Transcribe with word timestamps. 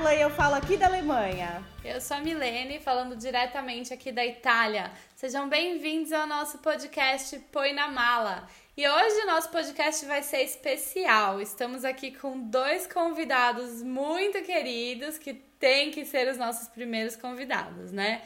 Carla 0.00 0.14
e 0.14 0.22
eu 0.22 0.30
falo 0.30 0.54
aqui 0.54 0.78
da 0.78 0.86
Alemanha. 0.86 1.62
Eu 1.84 2.00
sou 2.00 2.16
a 2.16 2.20
Milene, 2.20 2.80
falando 2.80 3.14
diretamente 3.14 3.92
aqui 3.92 4.10
da 4.10 4.24
Itália. 4.24 4.90
Sejam 5.14 5.46
bem-vindos 5.46 6.10
ao 6.10 6.26
nosso 6.26 6.56
podcast 6.56 7.38
Põe 7.52 7.74
na 7.74 7.86
Mala. 7.86 8.48
E 8.74 8.88
hoje 8.88 9.20
o 9.20 9.26
nosso 9.26 9.50
podcast 9.50 10.06
vai 10.06 10.22
ser 10.22 10.40
especial. 10.42 11.38
Estamos 11.38 11.84
aqui 11.84 12.12
com 12.12 12.48
dois 12.48 12.86
convidados 12.86 13.82
muito 13.82 14.40
queridos 14.42 15.18
que 15.18 15.34
têm 15.34 15.90
que 15.90 16.06
ser 16.06 16.28
os 16.28 16.38
nossos 16.38 16.66
primeiros 16.68 17.14
convidados, 17.14 17.92
né? 17.92 18.22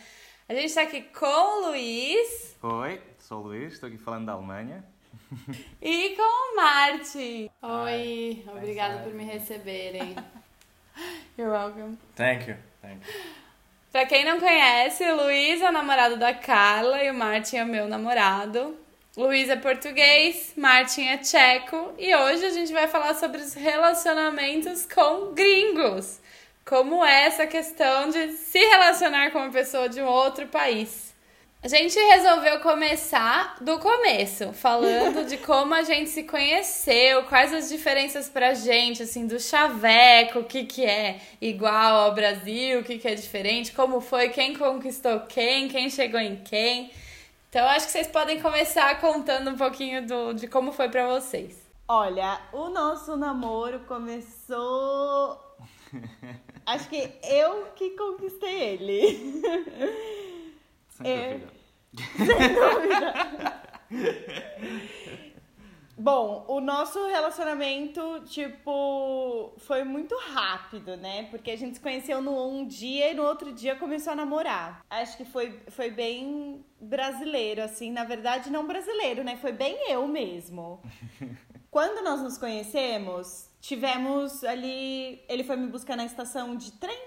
A 0.48 0.54
gente 0.54 0.66
está 0.66 0.82
aqui 0.82 1.02
com 1.02 1.26
o 1.26 1.70
Luiz. 1.70 2.56
Oi, 2.62 3.02
sou 3.18 3.40
o 3.40 3.46
Luiz, 3.48 3.72
estou 3.72 3.88
aqui 3.88 3.98
falando 3.98 4.26
da 4.26 4.32
Alemanha. 4.34 4.84
E 5.82 6.10
com 6.10 6.22
o 6.52 6.56
Martin. 6.56 7.50
Oi, 7.60 8.44
obrigada 8.46 9.02
por 9.02 9.12
me 9.12 9.24
receberem. 9.24 10.14
You're 11.38 11.50
welcome. 11.50 11.98
Thank 12.16 12.48
you. 12.48 12.56
Thank 12.82 13.00
you. 13.06 13.44
Pra 13.90 14.06
quem 14.06 14.24
não 14.24 14.40
conhece, 14.40 15.08
Luiz 15.12 15.60
é 15.62 15.68
o 15.68 15.72
namorado 15.72 16.16
da 16.16 16.34
Carla 16.34 17.02
e 17.02 17.10
o 17.10 17.14
Martin 17.14 17.58
é 17.58 17.62
o 17.62 17.66
meu 17.66 17.86
namorado. 17.86 18.76
Luiz 19.16 19.48
é 19.48 19.54
português, 19.54 20.52
Martin 20.56 21.06
é 21.06 21.18
tcheco 21.18 21.94
e 21.96 22.12
hoje 22.12 22.44
a 22.44 22.50
gente 22.50 22.72
vai 22.72 22.88
falar 22.88 23.14
sobre 23.14 23.40
os 23.40 23.54
relacionamentos 23.54 24.84
com 24.84 25.32
gringos. 25.32 26.20
Como 26.64 27.04
é 27.04 27.26
essa 27.26 27.46
questão 27.46 28.10
de 28.10 28.32
se 28.32 28.58
relacionar 28.58 29.30
com 29.30 29.38
uma 29.38 29.52
pessoa 29.52 29.88
de 29.88 30.00
um 30.02 30.06
outro 30.06 30.48
país. 30.48 31.13
A 31.64 31.68
gente 31.68 31.98
resolveu 31.98 32.60
começar 32.60 33.56
do 33.58 33.78
começo, 33.78 34.52
falando 34.52 35.24
de 35.26 35.38
como 35.38 35.72
a 35.72 35.82
gente 35.82 36.10
se 36.10 36.24
conheceu, 36.24 37.22
quais 37.22 37.54
as 37.54 37.70
diferenças 37.70 38.28
pra 38.28 38.52
gente, 38.52 39.02
assim, 39.02 39.26
do 39.26 39.40
chaveco, 39.40 40.40
o 40.40 40.44
que 40.44 40.66
que 40.66 40.84
é 40.84 41.22
igual 41.40 42.02
ao 42.02 42.14
Brasil, 42.14 42.80
o 42.80 42.84
que 42.84 42.98
que 42.98 43.08
é 43.08 43.14
diferente, 43.14 43.72
como 43.72 44.02
foi, 44.02 44.28
quem 44.28 44.54
conquistou 44.54 45.20
quem, 45.20 45.66
quem 45.68 45.88
chegou 45.88 46.20
em 46.20 46.36
quem. 46.36 46.90
Então, 47.48 47.66
acho 47.68 47.86
que 47.86 47.92
vocês 47.92 48.08
podem 48.08 48.42
começar 48.42 49.00
contando 49.00 49.50
um 49.50 49.56
pouquinho 49.56 50.06
do, 50.06 50.34
de 50.34 50.46
como 50.46 50.70
foi 50.70 50.90
pra 50.90 51.06
vocês. 51.06 51.56
Olha, 51.88 52.42
o 52.52 52.68
nosso 52.68 53.16
namoro 53.16 53.80
começou. 53.88 55.40
Acho 56.66 56.90
que 56.90 57.10
eu 57.22 57.68
que 57.74 57.90
conquistei 57.90 58.60
ele. 58.60 59.42
Sem 60.96 61.10
É. 61.10 61.40
Sem 62.16 62.26
dúvida. 62.54 63.62
Bom, 65.96 66.44
o 66.48 66.60
nosso 66.60 67.06
relacionamento, 67.06 68.20
tipo, 68.26 69.54
foi 69.58 69.84
muito 69.84 70.16
rápido, 70.32 70.96
né? 70.96 71.28
Porque 71.30 71.52
a 71.52 71.56
gente 71.56 71.74
se 71.74 71.80
conheceu 71.80 72.20
no 72.20 72.48
um 72.48 72.66
dia 72.66 73.12
e 73.12 73.14
no 73.14 73.22
outro 73.22 73.52
dia 73.52 73.76
começou 73.76 74.12
a 74.12 74.16
namorar. 74.16 74.84
Acho 74.90 75.16
que 75.16 75.24
foi, 75.24 75.60
foi 75.68 75.90
bem 75.90 76.64
brasileiro, 76.80 77.62
assim. 77.62 77.92
Na 77.92 78.02
verdade, 78.02 78.50
não 78.50 78.66
brasileiro, 78.66 79.22
né? 79.22 79.36
Foi 79.36 79.52
bem 79.52 79.88
eu 79.88 80.08
mesmo. 80.08 80.82
Quando 81.70 82.04
nós 82.04 82.20
nos 82.20 82.36
conhecemos, 82.38 83.48
tivemos 83.60 84.42
ali. 84.42 85.22
Ele 85.28 85.44
foi 85.44 85.56
me 85.56 85.68
buscar 85.68 85.96
na 85.96 86.04
estação 86.04 86.56
de 86.56 86.72
trem, 86.72 86.98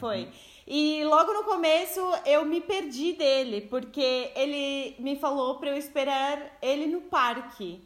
foi. 0.00 0.28
E 0.66 1.04
logo 1.04 1.32
no 1.32 1.44
começo 1.44 2.00
eu 2.24 2.44
me 2.44 2.60
perdi 2.60 3.12
dele, 3.14 3.62
porque 3.62 4.32
ele 4.36 4.94
me 4.98 5.16
falou 5.16 5.58
pra 5.58 5.70
eu 5.70 5.76
esperar 5.76 6.58
ele 6.62 6.86
no 6.86 7.02
parque. 7.02 7.82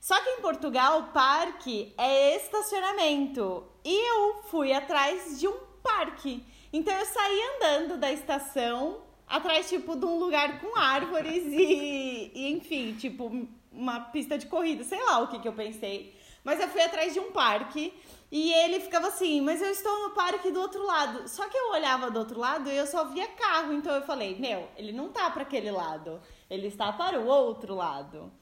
Só 0.00 0.20
que 0.20 0.30
em 0.30 0.40
Portugal, 0.40 1.10
parque 1.12 1.92
é 1.96 2.36
estacionamento. 2.36 3.64
E 3.84 3.94
eu 4.10 4.42
fui 4.44 4.72
atrás 4.72 5.38
de 5.38 5.46
um 5.46 5.56
parque. 5.82 6.44
Então 6.72 6.92
eu 6.92 7.06
saí 7.06 7.40
andando 7.56 7.98
da 7.98 8.10
estação, 8.12 9.02
atrás, 9.28 9.68
tipo, 9.68 9.94
de 9.94 10.04
um 10.04 10.18
lugar 10.18 10.60
com 10.60 10.76
árvores 10.76 11.44
e, 11.46 12.30
e, 12.34 12.52
enfim, 12.52 12.94
tipo, 12.94 13.46
uma 13.72 14.00
pista 14.00 14.36
de 14.36 14.46
corrida, 14.46 14.84
sei 14.84 15.02
lá 15.02 15.20
o 15.20 15.28
que, 15.28 15.38
que 15.38 15.48
eu 15.48 15.52
pensei. 15.52 16.14
Mas 16.44 16.60
eu 16.60 16.68
fui 16.68 16.82
atrás 16.82 17.12
de 17.14 17.20
um 17.20 17.30
parque 17.30 17.92
e 18.32 18.50
ele 18.50 18.80
ficava 18.80 19.08
assim, 19.08 19.42
mas 19.42 19.60
eu 19.60 19.70
estou 19.70 20.08
no 20.08 20.14
parque 20.14 20.50
do 20.50 20.58
outro 20.58 20.82
lado. 20.86 21.28
Só 21.28 21.46
que 21.50 21.58
eu 21.58 21.72
olhava 21.72 22.10
do 22.10 22.18
outro 22.18 22.40
lado 22.40 22.70
e 22.70 22.74
eu 22.74 22.86
só 22.86 23.04
via 23.04 23.28
carro, 23.28 23.74
então 23.74 23.94
eu 23.94 24.00
falei, 24.00 24.38
meu, 24.38 24.70
ele 24.74 24.90
não 24.90 25.12
tá 25.12 25.28
para 25.28 25.42
aquele 25.42 25.70
lado, 25.70 26.18
ele 26.48 26.68
está 26.68 26.90
para 26.94 27.20
o 27.20 27.26
outro 27.26 27.74
lado. 27.74 28.32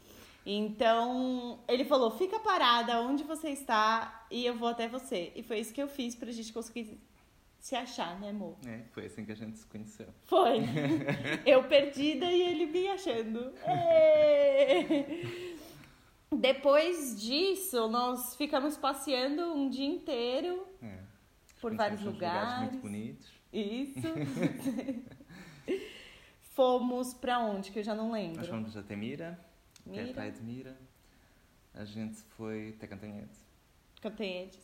Então, 0.46 1.58
ele 1.68 1.84
falou: 1.84 2.12
fica 2.12 2.38
parada 2.38 3.00
onde 3.00 3.24
você 3.24 3.48
está 3.50 4.26
e 4.30 4.46
eu 4.46 4.54
vou 4.54 4.68
até 4.68 4.86
você. 4.86 5.32
E 5.34 5.42
foi 5.42 5.58
isso 5.58 5.74
que 5.74 5.82
eu 5.82 5.88
fiz 5.88 6.14
pra 6.14 6.30
gente 6.30 6.52
conseguir 6.52 6.96
se 7.58 7.74
achar, 7.76 8.18
né, 8.18 8.30
amor? 8.30 8.56
É, 8.66 8.82
foi 8.92 9.06
assim 9.06 9.24
que 9.24 9.32
a 9.32 9.36
gente 9.36 9.58
se 9.58 9.66
conheceu. 9.66 10.06
Foi. 10.24 10.60
Eu 11.44 11.64
perdida 11.64 12.24
e 12.24 12.40
ele 12.40 12.66
me 12.66 12.88
achando. 12.88 13.52
Depois 16.32 17.20
disso, 17.20 17.88
nós 17.88 18.36
ficamos 18.36 18.76
passeando 18.76 19.52
um 19.52 19.68
dia 19.68 19.86
inteiro 19.86 20.66
É. 20.82 20.98
por 21.60 21.74
vários 21.74 22.00
uns 22.00 22.06
lugares. 22.06 22.70
muito 22.70 22.78
bonitos. 22.82 23.26
Isso. 23.52 24.00
Fomos 26.54 27.14
pra 27.14 27.38
onde? 27.40 27.70
Que 27.70 27.80
eu 27.80 27.82
já 27.82 27.94
não 27.94 28.12
lembro. 28.12 28.38
Nós 28.38 28.48
fomos 28.48 28.76
até 28.76 28.94
Mira, 28.94 29.38
que 29.84 29.90
é 29.90 30.00
a 30.00 30.02
Mira. 30.02 30.14
praia 30.14 30.32
de 30.32 30.42
Mira. 30.42 30.78
A 31.74 31.84
gente 31.84 32.18
foi 32.36 32.74
até 32.76 32.86
Cantanhete. 32.86 33.38
Cantanhetes. 34.02 34.58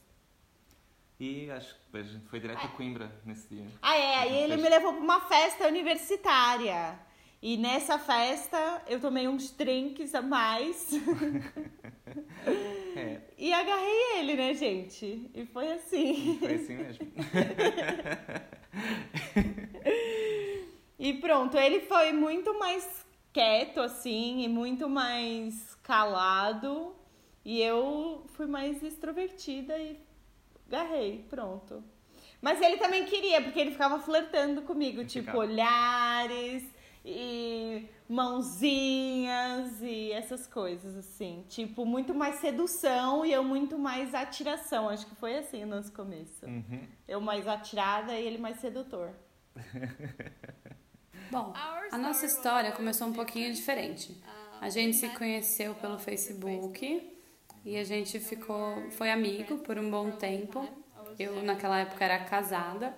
E 1.19 1.51
acho 1.51 1.75
que 1.75 1.81
depois 1.87 2.07
a 2.09 2.13
gente 2.13 2.27
foi 2.29 2.41
direto 2.41 2.65
a 2.65 2.69
Coimbra 2.69 3.11
nesse 3.25 3.49
dia. 3.49 3.67
Ah, 3.81 3.97
é. 3.97 4.17
Aí 4.19 4.37
ele 4.43 4.57
me 4.57 4.69
levou 4.69 4.93
pra 4.93 5.03
uma 5.03 5.21
festa 5.23 5.67
universitária. 5.67 6.99
E 7.43 7.57
nessa 7.57 7.99
festa 7.99 8.83
eu 8.89 9.01
tomei 9.01 9.29
uns 9.29 9.51
drinks 9.51 10.15
a 10.15 10.23
mais 10.23 10.91
É, 12.97 13.21
e 13.37 13.53
agarrei 13.53 14.19
ele, 14.19 14.35
né, 14.35 14.55
gente? 14.55 15.31
E 15.35 15.45
foi 15.47 15.71
assim. 15.73 16.39
foi 16.39 16.55
assim 16.55 16.77
mesmo. 16.77 17.07
E 20.99 21.13
pronto, 21.15 21.57
ele 21.59 21.81
foi 21.81 22.13
muito 22.13 22.59
mais 22.59 23.05
quieto, 23.33 23.81
assim, 23.81 24.43
e 24.45 24.49
muito 24.49 24.89
mais 24.89 25.75
calado. 25.83 26.97
E 27.45 27.61
eu 27.61 28.25
fui 28.29 28.47
mais 28.47 28.83
extrovertida 28.83 29.79
e 29.79 30.01
agarrei, 30.67 31.25
pronto. 31.29 31.85
Mas 32.41 32.61
ele 32.63 32.79
também 32.79 33.05
queria, 33.05 33.43
porque 33.43 33.61
ele 33.61 33.71
ficava 33.73 33.99
flertando 34.01 34.63
comigo, 34.63 35.05
tipo, 35.05 35.27
Ficava. 35.27 35.39
olhares 35.39 36.65
e 37.09 37.89
mãozinhas 38.09 39.81
e 39.81 40.11
essas 40.11 40.45
coisas, 40.45 40.97
assim. 40.97 41.45
Tipo, 41.49 41.87
muito 41.87 42.13
mais 42.13 42.37
sedução 42.37 43.25
e 43.25 43.33
eu 43.33 43.45
muito 43.45 43.79
mais 43.79 44.13
atiração. 44.13 44.89
Acho 44.89 45.07
que 45.07 45.15
foi 45.15 45.39
assim 45.39 45.65
no 45.65 45.77
nosso 45.77 45.93
começo. 45.93 46.45
Uhum. 46.45 46.83
Eu 47.07 47.21
mais 47.21 47.47
atirada 47.47 48.13
e 48.13 48.27
ele 48.27 48.39
mais 48.39 48.59
sedutor. 48.59 49.11
Bom, 51.31 51.53
a 51.91 51.99
nossa 51.99 52.27
história 52.27 52.73
começou 52.73 53.07
um 53.07 53.13
pouquinho 53.13 53.53
diferente. 53.55 54.21
A 54.61 54.69
gente 54.69 54.97
se 54.97 55.09
conheceu 55.11 55.75
pelo 55.77 55.99
Facebook 55.99 57.13
e 57.65 57.77
a 57.77 57.85
gente 57.85 58.19
ficou, 58.19 58.91
foi 58.93 59.11
amigo 59.11 59.59
por 59.59 59.79
um 59.79 59.91
bom 59.91 60.11
tempo. 60.13 60.69
Eu 61.19 61.43
naquela 61.43 61.81
época 61.81 62.05
era 62.05 62.25
casada, 62.25 62.97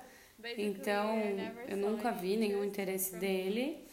então 0.56 1.18
eu 1.66 1.76
nunca 1.76 2.12
vi 2.12 2.36
nenhum 2.36 2.64
interesse 2.64 3.16
dele. 3.16 3.87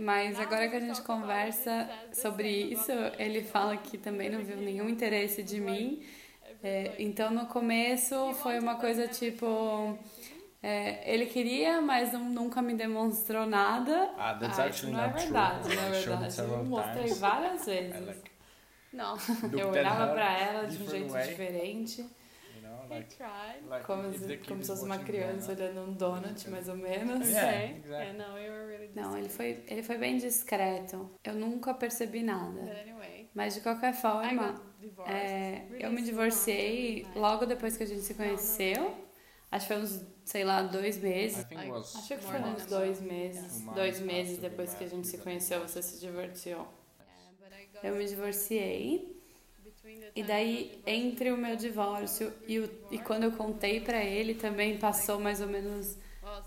Mas 0.00 0.38
agora 0.40 0.68
que 0.68 0.76
a 0.76 0.80
gente 0.80 1.00
conversa 1.02 1.88
sobre 2.12 2.48
isso, 2.48 2.90
ele 3.18 3.42
fala 3.42 3.76
que 3.76 3.96
também 3.96 4.28
não 4.28 4.42
viu 4.44 4.56
nenhum 4.56 4.88
interesse 4.88 5.42
de 5.42 5.60
mim. 5.60 6.02
É, 6.62 6.94
então 6.98 7.30
no 7.30 7.46
começo 7.46 8.32
foi 8.34 8.58
uma 8.58 8.76
coisa 8.76 9.06
tipo. 9.06 9.96
é, 10.62 11.12
ele 11.12 11.26
queria, 11.26 11.80
mas 11.80 12.12
não- 12.12 12.24
nunca 12.24 12.60
me 12.62 12.74
demonstrou 12.74 13.44
nada. 13.46 14.10
Ah, 14.16 14.32
that's 14.34 14.52
isso 14.52 14.62
actually 14.62 14.92
não 14.94 15.04
é 15.04 15.08
true. 15.10 15.20
verdade, 15.22 15.70
showed 16.02 16.24
it 16.24 16.36
verdade. 16.36 16.40
Eu 16.40 16.64
mostrei 16.64 17.14
várias 17.14 17.66
vezes. 17.66 18.16
Não, 18.92 19.16
eu 19.58 19.68
olhava 19.70 20.12
pra 20.14 20.38
ela 20.38 20.66
de 20.66 20.76
um 20.76 20.86
different 20.86 21.10
jeito 21.10 21.28
diferente, 21.28 22.06
like, 22.90 23.16
tried. 23.16 23.66
like 23.68 23.84
como, 23.86 24.12
se, 24.12 24.36
como 24.38 24.64
fosse 24.64 24.84
uma 24.84 24.98
criança 24.98 25.52
olhando 25.52 25.80
um 25.82 25.92
donut, 25.94 26.48
mais 26.50 26.68
ou 26.68 26.76
menos. 26.76 27.28
Yeah, 27.28 27.48
Okay. 27.48 27.76
exactly. 27.78 27.90
Yeah, 27.90 28.12
no, 28.28 28.34
we 28.34 28.50
were 28.50 28.66
really 28.66 28.90
Não, 28.94 29.16
ele 29.16 29.28
foi, 29.28 29.64
ele 29.66 29.82
foi 29.82 29.98
bem 29.98 30.16
discreto. 30.18 31.10
Eu 31.24 31.34
nunca 31.34 31.74
percebi 31.74 32.20
But 32.20 32.26
nada. 32.26 32.60
anyway, 32.80 33.28
Mas 33.34 33.54
de 33.54 33.60
qualquer 33.60 33.92
I 33.92 33.96
forma, 33.96 34.54
é, 35.06 35.66
eu 35.78 35.90
me 35.90 36.02
divorciei 36.02 37.06
logo 37.14 37.46
depois 37.46 37.76
que 37.76 37.82
a 37.82 37.86
gente 37.86 38.02
se 38.02 38.14
conheceu. 38.14 39.02
Acho 39.50 39.68
que 39.68 39.74
foi 39.74 39.82
uns, 39.82 40.04
sei 40.24 40.42
lá, 40.44 40.62
dois 40.62 40.96
I 40.96 41.00
meses. 41.00 41.44
think 41.44 41.60
it 41.62 41.70
was 41.70 41.94
Acho 41.94 42.08
que 42.16 42.22
foi 42.24 42.40
uns 42.40 42.66
dois 42.66 43.00
meses. 43.00 43.60
Yeah. 43.60 43.74
Dois 43.74 43.98
Two 43.98 44.06
meses 44.06 44.38
depois 44.38 44.74
que 44.74 44.82
a 44.84 44.88
gente 44.88 45.06
se 45.06 45.18
conheceu, 45.18 45.60
você 45.60 45.80
se 45.80 46.00
divorciou. 46.00 46.66
Eu 47.82 47.94
me 47.96 48.04
divorciei. 48.06 49.14
E 50.16 50.22
daí, 50.22 50.80
entre 50.86 51.30
o 51.32 51.36
meu 51.36 51.56
divórcio 51.56 52.32
e, 52.46 52.58
o, 52.60 52.70
e 52.90 52.98
quando 52.98 53.24
eu 53.24 53.32
contei 53.32 53.80
pra 53.80 54.02
ele, 54.02 54.34
também 54.34 54.78
passou 54.78 55.18
mais 55.18 55.40
ou 55.40 55.48
menos 55.48 55.96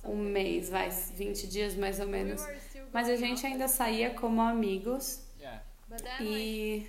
um 0.04 0.16
mês, 0.16 0.70
vai, 0.70 0.90
20 0.90 1.48
dias 1.48 1.76
mais 1.76 2.00
ou 2.00 2.08
menos. 2.08 2.42
Mas 2.94 3.10
a 3.10 3.16
gente 3.16 3.46
ainda 3.46 3.68
saía 3.68 4.12
como 4.12 4.42
amigos. 4.42 5.22
E 6.22 6.88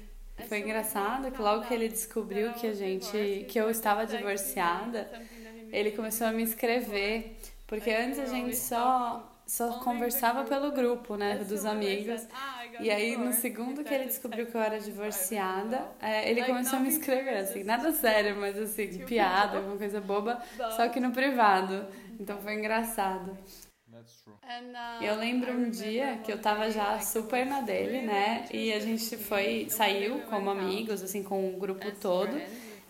foi 0.48 0.60
engraçado 0.60 1.30
que 1.32 1.42
logo 1.42 1.66
que 1.66 1.74
ele 1.74 1.88
descobriu 1.88 2.52
que 2.54 2.66
a 2.66 2.74
gente 2.74 3.44
que 3.48 3.58
eu 3.58 3.68
estava 3.70 4.06
divorciada, 4.06 5.10
ele 5.72 5.90
começou 5.92 6.26
a 6.26 6.32
me 6.32 6.42
escrever, 6.44 7.36
porque 7.66 7.90
antes 7.90 8.18
a 8.18 8.26
gente 8.26 8.56
só 8.56 9.37
só 9.48 9.78
conversava 9.78 10.44
pelo 10.44 10.70
grupo, 10.70 11.16
né, 11.16 11.36
dos 11.38 11.64
amigos. 11.64 12.26
E 12.80 12.90
aí 12.90 13.16
no 13.16 13.32
segundo 13.32 13.82
que 13.82 13.92
ele 13.94 14.04
descobriu 14.04 14.46
que 14.46 14.54
eu 14.54 14.60
era 14.60 14.78
divorciada, 14.78 15.88
é, 16.00 16.30
ele 16.30 16.44
começou 16.44 16.78
a 16.78 16.82
me 16.82 16.90
escrever 16.90 17.38
assim, 17.38 17.64
nada 17.64 17.90
sério, 17.92 18.36
mas 18.36 18.58
assim, 18.58 18.98
piada, 19.06 19.56
alguma 19.56 19.78
coisa 19.78 20.02
boba, 20.02 20.40
só 20.76 20.86
que 20.90 21.00
no 21.00 21.12
privado. 21.12 21.86
Então 22.20 22.38
foi 22.38 22.54
engraçado. 22.54 23.38
That's 23.90 24.22
true. 24.22 24.34
E 25.00 25.06
eu 25.06 25.16
lembro 25.16 25.50
um 25.52 25.70
dia 25.70 26.18
que 26.22 26.30
eu 26.30 26.38
tava 26.38 26.70
já 26.70 27.00
super 27.00 27.46
na 27.46 27.62
dele, 27.62 28.02
né? 28.02 28.44
E 28.52 28.70
a 28.72 28.80
gente 28.80 29.16
foi, 29.16 29.66
saiu 29.70 30.20
como 30.28 30.50
amigos, 30.50 31.02
assim, 31.02 31.22
com 31.22 31.48
o 31.48 31.58
grupo 31.58 31.90
todo. 31.92 32.38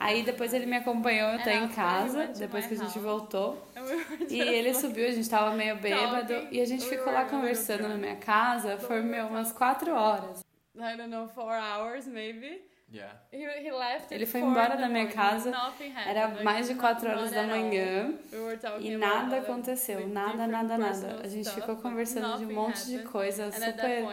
Aí 0.00 0.22
depois 0.22 0.52
ele 0.54 0.66
me 0.66 0.76
acompanhou 0.76 1.28
até 1.30 1.56
em 1.56 1.68
casa, 1.68 2.28
depois 2.28 2.66
que 2.66 2.74
a 2.74 2.76
gente 2.76 2.98
voltou. 2.98 3.56
E 4.28 4.40
ele 4.40 4.74
subiu, 4.74 5.06
a 5.06 5.10
gente 5.10 5.28
tava 5.28 5.54
meio 5.54 5.76
bêbado. 5.76 6.48
E 6.50 6.60
a 6.60 6.64
gente 6.64 6.84
ficou 6.84 7.12
lá 7.12 7.24
conversando 7.24 7.88
na 7.88 7.96
minha 7.96 8.16
casa, 8.16 8.78
foi 8.78 9.02
meu, 9.02 9.26
umas 9.26 9.52
quatro 9.52 9.92
horas. 9.92 10.44
I 10.76 10.96
don't 10.96 11.08
know, 11.08 11.26
four 11.28 11.52
hours 11.52 12.06
maybe. 12.06 12.68
Yeah. 12.90 13.20
Ele 14.10 14.24
foi 14.24 14.40
embora 14.40 14.74
da 14.74 14.88
minha 14.88 15.08
casa, 15.08 15.52
era 16.06 16.42
mais 16.42 16.68
de 16.68 16.74
quatro 16.74 17.10
horas 17.10 17.30
da 17.30 17.42
manhã 17.42 18.14
e 18.80 18.96
nada 18.96 19.38
aconteceu, 19.38 20.08
nada, 20.08 20.46
nada, 20.46 20.78
nada. 20.78 21.20
A 21.22 21.28
gente 21.28 21.50
ficou 21.50 21.76
conversando 21.76 22.38
de 22.38 22.46
um 22.46 22.54
monte 22.54 22.86
de 22.86 23.00
coisa 23.00 23.52
super 23.52 24.06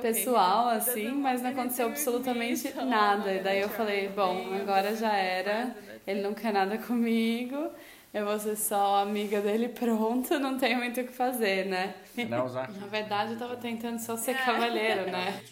pessoal, 0.00 0.70
assim, 0.70 1.08
mas 1.08 1.42
não 1.42 1.50
aconteceu 1.50 1.86
absolutamente 1.88 2.72
nada. 2.82 3.30
E 3.30 3.40
daí 3.40 3.60
eu 3.60 3.68
falei, 3.68 4.08
bom, 4.08 4.54
agora 4.54 4.96
já 4.96 5.14
era, 5.14 5.76
ele 6.06 6.22
não 6.22 6.32
quer 6.32 6.52
nada 6.54 6.78
comigo. 6.78 7.70
Eu 8.14 8.24
vou 8.24 8.38
ser 8.38 8.54
só 8.54 9.02
amiga 9.02 9.40
dele, 9.40 9.68
pronto, 9.76 10.38
não 10.38 10.56
tenho 10.56 10.78
muito 10.78 11.00
o 11.00 11.04
que 11.04 11.12
fazer, 11.12 11.66
né? 11.66 11.96
Actually 12.16 12.78
Na 12.80 12.86
verdade, 12.86 13.32
eu 13.32 13.38
tava 13.38 13.56
tentando 13.56 13.98
só 13.98 14.16
ser 14.16 14.36
cavalheiro, 14.36 15.10
né? 15.10 15.42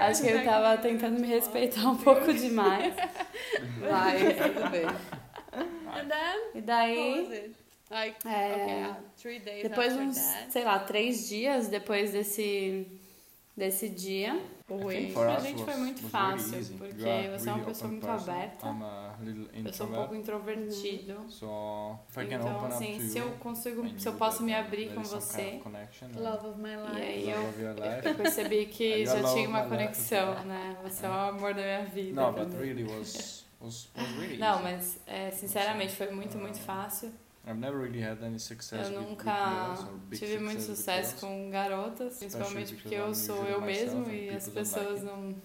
Acho 0.00 0.22
que 0.22 0.28
ele 0.28 0.42
tava 0.42 0.78
tentando 0.78 1.20
me 1.20 1.28
respeitar 1.28 1.86
um 1.86 1.98
pouco 1.98 2.32
demais. 2.32 2.94
Vai, 3.78 4.34
tudo 4.34 4.70
bem. 4.70 4.86
E 6.54 6.60
daí? 6.60 7.54
Like, 7.90 8.26
É, 8.26 8.96
okay, 9.16 9.38
days 9.38 9.62
depois 9.62 9.96
uns, 9.96 10.16
that. 10.16 10.52
sei 10.52 10.64
lá, 10.64 10.78
três 10.80 11.28
dias 11.28 11.68
depois 11.68 12.12
desse, 12.12 12.88
desse 13.56 13.88
dia, 13.88 14.36
I 14.66 14.78
foi, 14.82 14.94
think 14.96 15.12
for 15.12 15.26
pra 15.26 15.36
us 15.36 15.42
gente 15.42 15.62
foi 15.62 15.74
muito 15.76 16.02
fácil, 16.08 16.52
really 16.52 16.74
porque 16.78 17.28
você 17.38 17.48
é 17.50 17.52
uma 17.52 17.64
pessoa 17.66 17.90
muito 17.90 18.06
person. 18.06 18.30
aberta, 18.30 18.66
I'm 18.66 18.82
a 18.82 19.16
little 19.20 19.48
eu 19.52 19.72
sou 19.74 19.86
um 19.86 19.92
pouco 19.92 20.14
introvert. 20.14 20.58
introvertido. 20.58 21.24
So 21.28 21.98
if 22.08 22.16
I 22.16 22.26
can 22.26 22.36
Então, 22.36 22.56
open 22.56 22.64
up 22.66 22.74
assim, 22.74 22.96
to 22.98 23.02
se 23.02 23.18
eu 23.18 23.30
consigo, 23.32 24.00
se 24.00 24.08
eu 24.08 24.14
posso 24.14 24.42
me 24.42 24.54
abrir 24.54 24.94
com 24.94 25.04
some 25.04 25.20
kind 25.20 25.22
você, 25.22 25.42
of 25.66 25.68
and 26.02 26.20
Love 26.20 26.46
of 26.48 26.58
my 26.58 26.70
e 26.70 26.76
life. 26.76 27.02
aí 27.02 27.24
love 27.26 27.62
eu. 27.62 28.10
Eu 28.10 28.14
percebi 28.14 28.66
que 28.66 29.04
já 29.04 29.22
tinha 29.22 29.48
uma 29.48 29.64
conexão, 29.68 30.44
né? 30.46 30.76
Você 30.82 31.04
é 31.04 31.08
o 31.10 31.12
amor 31.12 31.52
da 31.54 31.62
minha 31.62 31.84
vida. 31.84 32.20
No, 32.20 32.32
but 32.32 32.44
também. 32.50 32.58
really 32.60 32.84
was 32.84 33.44
was 33.60 33.88
was 33.94 34.08
really 34.18 34.38
Não, 34.38 34.62
mas 34.62 34.98
é, 35.06 35.30
sinceramente 35.30 35.94
foi 35.94 36.10
muito, 36.10 36.38
muito 36.38 36.58
fácil. 36.60 37.12
I've 37.46 37.58
never 37.58 37.78
really 37.78 38.00
had 38.00 38.22
any 38.24 38.38
success 38.38 38.88
Eu 38.88 39.02
nunca 39.02 39.24
girls 39.24 39.82
or 39.84 39.98
big 40.08 40.18
tive 40.18 40.38
muito 40.38 40.62
sucesso 40.62 41.10
girls. 41.10 41.20
com 41.20 41.50
garotas, 41.50 42.18
principalmente 42.18 42.74
because 42.74 42.82
porque 42.82 42.94
eu 42.94 43.08
I'm 43.08 43.14
sou 43.14 43.44
eu 43.46 43.60
mesmo 43.60 44.10
e 44.10 44.30
as 44.30 44.48
pessoas 44.48 45.02
like 45.04 45.04
não, 45.04 45.36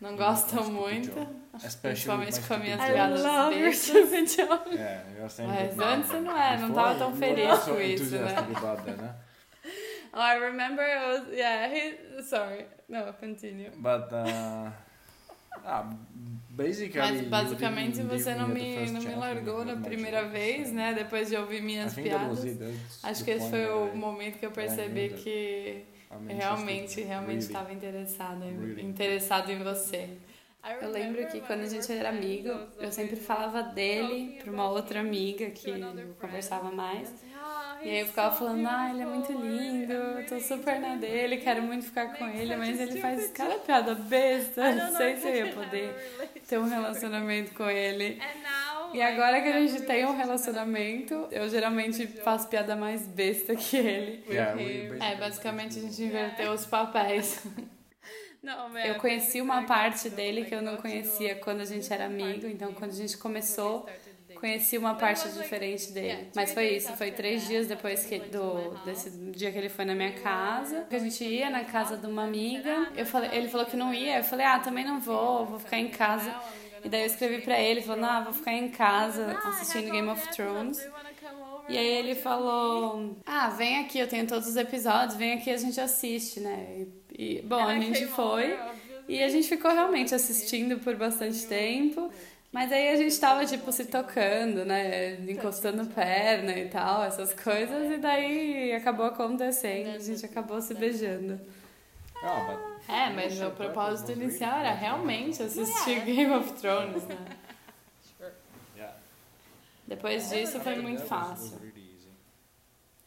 não 0.00 0.16
gostam 0.16 0.64
muito. 0.70 1.12
Principalmente 1.82 2.38
with 2.38 2.46
com 2.48 2.54
as 2.54 2.60
minhas 2.60 2.80
piadas 2.84 3.20
jokes. 3.20 3.36
love 3.36 3.56
your 3.56 3.70
bestas. 3.70 4.72
Yeah, 4.72 5.04
you're 5.16 5.28
saying 5.30 5.48
Mas 5.48 5.78
antes 5.78 6.10
but 6.10 6.20
não 6.22 6.36
é, 6.36 6.56
não 6.58 6.72
tava 6.72 6.98
tão 6.98 7.14
feliz 7.14 7.48
not 7.48 7.64
so 7.64 7.74
com 7.74 7.80
isso, 7.80 8.16
né? 8.16 8.34
huh? 9.00 9.14
Oh, 10.10 10.20
I 10.20 10.36
remember 10.38 10.82
it 10.82 11.06
was, 11.06 11.28
yeah, 11.36 11.68
he, 11.68 12.22
sorry. 12.22 12.64
No, 12.88 13.12
continue. 13.20 13.70
But 13.76 14.10
uh, 14.12 14.70
ah, 15.64 15.90
basically, 16.50 16.98
Mas 16.98 17.20
you 17.22 17.28
basicamente 17.28 18.02
você 18.02 18.34
não 18.34 18.48
me, 18.48 18.74
first 18.76 18.92
não 18.92 19.02
me 19.02 19.14
largou 19.14 19.64
na 19.64 19.76
primeira 19.76 20.28
vez, 20.28 20.72
né? 20.72 20.94
Depois 20.94 21.28
de 21.28 21.36
ouvir 21.36 21.58
I 21.58 21.62
minhas 21.62 21.94
think 21.94 22.08
that 22.10 22.24
was 22.26 22.40
piadas. 22.40 22.74
Acho 23.02 23.20
the 23.20 23.24
que 23.24 23.30
esse 23.38 23.50
foi 23.50 23.66
o 23.66 23.84
that 23.86 23.96
I- 23.96 23.98
momento 23.98 24.38
que 24.38 24.46
eu 24.46 24.50
percebi 24.50 25.10
que 25.10 25.84
realmente, 26.28 27.00
realmente 27.02 27.40
estava 27.42 27.68
Really. 27.70 28.82
interessado 28.84 29.50
em 29.50 29.62
você. 29.62 30.08
Eu 30.82 30.90
lembro 30.90 31.24
que 31.28 31.40
quando 31.40 31.60
a 31.60 31.66
gente 31.68 31.90
era 31.90 32.08
amigo, 32.10 32.50
eu 32.78 32.90
sempre 32.90 33.16
falava 33.16 33.62
dele 33.62 34.38
pra 34.42 34.52
uma 34.52 34.68
outra 34.68 35.00
amiga 35.00 35.48
que 35.50 35.70
eu 35.70 36.14
conversava 36.20 36.70
mais. 36.70 37.14
E 37.82 37.90
aí 37.90 38.00
eu 38.00 38.06
ficava 38.06 38.34
falando, 38.34 38.66
ah, 38.66 38.90
ele 38.90 39.02
é 39.02 39.06
muito 39.06 39.32
lindo, 39.32 39.92
eu 39.92 40.26
tô 40.26 40.40
super 40.40 40.80
na 40.80 40.96
dele, 40.96 41.36
quero 41.38 41.62
muito 41.62 41.84
ficar 41.86 42.16
com 42.16 42.26
ele, 42.28 42.56
mas 42.56 42.80
ele 42.80 43.00
faz 43.00 43.30
cada 43.32 43.54
piada 43.58 43.94
besta, 43.94 44.72
não 44.74 44.96
sei 44.96 45.16
se 45.16 45.28
eu 45.28 45.34
ia 45.36 45.52
poder 45.52 45.94
ter 46.48 46.58
um 46.58 46.68
relacionamento 46.68 47.54
com 47.54 47.68
ele. 47.70 48.20
E 48.94 49.02
agora 49.02 49.40
que 49.40 49.48
a 49.48 49.60
gente 49.60 49.82
tem 49.82 50.04
um 50.06 50.16
relacionamento, 50.16 51.28
eu 51.30 51.48
geralmente 51.48 52.06
faço 52.06 52.48
piada 52.48 52.74
mais 52.74 53.06
besta 53.06 53.54
que 53.54 53.76
ele. 53.76 54.24
É, 54.28 54.54
basically- 54.54 55.16
basicamente 55.16 55.78
a 55.78 55.82
gente 55.82 56.02
inverteu 56.02 56.52
os 56.52 56.66
papéis. 56.66 57.42
Eu 58.86 58.94
conheci 59.00 59.40
uma 59.40 59.64
parte 59.64 60.08
dele 60.08 60.44
que 60.44 60.54
eu 60.54 60.62
não 60.62 60.76
conhecia 60.76 61.34
quando 61.34 61.60
a 61.60 61.64
gente 61.64 61.92
era 61.92 62.06
amigo, 62.06 62.46
então 62.46 62.72
quando 62.72 62.92
a 62.92 62.94
gente 62.94 63.18
começou, 63.18 63.86
conheci 64.38 64.78
uma 64.78 64.94
parte 64.94 65.28
diferente 65.28 65.92
dele. 65.92 66.28
Mas 66.34 66.52
foi 66.52 66.76
isso, 66.76 66.92
foi 66.96 67.10
três 67.10 67.46
dias 67.46 67.66
depois 67.66 68.04
que, 68.06 68.18
do, 68.18 68.74
desse 68.84 69.10
dia 69.10 69.50
que 69.50 69.58
ele 69.58 69.68
foi 69.68 69.84
na 69.84 69.94
minha 69.94 70.12
casa, 70.12 70.86
que 70.88 70.94
a 70.94 70.98
gente 70.98 71.24
ia 71.24 71.50
na 71.50 71.64
casa 71.64 71.96
de 71.96 72.06
uma 72.06 72.24
amiga. 72.24 72.88
Eu 72.96 73.04
falei, 73.04 73.30
ele 73.32 73.48
falou 73.48 73.66
que 73.66 73.76
não 73.76 73.92
ia, 73.92 74.18
eu 74.18 74.24
falei, 74.24 74.46
ah, 74.46 74.58
também 74.58 74.84
não 74.84 75.00
vou, 75.00 75.44
vou 75.44 75.58
ficar 75.58 75.78
em 75.78 75.88
casa. 75.88 76.34
E 76.84 76.88
daí 76.88 77.02
eu 77.02 77.06
escrevi 77.06 77.42
pra 77.42 77.58
ele, 77.60 77.82
falando, 77.82 78.04
ah, 78.04 78.20
vou 78.20 78.32
ficar 78.32 78.52
em 78.52 78.68
casa 78.68 79.36
assistindo 79.44 79.90
Game 79.90 80.08
of 80.08 80.28
Thrones. 80.28 80.78
E 81.68 81.76
aí 81.76 81.86
ele 81.86 82.14
falou, 82.14 83.16
ah, 83.26 83.50
vem 83.50 83.80
aqui, 83.80 83.98
eu 83.98 84.08
tenho 84.08 84.26
todos 84.26 84.48
os 84.48 84.56
episódios, 84.56 85.16
vem 85.16 85.34
aqui 85.34 85.50
a 85.50 85.56
gente 85.56 85.80
assiste, 85.80 86.40
né? 86.40 86.86
E, 87.18 87.38
e, 87.38 87.42
bom, 87.42 87.62
a 87.62 87.74
gente 87.78 88.06
foi 88.06 88.56
e 89.08 89.22
a 89.22 89.28
gente 89.28 89.48
ficou 89.48 89.72
realmente 89.72 90.14
assistindo 90.14 90.78
por 90.78 90.94
bastante 90.94 91.46
tempo. 91.46 92.10
Mas 92.50 92.72
aí 92.72 92.88
a 92.88 92.96
gente 92.96 93.18
tava, 93.20 93.44
tipo, 93.44 93.70
se 93.70 93.84
tocando, 93.84 94.64
né? 94.64 95.16
Encostando 95.30 95.84
perna 95.86 96.52
e 96.58 96.68
tal, 96.68 97.04
essas 97.04 97.34
coisas. 97.34 97.92
E 97.92 97.98
daí 97.98 98.72
acabou 98.72 99.06
acontecendo, 99.06 99.88
a 99.94 99.98
gente 99.98 100.24
acabou 100.24 100.60
se 100.60 100.74
beijando. 100.74 101.38
Ah, 102.22 102.58
É, 102.88 103.10
mas 103.10 103.40
o 103.40 103.50
propósito 103.50 104.12
inicial 104.12 104.58
era 104.60 104.72
realmente 104.72 105.42
assistir 105.42 106.00
Game 106.04 106.32
of 106.32 106.52
Thrones, 106.54 107.04
né? 107.04 107.18
yeah. 108.74 108.96
Depois 109.86 110.28
disso 110.30 110.58
foi 110.60 110.76
muito 110.80 111.02
fácil. 111.02 111.58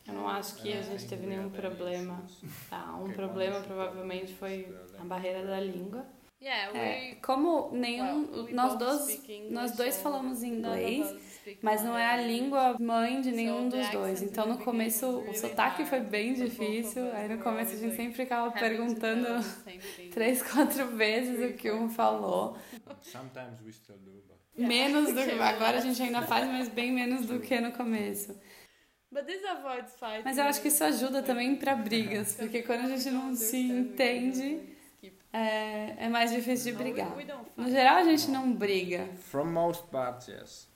Eu 0.08 0.14
não 0.14 0.28
acho 0.28 0.56
que 0.56 0.72
a 0.72 0.82
gente 0.82 1.08
teve 1.08 1.26
nenhum 1.26 1.50
problema. 1.50 2.24
Tá, 2.70 2.96
um 2.96 3.12
problema 3.12 3.60
provavelmente 3.62 4.34
foi 4.34 4.74
a 5.00 5.04
barreira 5.04 5.46
da 5.46 5.60
língua. 5.60 6.06
É, 6.74 7.16
como 7.22 7.70
nenhum, 7.72 8.48
nós 8.52 8.76
dois, 8.76 9.22
nós 9.50 9.72
dois 9.74 10.02
falamos 10.02 10.42
inglês, 10.42 11.16
mas 11.62 11.84
não 11.84 11.96
é 11.98 12.06
a 12.06 12.18
língua 12.18 12.76
mãe 12.80 13.22
de 13.22 13.32
nenhum 13.32 13.70
dos 13.70 13.88
dois. 13.90 14.24
Então 14.24 14.48
no 14.48 14.58
começo 14.58 15.08
o 15.08 15.34
sotaque 15.36 15.86
foi 15.86 16.00
bem 16.00 16.34
difícil. 16.34 17.12
Aí 17.14 17.30
no 17.30 17.44
começo 17.44 17.76
a 17.76 17.78
gente 17.78 17.96
sempre 17.96 18.14
ficava 18.14 18.52
perguntando 18.52 19.28
três, 20.12 20.42
quatro 20.42 20.88
vezes 20.96 21.52
o 21.52 21.54
que 21.54 21.72
um 21.72 21.88
falou. 21.90 22.58
Sometimes 23.02 23.62
we 23.64 23.72
still 23.72 23.98
do, 23.98 24.12
but 24.28 24.42
Menos 24.58 25.14
do 25.14 25.22
que 25.24 25.32
agora 25.32 25.78
a 25.78 25.82
gente 25.82 26.02
ainda 26.02 26.22
faz, 26.24 26.48
mas 26.48 26.68
bem 26.68 26.92
menos 26.92 27.26
do 27.26 27.40
que 27.40 27.60
no 27.60 27.72
começo. 27.72 28.36
Mas 30.24 30.38
eu 30.38 30.46
acho 30.46 30.62
que 30.62 30.70
isso 30.70 30.84
ajuda 30.84 31.22
também 31.22 31.56
pra 31.56 31.76
brigas, 31.76 32.36
porque 32.40 32.64
quando 32.64 32.86
a 32.86 32.96
gente 32.96 33.12
não 33.12 33.36
se 33.36 33.58
entende, 33.58 34.60
é, 35.34 36.06
é 36.06 36.10
mais 36.10 36.32
difícil 36.32 36.74
de 36.74 36.78
brigar. 36.78 37.12
No 37.56 37.70
geral 37.70 37.98
a 37.98 38.04
gente 38.04 38.30
não 38.30 38.54
briga. 38.54 39.08
from 39.18 39.46
most 39.46 39.84
parts, 39.88 40.28
yes. 40.28 40.70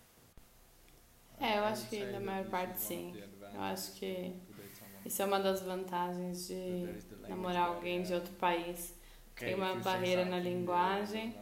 É, 1.39 1.57
eu 1.57 1.65
acho 1.65 1.87
que 1.87 2.05
da 2.05 2.19
maior 2.19 2.45
parte 2.45 2.79
sim. 2.79 3.13
Eu 3.53 3.61
acho 3.61 3.93
que 3.93 4.33
isso 5.05 5.21
é 5.21 5.25
uma 5.25 5.39
das 5.39 5.61
vantagens 5.61 6.47
de 6.47 6.87
namorar 7.27 7.67
alguém 7.67 8.01
de 8.01 8.13
outro 8.13 8.33
país. 8.33 8.95
Tem 9.35 9.53
uma 9.53 9.75
barreira 9.75 10.23
na 10.23 10.39
linguagem 10.39 11.35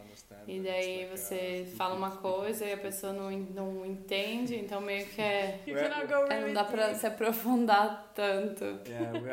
E 0.46 0.60
daí 0.60 1.06
você 1.06 1.66
fala 1.76 1.94
uma 1.94 2.10
coisa 2.12 2.64
e 2.64 2.72
a 2.72 2.76
pessoa 2.76 3.12
não, 3.12 3.30
não 3.30 3.86
entende, 3.86 4.56
então 4.56 4.80
meio 4.80 5.06
que 5.06 5.20
é. 5.20 5.60
You 5.66 5.76
cannot 5.76 6.06
go 6.06 6.32
é, 6.32 6.40
não 6.40 6.52
dá 6.52 6.64
pra 6.64 6.94
se 6.94 7.06
aprofundar 7.06 8.12
tanto. 8.14 8.64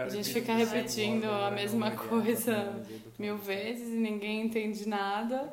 A 0.03 0.09
gente 0.09 0.33
fica 0.33 0.53
repetindo 0.53 1.25
a 1.25 1.51
mesma 1.51 1.91
coisa 1.91 2.73
mil 3.19 3.37
vezes 3.37 3.89
e 3.89 3.97
ninguém 3.97 4.45
entende 4.45 4.87
nada. 4.87 5.51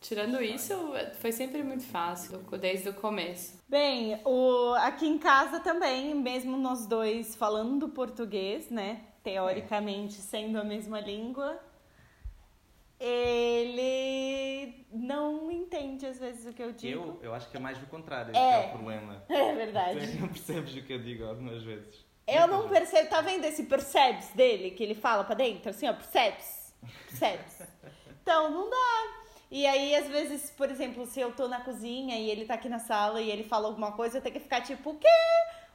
Tirando 0.00 0.42
isso, 0.42 0.74
foi 1.14 1.32
sempre 1.32 1.62
muito 1.62 1.84
fácil, 1.84 2.38
desde 2.60 2.90
o 2.90 2.92
começo. 2.92 3.58
Bem, 3.66 4.20
o, 4.22 4.74
aqui 4.74 5.06
em 5.06 5.16
casa 5.16 5.60
também, 5.60 6.14
mesmo 6.14 6.58
nós 6.58 6.86
dois 6.86 7.34
falando 7.34 7.88
português, 7.88 8.68
né? 8.68 9.00
Teoricamente 9.22 10.14
sendo 10.20 10.58
a 10.58 10.64
mesma 10.64 11.00
língua, 11.00 11.58
ele 12.98 14.86
não 14.92 15.50
entende 15.50 16.06
às 16.06 16.18
vezes 16.18 16.46
o 16.46 16.52
que 16.52 16.62
eu 16.62 16.72
digo. 16.72 17.18
Eu, 17.20 17.30
eu 17.30 17.34
acho 17.34 17.48
que 17.50 17.56
é 17.56 17.60
mais 17.60 17.78
do 17.78 17.86
contrário, 17.86 18.30
É. 18.30 18.32
que 18.32 18.38
é 18.66 18.66
o 18.68 18.70
problema. 18.72 19.24
É 19.28 19.50
Tu 19.50 19.56
verdade. 19.56 20.18
não 20.18 20.28
percebes 20.28 20.74
o 20.74 20.82
que 20.82 20.92
eu 20.92 20.98
digo 20.98 21.24
algumas 21.24 21.62
vezes. 21.62 22.04
Eu 22.26 22.46
não 22.46 22.68
percebo, 22.68 23.10
tá 23.10 23.20
vendo 23.20 23.44
esse 23.44 23.64
percebes 23.64 24.28
dele 24.30 24.70
que 24.70 24.82
ele 24.82 24.94
fala 24.94 25.24
pra 25.24 25.34
dentro? 25.34 25.68
Assim, 25.70 25.86
ó, 25.86 25.92
percebes, 25.92 26.74
percebes. 27.06 27.62
Então, 28.22 28.50
não 28.50 28.70
dá. 28.70 29.24
E 29.50 29.66
aí, 29.66 29.94
às 29.94 30.08
vezes, 30.08 30.50
por 30.50 30.70
exemplo, 30.70 31.04
se 31.04 31.20
eu 31.20 31.32
tô 31.32 31.46
na 31.48 31.60
cozinha 31.60 32.16
e 32.18 32.30
ele 32.30 32.46
tá 32.46 32.54
aqui 32.54 32.68
na 32.68 32.78
sala 32.78 33.20
e 33.20 33.30
ele 33.30 33.44
fala 33.44 33.68
alguma 33.68 33.92
coisa, 33.92 34.16
eu 34.16 34.22
tenho 34.22 34.32
que 34.34 34.40
ficar 34.40 34.62
tipo, 34.62 34.90
o 34.90 34.94
quê? 34.98 35.06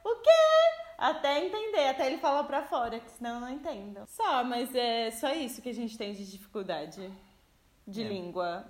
O 0.04 0.16
quê? 0.16 0.30
Até 1.00 1.46
entender, 1.46 1.88
até 1.88 2.06
ele 2.08 2.18
falar 2.18 2.44
pra 2.44 2.62
fora, 2.62 3.00
que 3.00 3.10
senão 3.10 3.36
eu 3.36 3.40
não 3.40 3.48
entendo. 3.50 4.00
Só, 4.06 4.44
mas 4.44 4.74
é 4.74 5.10
só 5.10 5.32
isso 5.32 5.62
que 5.62 5.70
a 5.70 5.74
gente 5.74 5.96
tem 5.96 6.12
de 6.12 6.30
dificuldade 6.30 7.10
de 7.88 8.02
É. 8.02 8.08
língua. 8.08 8.66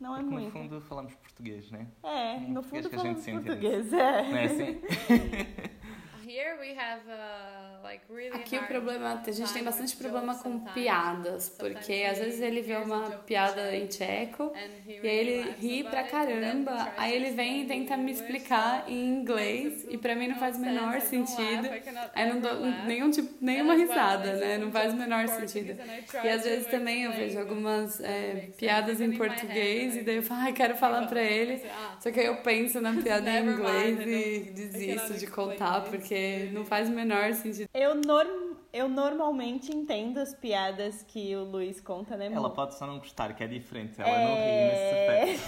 Não 0.00 0.16
é 0.16 0.22
no 0.22 0.32
muito. 0.32 0.50
fundo 0.50 0.80
falamos 0.80 1.14
português, 1.14 1.70
né? 1.70 1.86
É, 2.02 2.40
no 2.40 2.62
fundo 2.64 2.90
que 2.90 2.96
a 2.96 2.98
gente 2.98 3.20
falamos 3.22 3.44
português, 3.46 3.92
é. 3.92 4.22
Não 4.22 4.36
é 4.36 4.44
assim? 4.44 4.80
Here 6.26 6.56
we 6.58 6.70
have 6.70 7.02
uh, 7.06 7.82
like 7.82 8.02
really 8.08 8.34
Aqui 8.34 8.56
o 8.56 8.66
problema, 8.66 9.22
a 9.26 9.30
gente 9.30 9.52
tem 9.52 9.62
bastante 9.62 9.94
problema 9.94 10.34
com 10.36 10.58
piadas, 10.60 11.50
porque 11.50 12.06
às 12.10 12.18
vezes 12.18 12.40
ele 12.40 12.62
vê 12.62 12.74
a 12.74 12.80
uma 12.80 13.10
piada 13.26 13.76
em 13.76 13.86
tcheco 13.86 14.50
e 14.86 15.06
aí 15.06 15.18
ele 15.18 15.50
ri 15.60 15.84
pra 15.84 16.02
caramba, 16.04 16.92
aí 16.96 17.14
ele 17.14 17.32
vem 17.32 17.62
e 17.62 17.66
tenta 17.66 17.96
me 17.98 18.10
explicar 18.10 18.84
em 18.88 19.04
inglês 19.06 19.86
e 19.90 19.98
pra 19.98 20.14
mim 20.14 20.28
não 20.28 20.36
faz 20.36 20.56
o 20.56 20.60
menor 20.60 20.98
sentido. 21.02 21.68
Aí 22.14 22.32
não 22.32 22.40
dou 22.40 22.54
nenhum 22.86 23.10
tipo, 23.10 23.34
nenhuma 23.44 23.74
risada, 23.74 24.34
né? 24.36 24.56
Não 24.56 24.72
faz 24.72 24.94
o 24.94 24.96
menor 24.96 25.28
sentido. 25.28 25.78
E 26.22 26.28
às 26.28 26.42
vezes 26.42 26.66
também 26.68 27.04
eu 27.04 27.12
vejo 27.12 27.38
algumas 27.38 28.00
é, 28.00 28.48
piadas 28.56 28.98
em 29.00 29.12
português 29.12 29.96
e 29.96 30.02
daí 30.02 30.16
eu 30.16 30.22
falo, 30.24 30.40
ai, 30.40 30.52
quero 30.54 30.74
falar 30.74 31.06
pra 31.06 31.22
ele. 31.22 31.62
Só 32.00 32.10
que 32.10 32.20
aí 32.20 32.26
eu 32.26 32.36
penso 32.36 32.80
na 32.80 32.94
piada 33.02 33.30
em 33.30 33.46
inglês 33.46 33.98
e 34.06 34.50
desisto 34.52 35.14
de 35.14 35.26
contar 35.26 35.82
this. 35.82 36.13
Porque 36.14 36.48
não 36.52 36.64
faz 36.64 36.88
o 36.88 36.92
menor 36.92 37.34
sentido. 37.34 37.68
Eu, 37.74 37.96
norm, 37.96 38.43
eu 38.74 38.88
normalmente 38.88 39.70
entendo 39.74 40.18
as 40.18 40.34
piadas 40.34 41.02
que 41.06 41.34
o 41.36 41.44
Luiz 41.44 41.80
conta, 41.80 42.16
né, 42.16 42.26
Ela 42.26 42.36
amor? 42.38 42.50
pode 42.50 42.74
só 42.74 42.84
não 42.86 42.98
gostar, 42.98 43.32
que 43.34 43.42
é 43.44 43.46
diferente. 43.46 43.94
Ela 43.98 44.10
É. 44.10 44.24
não 44.24 44.34
ri 44.34 44.64
nesse 44.68 44.84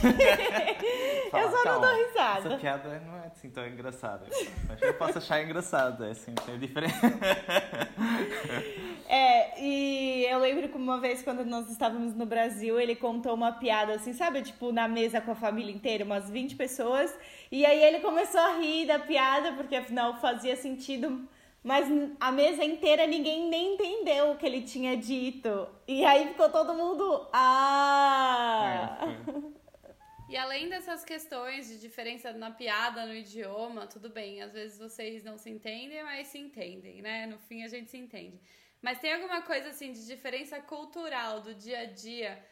aspecto. 0.06 1.26
Fala, 1.30 1.42
Eu 1.42 1.50
só 1.50 1.56
não 1.56 1.64
"Calma, 1.64 1.86
dou 1.88 1.96
risada." 2.06 2.48
Essa 2.48 2.56
piada 2.58 3.02
não 3.04 3.16
é 3.16 3.26
assim 3.26 3.50
tão 3.50 3.66
engraçada. 3.66 4.24
Mas 4.68 4.80
eu 4.80 4.94
posso 4.94 5.18
achar 5.18 5.42
engraçada, 5.42 6.06
é 6.06 6.10
assim, 6.12 6.32
é 6.48 6.56
diferente. 6.56 6.94
É, 9.08 9.60
e 9.62 10.26
eu 10.28 10.38
lembro 10.40 10.68
que 10.68 10.76
uma 10.76 10.98
vez 11.00 11.22
quando 11.22 11.44
nós 11.44 11.70
estávamos 11.70 12.12
no 12.14 12.26
Brasil, 12.26 12.78
ele 12.80 12.96
contou 12.96 13.34
uma 13.34 13.52
piada 13.52 13.94
assim, 13.94 14.12
sabe? 14.12 14.42
Tipo, 14.42 14.72
na 14.72 14.88
mesa 14.88 15.20
com 15.20 15.30
a 15.30 15.34
família 15.36 15.72
inteira, 15.72 16.04
umas 16.04 16.28
20 16.28 16.56
pessoas. 16.56 17.16
E 17.50 17.64
aí 17.64 17.82
ele 17.84 18.00
começou 18.00 18.40
a 18.40 18.56
rir 18.58 18.86
da 18.86 18.98
piada, 18.98 19.52
porque 19.52 19.76
afinal 19.76 20.20
fazia 20.20 20.56
sentido. 20.56 21.26
Mas 21.66 21.88
a 22.20 22.30
mesa 22.30 22.62
inteira 22.62 23.08
ninguém 23.08 23.48
nem 23.48 23.74
entendeu 23.74 24.30
o 24.30 24.36
que 24.36 24.46
ele 24.46 24.62
tinha 24.62 24.96
dito. 24.96 25.68
E 25.88 26.04
aí 26.04 26.28
ficou 26.28 26.48
todo 26.48 26.72
mundo. 26.72 27.28
Ah! 27.32 28.98
É. 29.02 30.32
E 30.32 30.36
além 30.36 30.68
dessas 30.68 31.04
questões 31.04 31.66
de 31.66 31.80
diferença 31.80 32.32
na 32.32 32.52
piada, 32.52 33.04
no 33.04 33.12
idioma, 33.12 33.84
tudo 33.88 34.08
bem, 34.08 34.42
às 34.42 34.52
vezes 34.52 34.78
vocês 34.78 35.24
não 35.24 35.36
se 35.36 35.50
entendem, 35.50 36.04
mas 36.04 36.28
se 36.28 36.38
entendem, 36.38 37.02
né? 37.02 37.26
No 37.26 37.36
fim 37.36 37.64
a 37.64 37.68
gente 37.68 37.90
se 37.90 37.98
entende. 37.98 38.40
Mas 38.80 39.00
tem 39.00 39.12
alguma 39.12 39.42
coisa 39.42 39.70
assim 39.70 39.90
de 39.90 40.06
diferença 40.06 40.60
cultural 40.60 41.40
do 41.40 41.52
dia 41.52 41.80
a 41.80 41.86
dia 41.86 42.44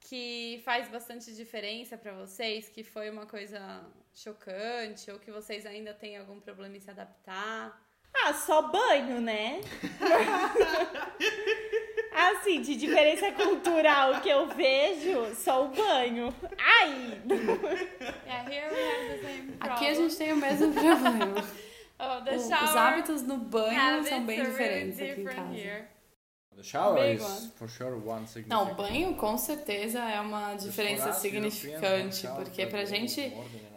que 0.00 0.62
faz 0.64 0.88
bastante 0.88 1.34
diferença 1.34 1.98
pra 1.98 2.14
vocês, 2.14 2.70
que 2.70 2.82
foi 2.82 3.10
uma 3.10 3.26
coisa 3.26 3.60
chocante 4.14 5.10
ou 5.10 5.18
que 5.18 5.30
vocês 5.30 5.66
ainda 5.66 5.92
têm 5.92 6.16
algum 6.16 6.40
problema 6.40 6.74
em 6.74 6.80
se 6.80 6.90
adaptar? 6.90 7.91
Ah, 8.24 8.32
só 8.34 8.62
banho, 8.62 9.20
né? 9.20 9.60
assim, 12.14 12.60
de 12.60 12.76
diferença 12.76 13.32
cultural 13.32 14.20
que 14.20 14.28
eu 14.28 14.46
vejo, 14.48 15.34
só 15.34 15.64
o 15.64 15.68
banho. 15.68 16.34
Ai! 16.58 17.20
Yeah, 17.30 18.50
here 18.50 18.68
we 18.70 18.80
have 18.80 19.08
the 19.08 19.18
same 19.26 19.52
problem. 19.52 19.56
Aqui 19.60 19.86
a 19.88 19.94
gente 19.94 20.16
tem 20.16 20.32
o 20.32 20.36
mesmo 20.36 20.72
problema. 20.72 21.44
Oh, 22.04 22.20
the 22.24 22.34
O- 22.34 22.40
shower 22.40 22.64
Os 22.64 22.74
hábitos 22.76 23.22
no 23.22 23.36
banho 23.36 23.80
habits 23.80 24.08
são 24.08 24.24
bem 24.26 24.36
really 24.38 24.50
diferentes 24.50 25.00
aqui 25.00 25.20
em 25.20 25.24
casa. 25.24 25.54
here. 25.54 25.84
The 26.56 26.62
shower 26.64 27.00
Big 27.00 27.14
is 27.14 27.22
one. 27.22 27.52
for 27.54 27.68
sure 27.68 27.92
one 27.94 28.26
significant. 28.26 28.48
Não, 28.48 28.74
banho 28.74 29.14
com 29.14 29.38
certeza 29.38 30.00
é 30.00 30.20
uma 30.20 30.54
diferença 30.56 31.12
significante, 31.12 32.26
porque 32.34 32.66
pra 32.66 32.84
gente, 32.84 33.32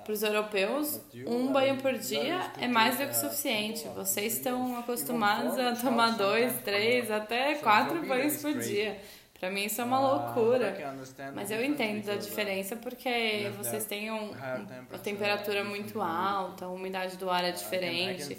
para 0.06 0.14
os 0.14 0.22
europeus, 0.22 1.02
um 1.26 1.52
banho 1.52 1.78
por 1.78 1.94
dia 1.98 2.52
é 2.62 2.68
mais 2.68 3.00
do 3.00 3.08
que 3.08 3.12
uh, 3.12 3.16
suficiente. 3.16 3.88
or 3.88 3.96
Vocês 3.96 4.34
estão 4.34 4.78
acostumados 4.78 5.58
a 5.58 5.76
tomar 5.76 6.12
dois, 6.12 6.54
três, 6.62 7.10
até 7.10 7.56
quatro 7.56 8.06
banhos 8.06 8.40
por 8.40 8.54
dia. 8.54 9.00
Pra 9.40 9.50
mim 9.50 9.66
isso 9.66 9.82
é 9.82 9.84
uma 9.84 10.00
I 10.00 10.04
loucura. 10.04 10.96
Mas 11.34 11.52
eu 11.52 11.64
entendo 11.64 12.10
a 12.10 12.16
uh, 12.16 12.18
diferença 12.20 12.76
porque 12.76 13.52
vocês 13.58 13.84
têm 13.86 14.12
um, 14.12 14.30
uma 14.30 15.00
temperatura 15.00 15.64
different 15.64 15.70
muito 15.70 16.00
humidity. 16.00 16.16
alta, 16.16 16.66
a 16.66 16.70
umidade 16.70 17.18
do 17.18 17.30
ar 17.30 17.44
é 17.44 17.52
can 17.52 17.58
diferente. 17.58 18.38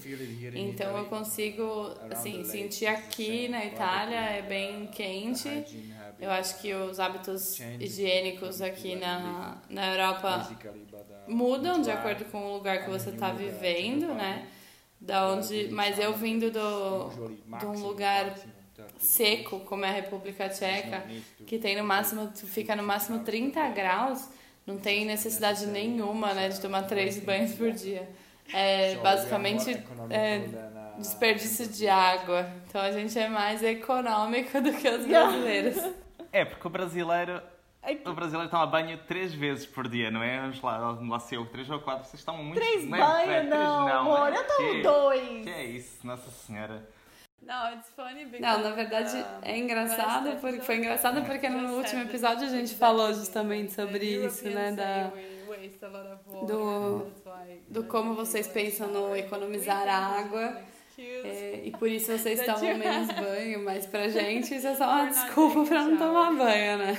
Então 0.54 0.96
eu 0.96 1.04
consigo, 1.06 1.94
assim, 2.10 2.44
sentir 2.44 2.86
aqui 2.86 3.48
na 3.48 3.64
Itália 3.64 4.16
é 4.16 4.42
bem 4.42 4.86
quente. 4.86 5.64
Eu 6.18 6.30
acho 6.30 6.58
que 6.60 6.72
os 6.72 6.98
hábitos 6.98 7.60
higiênicos 7.78 8.62
aqui 8.62 8.96
na, 8.96 9.58
na 9.68 9.92
Europa 9.92 10.48
mudam 11.28 11.80
de 11.80 11.90
acordo 11.90 12.24
com 12.26 12.46
o 12.46 12.54
lugar 12.54 12.84
que 12.84 12.90
I 12.90 12.92
você 12.92 13.10
está 13.10 13.30
vivendo, 13.30 14.14
né? 14.14 14.42
bath, 14.42 14.48
Da 15.00 15.28
onde, 15.28 15.68
mas 15.70 15.98
eu 15.98 16.12
vindo 16.14 16.50
do, 16.50 17.10
de 17.58 17.66
um 17.66 17.78
lugar 17.80 18.34
30 18.34 18.56
seco, 18.98 19.60
como 19.60 19.84
é 19.84 19.88
a 19.88 19.92
República 19.92 20.48
Tcheca, 20.48 21.04
que 21.46 21.58
tem 21.58 21.76
no 21.76 21.84
máximo, 21.84 22.30
fica 22.34 22.74
no 22.74 22.82
máximo 22.82 23.20
30 23.20 23.68
graus, 23.68 24.28
não 24.66 24.78
tem 24.78 25.04
necessidade 25.04 25.66
nenhuma, 25.66 26.34
né, 26.34 26.48
de 26.48 26.60
tomar 26.60 26.82
três 26.82 27.18
banhos 27.18 27.54
por 27.54 27.70
dia. 27.72 28.08
É 28.52 28.96
basicamente 28.96 29.70
é, 30.10 30.42
desperdício 30.98 31.66
de 31.68 31.88
água. 31.88 32.48
Então 32.68 32.80
a 32.80 32.92
gente 32.92 33.18
é 33.18 33.28
mais 33.28 33.62
econômico 33.62 34.60
do 34.60 34.72
que 34.72 34.88
os 34.88 35.04
brasileiros. 35.06 35.76
É, 36.32 36.44
porque 36.44 36.66
o 36.66 36.70
brasileiro. 36.70 37.40
O 38.04 38.12
brasileiro 38.12 38.50
toma 38.50 38.66
banho 38.66 38.98
três 39.06 39.32
vezes 39.34 39.64
por 39.66 39.88
dia, 39.88 40.10
não 40.10 40.22
é? 40.22 40.40
Vamos 40.40 40.60
lá, 40.62 40.76
lá 40.78 41.18
se 41.20 41.34
eu, 41.34 41.46
três 41.46 41.68
ou 41.70 41.78
quatro, 41.80 42.04
vocês 42.08 42.24
tomam 42.24 42.42
muito 42.42 42.58
Três 42.60 42.84
não 42.84 42.96
é? 42.96 43.26
Banhos, 43.26 43.48
não, 43.50 43.86
não, 43.88 43.98
amor. 43.98 44.32
é? 44.32 44.38
Eu 44.38 44.44
tomo 44.46 44.70
Que- 44.72 44.82
dois. 44.82 45.44
Que 45.44 45.50
é 45.50 45.64
isso, 45.64 46.06
Nossa 46.06 46.30
Senhora. 46.30 46.88
No, 47.42 47.52
it's 47.74 47.92
funny 47.94 48.24
because 48.24 48.40
Não, 48.40 48.60
na 48.60 48.70
verdade 48.70 49.16
um, 49.16 49.24
é 49.42 49.56
engraçado, 49.56 50.40
porque 50.40 50.60
foi 50.62 50.78
engraçado 50.78 51.22
porque 51.24 51.48
no 51.48 51.76
último 51.76 52.02
episódio 52.02 52.44
a 52.44 52.48
gente 52.50 52.64
exactly 52.64 52.78
falou 52.78 53.14
justamente 53.14 53.72
sobre 53.72 54.04
isso, 54.04 54.48
né, 54.50 54.72
da 54.72 55.10
say 55.12 55.44
we 55.46 55.56
waste 55.56 55.84
a 55.84 55.88
lot 55.88 56.08
of 56.08 56.20
water, 56.26 56.46
do- 56.56 57.12
why 57.24 57.60
do 57.68 57.84
como 57.84 58.14
vocês 58.14 58.48
pensam 58.48 58.88
no 58.88 59.14
economizar 59.14 59.86
água. 59.86 60.60
É, 60.98 61.60
e 61.66 61.70
por 61.72 61.88
isso 61.88 62.10
vocês 62.18 62.44
tomam 62.44 62.78
menos 62.78 63.12
banho, 63.14 63.62
mas 63.64 63.86
pra 63.86 64.08
gente 64.08 64.52
isso 64.54 64.66
é 64.66 64.74
só 64.74 64.86
uma 64.88 65.06
desculpa 65.06 65.62
pra 65.66 65.84
não 65.84 65.96
tomar 65.98 66.32
banho, 66.32 66.78
né? 66.78 66.98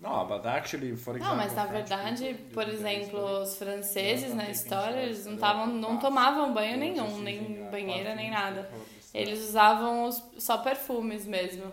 No, 0.00 0.24
but 0.24 0.46
actually, 0.46 0.96
for 0.96 1.14
example, 1.14 1.28
Não, 1.28 1.36
mas 1.36 1.54
na 1.54 1.66
verdade, 1.66 2.34
por 2.54 2.66
exemplo, 2.66 3.20
os 3.42 3.56
franceses 3.56 4.34
na 4.34 4.48
história, 4.48 5.00
eles 5.02 5.26
não, 5.26 5.36
tavam, 5.36 5.66
não 5.66 5.98
tomavam 5.98 6.54
banho 6.54 6.78
nenhum, 6.78 7.18
nem 7.18 7.66
uh, 7.66 7.70
banheira, 7.70 8.14
nem 8.14 8.30
nada. 8.30 8.70
Eles 9.12 9.40
usavam 9.40 10.04
os, 10.04 10.22
só 10.38 10.56
perfumes 10.58 11.26
mesmo. 11.26 11.70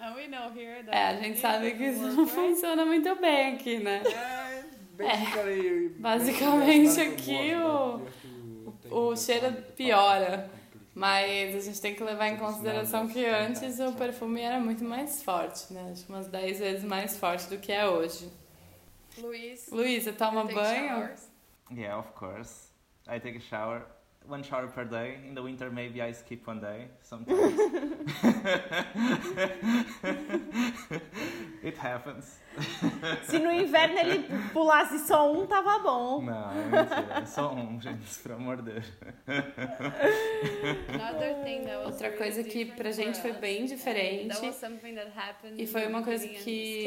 And 0.00 0.14
we 0.14 0.28
know 0.28 0.50
here 0.56 0.82
that 0.84 0.96
É, 0.96 1.04
a 1.08 1.16
gente 1.16 1.38
sabe 1.40 1.72
que 1.74 1.84
isso 1.84 2.06
não 2.06 2.26
funciona 2.26 2.86
muito 2.86 3.14
bem 3.16 3.54
aqui, 3.54 3.78
né? 3.78 4.02
É, 4.06 4.62
basically, 4.96 5.88
basicamente 5.98 6.84
basically, 6.86 7.12
aqui 7.12 7.50
it's 7.50 7.64
o- 8.90 9.10
o 9.10 9.16
cheiro 9.16 9.52
piora. 9.76 10.48
Mas 10.98 11.54
a 11.54 11.60
gente 11.60 11.80
tem 11.80 11.94
que 11.94 12.02
levar 12.02 12.26
em 12.26 12.36
consideração 12.36 13.06
que 13.06 13.24
antes 13.24 13.78
o 13.78 13.92
perfume 13.92 14.40
era 14.40 14.58
muito 14.58 14.82
mais 14.82 15.22
forte, 15.22 15.72
né? 15.72 15.90
Acho 15.92 16.04
que 16.04 16.10
umas 16.10 16.26
10 16.26 16.58
vezes 16.58 16.82
mais 16.84 17.16
forte 17.16 17.48
do 17.48 17.56
que 17.56 17.70
é 17.70 17.88
hoje. 17.88 18.28
Luis. 19.16 19.68
Luísa, 19.70 20.12
toma 20.12 20.42
take 20.42 20.54
banho? 20.56 20.88
showers. 20.88 21.30
Yeah, 21.70 21.98
of 22.00 22.10
course. 22.14 22.72
I 23.06 23.20
take 23.20 23.38
a 23.38 23.40
shower. 23.40 23.86
One 24.28 24.42
shower 24.42 24.66
per 24.66 24.84
day. 24.84 25.16
In 25.26 25.34
the 25.34 25.42
winter, 25.42 25.70
maybe 25.70 26.02
I 26.02 26.12
skip 26.12 26.46
one 26.46 26.60
day. 26.60 26.88
Sometimes. 27.02 27.38
It 31.62 31.76
happens. 31.78 32.38
Se 33.24 33.38
no 33.38 33.50
inverno 33.50 33.98
ele 33.98 34.24
pulasse 34.52 34.98
só 35.06 35.32
um, 35.32 35.46
tava 35.46 35.78
bom. 35.78 36.22
Não, 36.22 36.50
é 36.50 36.54
mentira. 36.54 37.26
Só 37.26 37.54
um, 37.54 37.80
gente, 37.80 38.18
pelo 38.22 38.34
amor 38.36 38.62
de 38.62 38.72
Deus. 38.72 38.92
Another 40.88 41.42
thing 41.44 41.64
that 41.64 41.78
was 41.78 41.94
Outra 41.94 42.12
coisa 42.12 42.44
que 42.44 42.66
pra 42.66 42.90
gente 42.90 43.20
foi 43.20 43.32
bem 43.32 43.64
diferente 43.64 44.36
e 45.56 45.66
foi 45.66 45.86
uma 45.86 46.02
coisa 46.02 46.28
que 46.28 46.86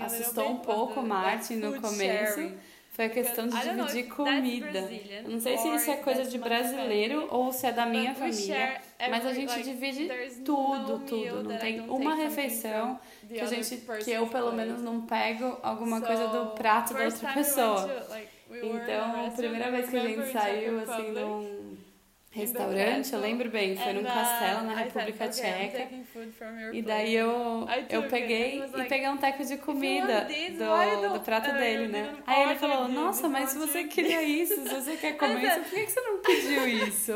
assustou 0.00 0.50
um 0.50 0.58
pouco 0.58 1.00
o 1.00 1.06
Martin 1.06 1.56
no 1.56 1.80
começo. 1.80 2.52
Foi 2.96 3.04
a 3.04 3.10
questão 3.10 3.46
de 3.46 3.60
dividir 3.60 4.08
comida. 4.08 4.78
Eu 5.22 5.28
não 5.28 5.38
sei 5.38 5.58
se 5.58 5.68
isso 5.68 5.90
é 5.90 5.96
coisa 5.96 6.24
de 6.24 6.38
brasileiro 6.38 7.28
ou 7.30 7.52
se 7.52 7.66
é 7.66 7.72
da 7.72 7.84
minha 7.84 8.14
família. 8.14 8.80
Mas 9.10 9.26
a 9.26 9.34
gente 9.34 9.62
divide 9.62 10.08
tudo, 10.42 11.00
tudo. 11.00 11.42
Não 11.42 11.58
tem 11.58 11.80
uma 11.80 12.14
refeição 12.14 12.98
que 13.28 13.38
a 13.38 13.44
gente, 13.44 13.82
que 14.02 14.10
eu 14.10 14.26
pelo 14.28 14.50
menos 14.50 14.80
não 14.80 15.02
pego 15.02 15.58
alguma 15.62 16.00
coisa 16.00 16.26
do 16.28 16.52
prato 16.52 16.94
da 16.94 17.04
outra 17.04 17.34
pessoa. 17.34 18.06
Então, 18.50 19.26
a 19.26 19.30
primeira 19.30 19.70
vez 19.70 19.90
que 19.90 19.96
a 19.98 20.00
gente 20.00 20.32
saiu 20.32 20.80
assim 20.80 21.10
num 21.12 21.75
restaurante, 22.36 23.12
eu 23.12 23.20
lembro 23.20 23.50
bem, 23.50 23.76
foi 23.76 23.90
and, 23.90 23.94
num 23.94 24.04
castelo 24.04 24.62
na 24.66 24.74
República 24.74 25.24
"Okay, 25.26 25.50
I'm 25.50 25.68
Tcheca. 25.70 25.88
E 26.72 26.82
plate." 26.82 26.82
daí 26.82 27.14
eu, 27.14 27.66
eu 27.88 28.02
peguei 28.04 28.62
e 28.76 28.82
peguei 28.84 29.08
um 29.08 29.16
teco 29.16 29.44
de 29.44 29.56
comida 29.56 30.26
do, 30.50 31.14
do 31.14 31.20
prato 31.20 31.52
dele, 31.52 31.88
né? 31.88 32.14
Aí 32.26 32.42
ele 32.42 32.54
falou, 32.56 32.88
nossa, 32.88 33.28
mas 33.28 33.50
se 33.50 33.58
você 33.58 33.80
you?" 33.82 33.88
queria 33.88 34.22
isso, 34.22 34.54
se 34.68 34.74
você 34.74 34.96
quer 34.96 35.16
comer 35.16 35.42
isso, 35.46 35.60
por 35.60 35.70
que 35.70 35.86
você 35.86 36.00
não 36.00 36.18
pediu 36.18 36.68
isso? 36.88 37.12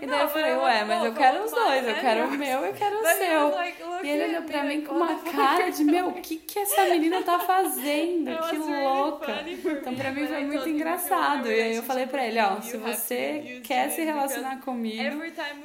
E 0.00 0.06
daí 0.06 0.18
eu 0.20 0.24
"No, 0.24 0.28
falei, 0.28 0.54
ué, 0.56 0.84
mas 0.84 1.04
eu 1.04 1.10
both, 1.12 1.18
quero 1.18 1.44
os 1.44 1.50
dois, 1.50 1.86
eu 1.88 1.94
quero 1.96 2.20
o 2.20 2.24
yours." 2.26 2.38
meu, 2.38 2.64
eu 2.64 2.72
quero 2.74 2.96
o 2.96 3.04
seu. 3.06 3.80
E 4.02 4.08
ele 4.08 4.24
olhou 4.30 4.42
pra 4.42 4.64
mim 4.64 4.80
com 4.82 4.94
uma 4.94 5.06
"What 5.12 5.24
the 5.24 5.30
cara 5.30 5.70
de, 5.70 5.84
meu, 5.84 6.08
o 6.10 6.12
que 6.14 6.36
que 6.36 6.58
essa 6.58 6.84
menina 6.86 7.22
tá 7.22 7.38
fazendo? 7.38 8.30
Que 8.48 8.56
louca. 8.56 9.44
Então 9.80 9.94
pra 9.94 10.10
mim 10.10 10.26
foi 10.26 10.40
muito 10.44 10.58
told 10.64 10.70
him, 10.70 10.76
"If 10.76 10.80
you 10.80 10.86
want 10.86 11.02
a 11.02 11.08
engraçado. 11.10 11.50
E 11.50 11.60
aí 11.60 11.76
eu 11.76 11.82
falei 11.82 12.06
pra 12.06 12.26
ele, 12.26 12.40
ó, 12.40 12.60
se 12.60 12.76
você 12.76 13.42
used 13.44 13.62
quer 13.82 13.90
se 13.90 14.04
relacionar 14.04 14.60
comigo, 14.60 15.22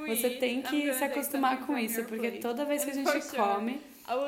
você 0.07 0.29
tem 0.31 0.62
que 0.62 0.93
se 0.93 1.03
acostumar 1.03 1.65
com 1.65 1.77
isso, 1.77 2.03
porque 2.05 2.31
toda 2.31 2.65
vez 2.65 2.84
que 2.84 2.91
a 2.91 2.93
gente 2.93 3.27
come, 3.36 3.81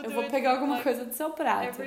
eu 0.03 0.09
vou 0.11 0.23
pegar 0.25 0.51
alguma 0.51 0.71
like 0.73 0.83
coisa 0.83 1.05
do 1.05 1.13
seu 1.13 1.29
prato. 1.31 1.81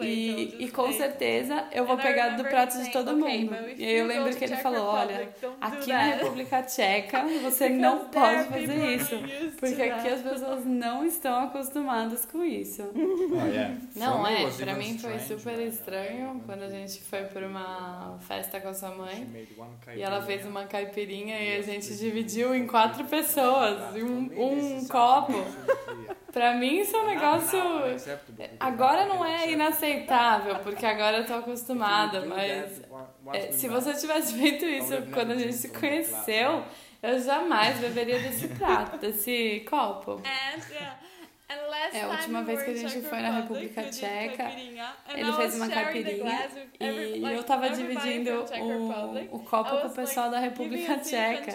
E, 0.00 0.36
just 0.50 0.60
e 0.60 0.68
com 0.70 0.84
take. 0.84 0.96
certeza 0.98 1.64
eu 1.72 1.84
vou 1.84 1.96
pegar 1.96 2.28
do 2.30 2.42
remember 2.42 2.50
prato 2.50 2.78
de 2.82 2.92
todo 2.92 3.10
"Okay, 3.20 3.44
mundo. 3.44 3.56
E 3.76 3.84
aí 3.84 3.96
eu 3.98 4.06
lembro 4.06 4.34
que 4.36 4.44
ele 4.44 4.56
falou, 4.56 4.86
olha, 4.86 5.28
aqui 5.60 5.92
na 5.92 5.98
that." 5.98 6.18
República 6.18 6.62
Tcheca 6.62 7.22
você 7.42 7.68
Because 7.68 7.70
não 7.70 7.98
pode 8.06 8.44
people 8.44 8.66
fazer 8.66 8.80
are 8.82 8.94
isso. 8.94 9.14
used 9.16 9.50
to 9.52 9.56
Porque 9.58 9.82
aqui 9.82 10.08
as 10.08 10.20
pessoas 10.22 10.64
não 10.64 11.04
estão 11.04 11.44
acostumadas 11.44 12.24
com 12.24 12.44
isso. 12.44 12.82
Oh, 12.94 13.46
yeah. 13.46 13.74
Não, 13.96 14.22
For 14.22 14.30
me, 14.30 14.44
é, 14.44 14.50
pra 14.50 14.74
mim 14.74 14.98
foi 14.98 15.16
strange 15.16 15.26
super 15.26 15.56
when, 15.56 15.66
uh, 15.66 15.68
estranho 15.68 16.42
quando 16.46 16.62
a 16.62 16.70
gente 16.70 17.00
foi 17.02 17.22
pra 17.24 17.46
uma 17.46 18.16
festa 18.20 18.60
com 18.60 18.68
a 18.68 18.74
sua 18.74 18.90
mãe. 18.90 19.26
E 19.96 20.02
ela 20.02 20.18
caipirinha. 20.18 20.22
fez 20.22 20.46
uma 20.46 20.64
caipirinha 20.66 21.38
e 21.40 21.56
a 21.58 21.62
gente 21.62 21.94
dividiu 21.96 22.54
em 22.54 22.66
quatro 22.66 23.04
pessoas, 23.04 23.94
e 23.96 24.02
um, 24.02 24.30
um 24.78 24.86
copo. 24.88 25.32
Pra 26.34 26.52
mim 26.54 26.80
isso 26.80 26.96
é 26.96 27.00
um 27.00 27.06
negócio. 27.06 27.56
not 27.56 27.84
unacceptable, 27.84 28.34
because 28.36 28.56
Agora 28.58 29.06
não 29.06 29.24
é 29.24 29.50
inaceitável, 29.52 30.56
porque 30.56 30.84
agora 30.84 31.18
eu 31.18 31.24
tô 31.24 31.32
If 31.34 31.38
you 31.38 31.38
acostumada, 31.38 32.26
mas 32.26 32.82
é, 33.32 33.46
we 33.46 33.52
se 33.52 33.68
met, 33.68 33.80
você 33.80 33.94
tivesse 33.94 34.34
feito 34.38 34.64
isso 34.64 34.92
would 34.94 35.12
quando 35.12 35.30
a 35.30 35.38
gente 35.38 35.54
se 35.54 35.68
conheceu, 35.68 36.50
right? 36.56 36.68
eu 37.00 37.20
jamais 37.20 37.78
beberia 37.78 38.18
desse 38.18 38.48
prato, 38.48 38.98
desse 38.98 39.64
copo. 39.70 40.20
And 40.24 40.58
last 40.58 41.13
É, 41.92 42.02
a 42.02 42.08
última 42.08 42.42
vez 42.42 42.62
que 42.62 42.70
a 42.70 42.76
gente 42.76 43.02
foi 43.02 43.20
na 43.20 43.30
República 43.30 43.82
Tcheca, 43.84 44.50
ele 45.14 45.32
fez 45.32 45.56
uma 45.56 45.68
caipirinha 45.68 46.48
e 46.80 47.32
eu 47.32 47.44
tava 47.44 47.70
dividindo 47.70 48.44
o, 48.60 49.36
o 49.36 49.38
copo 49.40 49.80
com 49.80 49.86
o 49.86 49.90
pessoal 49.90 50.30
da 50.30 50.38
República 50.38 50.96
Tcheca. 50.98 51.54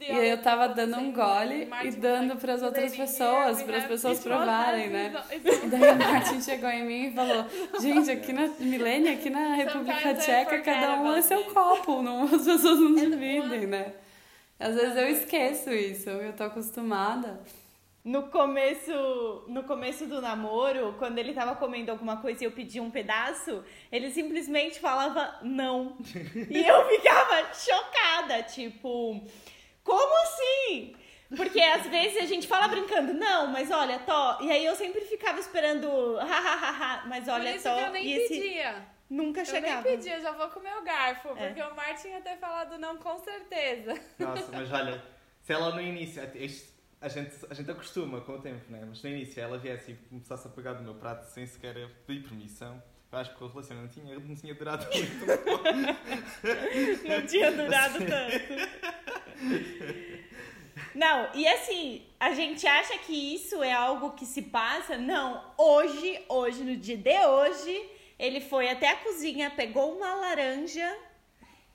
E 0.00 0.28
eu 0.28 0.38
tava 0.42 0.68
dando 0.68 0.98
um 0.98 1.12
gole 1.12 1.68
e 1.84 1.90
dando 1.92 2.28
like, 2.28 2.40
pras 2.40 2.62
outras 2.62 2.92
"Lady, 2.92 3.00
here 3.00 3.06
pessoas, 3.06 3.62
para 3.62 3.76
as 3.78 3.84
pessoas 3.84 4.20
provarem, 4.20 4.90
né? 4.90 5.12
E 5.66 5.68
daí 5.68 5.92
o 5.92 5.96
Martin 5.96 6.40
chegou 6.40 6.68
em 6.70 6.84
mim 6.84 7.06
e 7.08 7.12
falou: 7.12 7.46
Gente, 7.80 8.10
aqui 8.10 8.32
na 8.32 8.48
Milênia, 8.58 9.12
aqui 9.12 9.30
na 9.30 9.54
República 9.54 10.14
Tcheca, 10.14 10.60
cada 10.60 11.00
um 11.00 11.14
é 11.14 11.22
seu 11.22 11.44
copo, 11.44 12.02
não, 12.02 12.24
as 12.32 12.44
pessoas 12.44 12.78
não 12.78 12.94
dividem, 12.94 13.66
né? 13.66 13.92
Às 14.58 14.74
vezes 14.74 14.96
eu 14.96 15.08
esqueço 15.08 15.70
isso, 15.70 16.08
eu 16.08 16.32
tô 16.32 16.44
acostumada. 16.44 17.40
No 18.06 18.28
começo, 18.28 19.44
no 19.48 19.64
começo 19.64 20.06
do 20.06 20.20
namoro, 20.20 20.94
quando 20.96 21.18
ele 21.18 21.32
tava 21.32 21.56
comendo 21.56 21.90
alguma 21.90 22.18
coisa 22.18 22.44
e 22.44 22.46
eu 22.46 22.52
pedia 22.52 22.80
um 22.80 22.88
pedaço, 22.88 23.64
ele 23.90 24.12
simplesmente 24.12 24.78
falava 24.78 25.40
não. 25.42 25.98
e 26.48 26.64
eu 26.64 26.88
ficava 26.88 27.52
chocada, 27.52 28.44
tipo, 28.44 29.26
como 29.82 30.22
assim? 30.22 30.94
Porque 31.36 31.60
às 31.60 31.84
vezes 31.88 32.22
a 32.22 32.26
gente 32.26 32.46
fala 32.46 32.68
brincando, 32.68 33.12
não, 33.12 33.48
mas 33.48 33.72
olha, 33.72 33.98
Tó. 33.98 34.38
E 34.40 34.52
aí 34.52 34.64
eu 34.64 34.76
sempre 34.76 35.00
ficava 35.00 35.40
esperando, 35.40 36.16
hahaha, 36.18 37.06
mas 37.08 37.24
Por 37.24 37.32
olha, 37.32 37.56
isso 37.56 37.64
Tó. 37.64 37.74
que 37.76 37.82
eu 37.82 37.90
nem 37.90 38.06
e 38.06 38.12
esse 38.12 38.40
pedia. 38.40 38.86
nunca 39.10 39.40
Eu 39.40 39.46
chegava. 39.46 39.82
nem 39.82 39.96
pedia, 39.96 40.14
eu 40.14 40.22
já 40.22 40.30
vou 40.30 40.48
comer 40.50 40.76
o 40.76 40.82
garfo. 40.84 41.30
É. 41.30 41.48
Porque 41.48 41.60
o 41.60 41.74
Martin 41.74 42.10
ia 42.10 42.20
ter 42.20 42.36
falado 42.36 42.78
não 42.78 42.98
com 42.98 43.18
certeza. 43.18 43.94
Nossa, 44.16 44.52
mas 44.52 44.72
olha, 44.72 45.02
se 45.42 45.52
ela 45.52 45.74
no 45.74 45.80
início, 45.80 46.22
a, 47.00 47.08
gente, 47.08 47.34
a 47.48 47.54
gente 47.54 47.70
acostuma 47.70 48.20
com 48.20 48.32
o 48.32 48.40
tempo, 48.40 48.70
né? 48.70 48.84
Mas 48.86 49.02
no 49.02 49.10
início 49.10 49.40
ela 49.40 49.58
viesse 49.58 49.92
e 49.92 49.94
começasse 50.08 50.46
a 50.46 50.50
pegar 50.50 50.74
do 50.74 50.82
meu 50.82 50.94
prato 50.94 51.24
sem 51.30 51.46
sequer 51.46 51.74
pedir 52.06 52.28
permissão, 52.28 52.82
eu 53.12 53.18
acho 53.18 53.36
que 53.36 53.44
o 53.44 53.46
relacionamento 53.46 54.00
não 54.00 54.04
tinha, 54.04 54.18
não 54.18 54.34
tinha 54.34 54.54
durado 54.54 54.86
muito. 54.92 55.26
Não 57.08 57.26
tinha 57.26 57.52
durado 57.52 57.98
tanto. 57.98 58.36
Não, 60.94 61.34
e 61.34 61.46
assim, 61.46 62.06
a 62.18 62.32
gente 62.32 62.66
acha 62.66 62.98
que 62.98 63.34
isso 63.34 63.62
é 63.62 63.72
algo 63.72 64.12
que 64.12 64.26
se 64.26 64.42
passa? 64.42 64.96
Não. 64.96 65.54
Hoje, 65.56 66.24
hoje, 66.28 66.64
no 66.64 66.76
dia 66.76 66.96
de 66.96 67.26
hoje, 67.26 67.90
ele 68.18 68.40
foi 68.40 68.68
até 68.68 68.90
a 68.90 68.96
cozinha, 68.96 69.50
pegou 69.50 69.96
uma 69.96 70.14
laranja, 70.14 70.98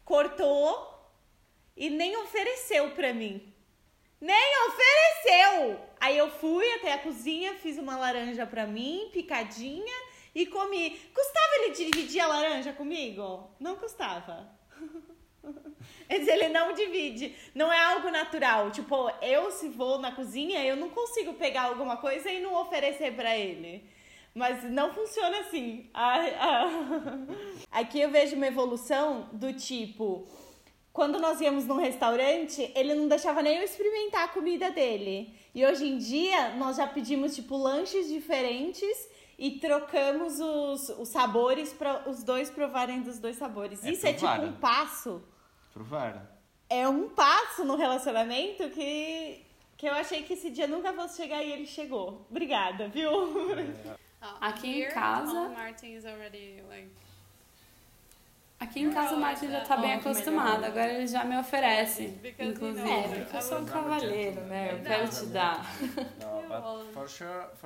cortou 0.04 0.92
e 1.78 1.90
nem 1.90 2.18
ofereceu 2.18 2.92
pra 2.92 3.14
mim. 3.14 3.51
Nem 4.22 4.68
ofereceu! 4.68 5.80
Aí 6.00 6.16
eu 6.16 6.30
fui 6.30 6.72
até 6.74 6.94
a 6.94 7.00
cozinha, 7.00 7.56
fiz 7.56 7.78
uma 7.78 7.98
laranja 7.98 8.46
pra 8.46 8.68
mim, 8.68 9.10
picadinha, 9.12 9.96
e 10.34 10.46
comi. 10.46 10.92
Custava 11.14 11.56
ele 11.56 11.74
dividir 11.74 12.22
a 12.22 12.28
laranja 12.28 12.72
comigo? 12.72 13.50
Não 13.60 13.76
custava. 13.76 14.48
Ele 16.08 16.50
não 16.50 16.74
divide. 16.74 17.36
Não 17.56 17.72
é 17.72 17.80
algo 17.80 18.10
natural. 18.12 18.70
Tipo, 18.70 19.10
eu 19.22 19.50
se 19.50 19.70
vou 19.70 19.98
na 19.98 20.12
cozinha, 20.12 20.64
eu 20.64 20.76
não 20.76 20.90
consigo 20.90 21.34
pegar 21.34 21.64
alguma 21.64 21.98
coisa 21.98 22.30
e 22.30 22.42
não 22.42 22.54
oferecer 22.62 23.16
pra 23.16 23.36
ele. 23.38 23.90
Mas 24.34 24.64
não 24.64 24.94
funciona 24.94 25.40
assim. 25.40 25.90
Aqui 27.72 28.00
eu 28.00 28.12
vejo 28.12 28.36
uma 28.36 28.48
evolução 28.48 29.30
do 29.34 29.54
tipo. 29.54 30.28
Quando 30.94 31.20
nós 31.20 31.40
íamos 31.40 31.66
num 31.66 31.78
restaurante, 31.78 32.70
ele 32.76 32.94
não 32.94 33.08
deixava 33.08 33.42
nem 33.42 33.58
eu 33.58 33.64
experimentar 33.64 34.26
a 34.26 34.28
comida 34.28 34.70
dele. 34.72 35.34
E 35.56 35.66
hoje 35.66 35.88
em 35.88 35.98
dia, 35.98 36.50
nós 36.56 36.76
já 36.78 36.86
pedimos, 36.86 37.34
tipo, 37.34 37.56
lanches 37.56 38.10
diferentes 38.10 39.10
e 39.40 39.52
trocamos 39.52 40.40
os, 40.40 40.90
os 40.90 41.08
sabores 41.10 41.72
para 41.74 42.10
os 42.10 42.24
dois 42.24 42.50
provarem 42.50 43.02
dos 43.02 43.20
dois 43.20 43.38
sabores. 43.38 43.84
É 43.86 43.92
Isso 43.92 44.06
é 44.06 44.14
tipo 44.14 44.28
um 44.28 44.54
passo. 44.54 45.24
Provar. 45.74 46.30
É 46.70 46.88
um 46.88 47.08
passo 47.10 47.64
no 47.64 47.76
relacionamento 47.76 48.70
que, 48.70 49.46
que 49.78 49.88
eu 49.88 49.94
achei 49.94 50.24
que 50.24 50.34
esse 50.34 50.50
dia 50.50 50.68
nunca 50.68 50.92
fosse 50.94 51.22
chegar 51.22 51.42
e 51.42 51.52
ele 51.52 51.66
chegou. 51.66 52.26
Obrigada, 52.30 52.90
viu? 52.90 53.12
Oh, 53.12 54.26
Aqui 54.42 54.84
em 54.84 54.90
casa- 54.90 55.50
Martin 55.50 55.96
is 55.96 56.06
already 56.06 56.62
like 56.70 56.90
Aqui 58.72 58.84
em 58.84 58.90
casa 58.90 59.16
o 59.16 59.20
Martin 59.20 59.50
já 59.50 59.60
tá 59.60 59.76
bem 59.76 59.96
acostumado, 59.96 60.64
agora 60.64 60.94
ele 60.94 61.06
já 61.06 61.26
me 61.26 61.38
oferece, 61.38 62.18
inclusive. 62.40 62.90
É, 62.90 63.02
porque 63.20 63.36
eu 63.36 63.42
sou 63.42 63.58
um 63.60 63.66
cavalheiro, 63.66 64.40
né? 64.46 64.70
Eu 64.72 64.80
quero 64.80 65.10
te 65.10 65.26
dar. 65.26 65.66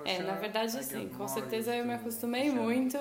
É, 0.03 0.19
na 0.19 0.33
verdade 0.33 0.77
I 0.79 0.83
sim, 0.83 1.09
com 1.09 1.27
certeza 1.27 1.75
eu 1.75 1.85
me 1.85 1.93
acostumei 1.93 2.51
muito 2.51 2.97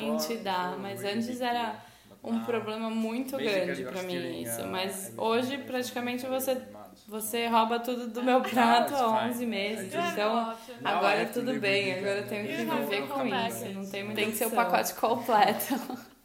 em 0.00 0.16
te 0.16 0.32
it 0.34 0.42
dar, 0.42 0.70
was 0.72 0.80
mas 0.80 1.04
antes 1.04 1.40
era 1.40 1.76
um 2.22 2.34
now, 2.34 2.44
problema 2.44 2.90
muito 2.90 3.36
grande 3.36 3.84
pra 3.84 4.02
mim 4.02 4.08
stealing, 4.16 4.42
isso, 4.42 4.62
uh, 4.62 4.66
mas 4.66 4.90
everything 4.90 5.20
hoje 5.20 5.58
praticamente 5.58 6.26
me 6.26 6.30
você 6.30 6.60
você 7.06 7.46
rouba 7.46 7.78
tudo 7.80 8.08
do 8.08 8.22
meu 8.22 8.40
prato 8.48 8.94
há 8.94 9.18
fine. 9.20 9.30
11 9.30 9.46
meses, 9.46 9.94
então 9.94 10.34
Now 10.34 10.54
I 10.54 10.88
agora 10.96 11.20
have 11.22 11.26
to 11.32 11.40
tudo 11.40 11.46
live 11.46 11.60
bem, 11.60 11.84
with 11.84 11.90
it 11.90 11.98
agora 12.00 12.18
eu 12.20 12.26
tenho 12.28 12.46
que 12.46 12.56
viver 12.64 13.08
com 13.08 13.26
isso, 13.26 13.68
não 13.70 13.86
tem 13.90 14.04
muita 14.04 14.20
Tem 14.20 14.30
que 14.30 14.36
ser 14.36 14.46
o 14.46 14.50
pacote 14.50 14.94
completo. 14.94 15.74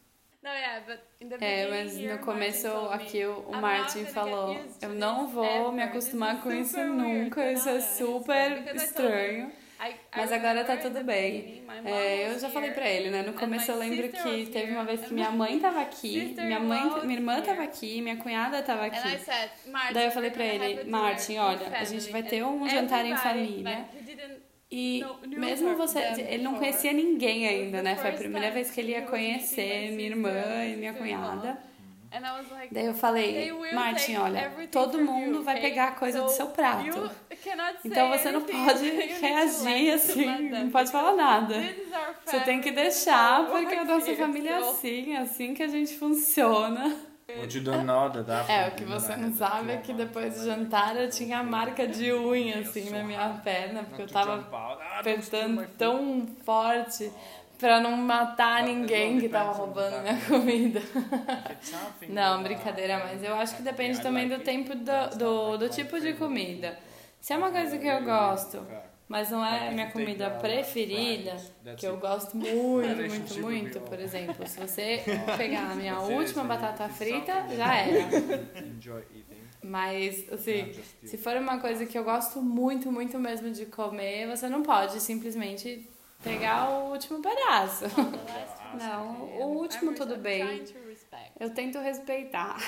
No, 0.44 0.50
yeah, 0.50 0.80
but 0.86 0.98
in 1.22 1.28
the 1.30 1.36
É, 1.36 1.64
beginning 1.64 1.70
mas 1.70 2.18
no 2.18 2.18
começo 2.18 2.68
aqui 2.90 3.24
o 3.24 3.30
o 3.48 3.48
"I'm 3.48 3.52
not 3.52 3.62
Martin 3.62 4.04
falou, 4.04 4.56
eu 4.82 4.90
não 4.90 5.26
vou 5.26 5.72
me 5.72 5.82
acostumar 5.82 6.42
com 6.42 6.52
is 6.52 6.68
isso 6.68 6.76
weird 6.76 6.96
nunca, 6.98 7.50
isso 7.50 7.66
é 7.66 7.72
nada." 7.72 7.84
Because 7.86 7.96
super 7.96 8.76
estranho. 8.76 9.52
Mas 10.14 10.30
agora 10.32 10.62
tá 10.64 10.76
tudo 10.76 11.02
bem. 11.02 11.64
É, 11.84 12.28
eu 12.30 12.38
já 12.38 12.50
falei 12.50 12.72
pra 12.72 12.86
ele, 12.88 13.10
né? 13.10 13.22
No 13.22 13.32
começo 13.32 13.70
eu 13.70 13.78
lembro 13.78 14.08
que 14.10 14.46
teve 14.46 14.72
uma 14.72 14.84
vez 14.84 15.00
que 15.00 15.14
minha 15.14 15.30
mãe 15.30 15.58
tava 15.58 15.80
aqui, 15.80 16.34
minha 16.36 16.60
mãe, 16.60 16.82
minha 17.04 17.18
irmã 17.18 17.40
tava 17.40 17.62
aqui, 17.62 18.02
minha 18.02 18.16
cunhada 18.16 18.62
tava 18.62 18.84
aqui. 18.86 19.18
said, 19.18 19.50
"Martin, 19.66 19.94
Daí 19.94 20.04
eu 20.04 20.10
falei 20.10 20.30
pra 20.30 20.44
ele, 20.44 20.84
Martin, 20.90 21.32
in 21.34 21.38
olha, 21.38 21.66
a 21.68 21.70
family." 21.70 21.86
gente 21.86 22.12
vai 22.12 22.22
ter 22.22 22.44
um 22.44 22.68
jantar 22.68 23.06
em 23.06 23.16
família. 23.16 23.88
E 24.76 25.04
knew 25.28 25.38
mesmo 25.38 25.76
você, 25.76 26.00
ele 26.00 26.42
não 26.42 26.56
conhecia 26.56 26.92
ninguém 26.92 27.46
ainda, 27.46 27.80
né? 27.80 27.94
Foi 27.94 28.10
a 28.10 28.14
primeira 28.14 28.50
vez 28.50 28.72
que 28.72 28.80
ele 28.80 28.90
ia 28.90 29.02
conhecer 29.02 29.92
minha 29.92 30.08
irmã 30.08 30.64
e 30.66 30.74
minha 30.76 30.92
cunhada. 30.92 31.56
Daí 32.72 32.86
eu 32.86 32.94
falei, 32.94 33.52
Martin, 33.72 34.16
olha, 34.16 34.50
todo 34.72 35.00
mundo 35.00 35.44
vai 35.44 35.60
pegar 35.60 35.88
a 35.88 35.92
coisa 35.92 36.22
do 36.22 36.28
seu 36.28 36.48
prato. 36.48 37.08
Então 37.84 38.10
você 38.10 38.32
não 38.32 38.42
pode 38.42 38.90
reagir 39.20 39.92
assim, 39.92 40.48
não 40.48 40.70
pode 40.70 40.90
falar 40.90 41.14
nada. 41.14 41.54
Você 42.24 42.40
tem 42.40 42.60
que 42.60 42.72
deixar, 42.72 43.46
so 43.46 43.50
porque 43.54 43.74
a 43.76 43.84
nossa 43.84 44.16
família 44.16 44.50
é 44.50 44.58
assim, 44.58 45.12
é 45.12 45.18
assim 45.18 45.54
que 45.54 45.62
a 45.62 45.68
gente 45.68 45.96
funciona. 45.96 47.13
Don't 47.26 47.84
know 47.84 48.10
that 48.10 48.30
after 48.30 48.52
É, 48.52 48.68
o 48.68 48.70
que 48.72 48.84
você 48.84 49.16
não 49.16 49.28
had 49.28 49.36
sabe 49.36 49.72
é 49.72 49.76
que 49.78 49.92
jump 49.92 50.04
depois 50.04 50.34
do 50.34 50.44
jantar 50.44 50.96
eu 50.96 51.08
tinha 51.08 51.42
marca 51.42 51.86
de 51.86 52.12
unha 52.12 52.60
assim 52.60 52.90
na 52.90 53.02
minha 53.02 53.40
perna, 53.42 53.82
porque 53.84 54.02
eu 54.02 54.06
tava 54.06 54.46
apertando 54.98 55.66
tão 55.78 56.26
forte 56.44 57.10
pra 57.58 57.80
não 57.80 57.96
matar 57.96 58.62
ninguém 58.64 59.18
que 59.18 59.28
tava 59.28 59.52
roubando 59.52 60.02
minha 60.02 60.20
comida. 60.26 60.82
Não, 62.08 62.42
brincadeira, 62.42 62.98
mas 62.98 63.22
eu 63.22 63.34
acho 63.36 63.56
que 63.56 63.62
depende 63.62 64.00
também 64.02 64.28
do 64.28 64.38
tempo 64.40 64.74
do, 64.74 65.16
do, 65.16 65.58
do 65.58 65.68
tipo 65.68 65.98
de 65.98 66.12
comida. 66.14 66.78
Se 67.20 67.32
é 67.32 67.38
uma 67.38 67.50
coisa 67.50 67.78
que 67.78 67.86
eu 67.86 68.02
gosto, 68.02 68.66
mas 69.08 69.30
não 69.30 69.44
é 69.44 69.70
minha 69.70 69.90
comida 69.90 70.30
preferida, 70.30 71.36
que 71.76 71.86
eu 71.86 71.96
gosto 71.98 72.36
muito, 72.38 72.96
muito, 72.96 73.40
muito, 73.40 73.80
por 73.80 73.98
exemplo, 74.00 74.46
se 74.46 74.58
você 74.58 75.02
pegar 75.36 75.72
a 75.72 75.74
minha 75.74 76.00
última 76.00 76.44
batata 76.44 76.88
frita, 76.88 77.46
já 77.54 77.74
era. 77.76 78.66
Enjoy 78.66 79.02
eating. 79.14 79.44
Mas, 79.62 80.30
assim, 80.30 80.74
se 81.02 81.16
for 81.16 81.36
uma 81.36 81.58
coisa 81.58 81.86
que 81.86 81.96
eu 81.96 82.04
gosto 82.04 82.42
muito, 82.42 82.92
muito 82.92 83.18
mesmo 83.18 83.50
de 83.50 83.64
comer, 83.64 84.28
você 84.28 84.46
não 84.46 84.62
pode 84.62 85.00
simplesmente 85.00 85.88
pegar 86.22 86.68
o 86.70 86.90
último 86.90 87.22
pedaço. 87.22 87.84
Não, 88.74 89.22
o 89.40 89.58
último 89.58 89.92
I'm 89.92 89.94
tudo 89.94 90.16
bem. 90.16 90.64
Eu 91.40 91.50
tento 91.50 91.78
respeitar. 91.78 92.58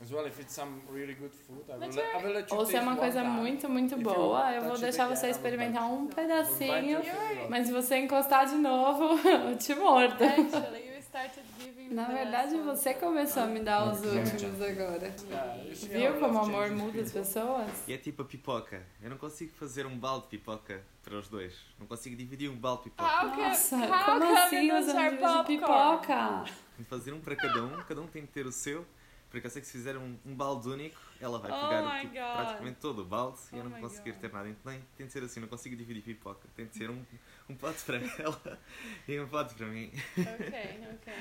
As 0.00 0.12
well, 0.12 0.24
if 0.28 0.38
it's 0.38 0.54
some 0.54 0.80
really 0.92 1.14
good 1.14 1.32
food, 1.34 1.64
I 1.68 1.74
will, 1.76 1.98
I 1.98 2.24
will 2.24 2.32
let 2.34 2.48
you 2.50 2.56
Ou 2.56 2.64
se 2.64 2.76
é 2.76 2.80
uma 2.80 2.92
one 2.92 3.00
coisa 3.00 3.20
time. 3.20 3.34
muito, 3.34 3.68
muito 3.68 3.94
If 3.96 3.98
you 3.98 4.04
boa, 4.04 4.52
eu 4.52 4.62
vou 4.62 4.78
deixar 4.78 5.04
again, 5.06 5.16
você 5.16 5.28
experimentar 5.30 5.90
um 5.92 6.06
pedacinho. 6.06 7.00
Mas 7.50 7.66
se 7.66 7.72
você 7.72 7.96
encostar 7.98 8.46
de 8.46 8.54
novo, 8.54 9.18
eu 9.28 9.58
te 9.58 9.74
mordo. 9.74 10.22
Actually, 10.22 10.86
you 10.86 10.98
started 11.00 11.42
giving 11.58 11.88
Na 11.92 12.04
verdade, 12.06 12.56
você 12.58 12.94
começou 12.94 13.42
a 13.42 13.46
me 13.46 13.58
dar 13.58 13.90
os 13.92 14.00
últimos 14.04 14.62
agora. 14.62 15.12
Viu 15.90 16.14
como 16.20 16.38
o 16.38 16.42
amor 16.42 16.70
muda 16.70 17.00
as 17.00 17.10
people? 17.10 17.20
pessoas? 17.20 17.88
E 17.88 17.92
é 17.92 17.98
tipo 17.98 18.22
a 18.22 18.24
pipoca. 18.24 18.86
Eu 19.02 19.10
não 19.10 19.18
consigo 19.18 19.52
fazer 19.54 19.84
um 19.84 19.98
balde 19.98 20.26
de 20.26 20.30
pipoca 20.38 20.80
para 21.02 21.16
os 21.16 21.28
dois. 21.28 21.54
Não 21.76 21.88
consigo 21.88 22.14
dividir 22.14 22.48
um 22.48 22.56
balde 22.56 22.84
de 22.84 22.90
pipoca. 22.90 23.30
Can, 23.30 23.36
Nossa, 23.36 23.76
como 24.04 24.38
assim 24.38 24.70
você 24.70 24.92
não 24.92 25.10
divide 25.10 25.44
pipoca? 25.46 26.44
Fazer 26.88 27.12
um 27.12 27.18
para 27.20 27.34
cada 27.34 27.64
um. 27.64 27.70
Cada 27.88 28.00
um 28.00 28.06
tem 28.06 28.22
de 28.22 28.28
ter 28.28 28.46
o 28.46 28.52
seu. 28.52 28.86
Porque 29.30 29.46
eu 29.46 29.50
sei 29.50 29.60
que 29.60 29.66
se 29.66 29.72
fizer 29.72 29.96
um, 29.96 30.16
um 30.24 30.34
balde 30.34 30.68
único, 30.68 30.98
ela 31.20 31.38
vai 31.38 31.50
Oh 31.50 31.68
pegar 31.68 32.00
tipo, 32.00 32.14
praticamente 32.14 32.78
todo 32.80 33.02
o 33.02 33.04
balde 33.04 33.38
e 33.52 33.56
Oh 33.56 33.58
eu 33.58 33.64
não 33.64 33.70
vou 33.70 33.80
conseguir 33.80 34.12
God. 34.12 34.20
ter 34.20 34.32
nada. 34.32 34.48
Então 34.48 34.72
tem, 34.72 34.82
tem 34.96 35.06
de 35.06 35.12
ser 35.12 35.22
assim, 35.22 35.40
não 35.40 35.48
consigo 35.48 35.76
dividir 35.76 36.02
pipoca. 36.02 36.48
Tem 36.56 36.66
de 36.66 36.76
ser 36.76 36.88
um, 36.88 37.04
um 37.48 37.54
pote 37.54 37.82
para 37.84 37.96
ela 37.96 38.58
e 39.06 39.20
um 39.20 39.28
pote 39.28 39.54
para 39.54 39.66
mim. 39.66 39.92
Ok, 40.16 40.80
ok. 40.94 41.12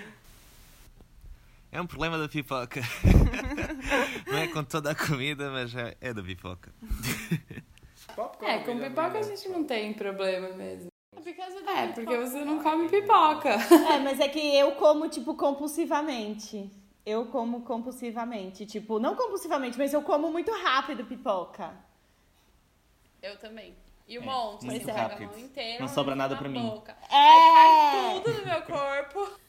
É 1.70 1.82
um 1.82 1.88
problema 1.88 2.18
da 2.18 2.30
pipoca. 2.30 2.82
não 4.26 4.38
é 4.38 4.48
com 4.48 4.64
toda 4.64 4.92
a 4.92 4.96
comida, 4.96 5.52
mas 5.52 5.76
é, 5.76 5.98
é 6.00 6.14
da 6.14 6.24
pipoca. 6.24 6.74
Popcorn 8.16 8.54
É, 8.54 8.60
com 8.60 8.80
pipoca 8.80 9.20
a 9.20 9.22
gente 9.22 9.50
não 9.50 9.66
tem 9.66 9.94
problema 9.94 10.50
mesmo. 10.56 10.88
É, 11.14 11.84
eat 11.84 11.94
porque 11.94 12.18
você 12.18 12.46
não 12.46 12.64
come 12.64 12.88
pipoca. 12.90 13.58
É, 13.92 14.00
mas 14.00 14.20
é 14.20 14.28
que 14.28 14.40
eu 14.40 14.72
como, 14.74 15.10
tipo, 15.10 15.36
compulsivamente. 15.36 16.72
Eu 17.08 17.28
como 17.28 17.62
compulsivamente. 17.62 18.66
Tipo, 18.66 19.00
não 19.00 19.16
compulsivamente, 19.16 19.78
mas 19.78 19.94
eu 19.94 20.02
como 20.02 20.30
muito 20.30 20.52
rápido 20.52 21.06
pipoca. 21.06 21.74
Eu 23.22 23.38
também. 23.38 23.74
E 24.06 24.20
um 24.20 24.24
É, 24.24 24.26
monte, 24.26 24.66
muito 24.66 24.76
assim, 24.78 24.86
pega 24.86 25.16
a 25.16 25.20
mão 25.28 25.40
inteira, 25.40 25.80
Não 25.80 25.88
sobra 25.88 26.16
na 26.16 26.24
nada 26.24 26.36
pra 26.36 26.50
mim. 26.50 26.62
boca. 26.70 26.98
É! 27.10 27.16
Aí 27.16 27.52
cai 27.54 28.22
tudo 28.24 28.40
no 28.40 28.46
meu 28.46 28.62
corpo. 28.64 29.40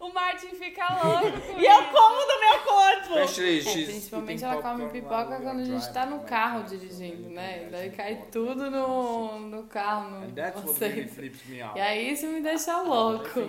O 0.00 0.12
Martin 0.12 0.48
fica 0.48 0.86
louco 1.02 1.38
E 1.58 1.64
eu 1.64 1.84
como 1.84 2.20
do 2.20 2.40
meu 2.40 2.60
corpo! 2.64 3.18
É, 3.18 3.84
principalmente 3.84 4.44
ela 4.44 4.62
come 4.62 4.88
pipoca 4.88 5.40
quando 5.40 5.60
a 5.60 5.64
gente 5.64 5.92
tá 5.92 6.06
no 6.06 6.18
driving, 6.18 6.28
carro 6.28 6.62
dirigindo, 6.64 7.30
né? 7.30 7.64
you 7.64 7.70
Daí 7.70 7.90
cai 7.90 8.24
tudo 8.30 8.70
no, 8.70 9.38
no 9.40 9.64
carro, 9.64 10.10
no. 10.10 10.26
E 11.76 11.80
aí 11.80 12.12
isso 12.12 12.26
me 12.26 12.40
deixa 12.40 12.80
louco. 12.82 13.40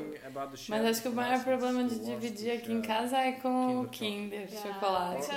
Mas 0.67 0.85
acho 0.85 1.01
que 1.01 1.07
o 1.07 1.13
maior 1.13 1.43
problema 1.43 1.83
de 1.83 1.99
dividir 1.99 2.51
aqui 2.57 2.71
em 2.71 2.81
casa 2.81 3.17
é 3.17 3.33
com 3.33 3.81
o 3.81 3.89
Kinder 3.89 4.49
chocolate. 4.49 5.27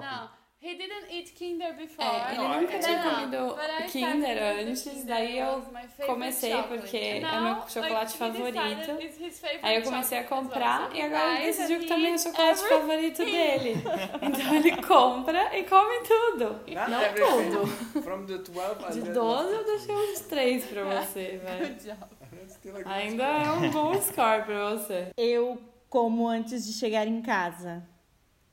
Não, 0.00 0.30
he 0.62 0.74
didn't 0.74 1.06
eat 1.10 1.32
Kinder 1.34 1.74
before. 1.76 2.06
É, 2.08 2.32
ele 2.32 2.36
Não, 2.42 2.60
nunca 2.60 2.74
é- 2.74 2.78
tinha 2.78 2.98
é- 2.98 3.02
comido 3.02 3.56
Kinder 3.92 4.42
antes, 4.42 4.82
Kinder, 4.82 5.04
daí 5.06 5.38
eu 5.38 5.62
comecei 6.06 6.50
chocolate. 6.50 6.80
porque 6.80 6.96
é 6.96 7.20
now, 7.20 7.40
meu 7.42 7.54
chocolate 7.68 7.94
like, 7.94 8.18
favorito. 8.18 8.98
Aí 9.62 9.76
eu 9.76 9.82
comecei 9.82 10.18
a 10.18 10.24
comprar 10.24 10.80
well. 10.80 10.90
So 10.90 10.96
e 10.96 11.02
agora 11.02 11.34
ele 11.36 11.44
decidiu 11.46 11.80
que 11.80 11.86
também 11.86 12.12
é 12.12 12.14
o 12.14 12.18
chocolate 12.18 12.60
everything. 12.64 12.68
favorito 12.80 13.24
dele. 13.24 13.74
Então 14.22 14.54
ele 14.54 14.82
compra 14.82 15.56
e 15.58 15.64
come 15.64 16.00
tudo. 16.06 16.44
Not 16.66 16.90
Não 16.90 17.02
everything. 17.02 17.50
tudo. 17.50 18.02
From 18.02 18.26
the 18.26 18.38
12, 18.38 18.84
I 18.84 18.92
De 18.92 19.00
let 19.02 19.12
12 19.14 19.52
eu 19.54 19.64
deixei 19.64 19.94
uns 19.94 20.20
3 20.20 20.64
pra 20.64 20.84
você, 20.84 21.40
velho. 21.44 21.76
Ainda 22.86 23.24
é 23.24 23.50
um 23.52 23.70
bom 23.70 23.94
score 24.00 24.42
pra 24.44 24.70
você. 24.70 25.08
Eu 25.16 25.60
como 25.88 26.26
antes 26.28 26.66
de 26.66 26.72
chegar 26.72 27.06
em 27.06 27.22
casa. 27.22 27.82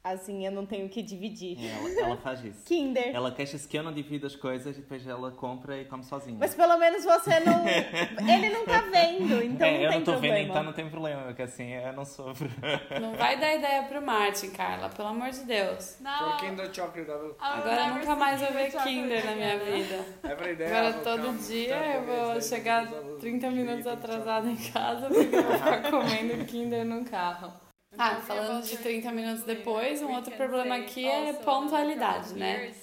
Assim, 0.03 0.45
eu 0.45 0.51
não 0.51 0.65
tenho 0.65 0.87
o 0.87 0.89
que 0.89 1.01
dividir. 1.01 1.57
Ela, 1.65 2.07
ela 2.07 2.17
faz 2.17 2.43
isso. 2.43 2.61
Kinder. 2.67 3.15
Ela 3.15 3.31
queixa-se 3.31 3.65
que 3.65 3.77
eu 3.77 3.83
não 3.83 3.93
divido 3.93 4.27
as 4.27 4.35
coisas 4.35 4.75
e 4.75 4.81
depois 4.81 5.07
ela 5.07 5.31
compra 5.31 5.77
e 5.79 5.85
come 5.85 6.03
sozinha. 6.03 6.35
Mas 6.37 6.53
pelo 6.53 6.77
menos 6.77 7.05
você 7.05 7.39
não. 7.39 7.63
Ele 8.27 8.49
não 8.49 8.65
tá 8.65 8.81
vendo, 8.81 9.41
então 9.41 9.65
é, 9.65 9.71
não 9.77 9.81
eu 9.83 9.89
tem 9.89 9.97
não 9.99 10.03
tô 10.05 10.11
problema. 10.11 10.35
vendo, 10.35 10.49
então 10.49 10.63
não 10.63 10.73
tem 10.73 10.89
problema, 10.89 11.21
porque 11.23 11.41
assim 11.43 11.71
eu 11.71 11.93
não 11.93 12.03
sofro. 12.03 12.49
Não 12.99 13.13
vai 13.15 13.39
dar 13.39 13.55
ideia 13.55 13.83
pro 13.83 14.01
Martin, 14.01 14.49
Carla, 14.51 14.89
pelo 14.89 15.07
amor 15.07 15.29
de 15.29 15.43
Deus. 15.45 15.95
For 15.97 16.03
Now, 16.03 16.37
Kinder 16.37 16.73
chocolate, 16.73 17.09
will, 17.09 17.19
will 17.27 17.35
Agora 17.39 17.75
never 17.85 17.93
nunca 17.99 18.15
mais 18.15 18.41
vou 18.41 18.51
ver 18.51 18.71
Kinder 18.71 19.25
na 19.25 19.35
minha 19.35 19.55
again. 19.55 19.83
vida. 19.83 20.05
every 20.23 20.55
day 20.55 20.67
I 20.67 20.69
Agora 20.71 20.93
todo 21.03 21.37
dia 21.47 21.77
30 21.77 21.85
eu 21.95 22.03
vou 22.33 22.41
chegar 22.41 22.81
because 22.85 23.03
I 23.05 23.07
will 23.09 23.19
30 23.19 23.49
be 23.49 23.55
minutos 23.55 23.87
atrasada 23.87 24.49
em 24.49 24.55
casa 24.57 25.07
porque 25.07 25.35
eu 25.35 25.43
vou 25.43 25.57
ficar 25.57 25.81
comendo 25.89 26.45
Kinder 26.45 26.85
no 26.85 27.05
carro. 27.05 27.62
Ah, 27.97 28.15
falando 28.17 28.63
de 28.63 28.77
30 28.77 29.11
minutos 29.11 29.43
depois, 29.43 30.01
um 30.01 30.11
outro 30.13 30.33
problema 30.35 30.75
aqui 30.75 31.05
é 31.07 31.33
pontualidade, 31.33 32.33
né? 32.33 32.73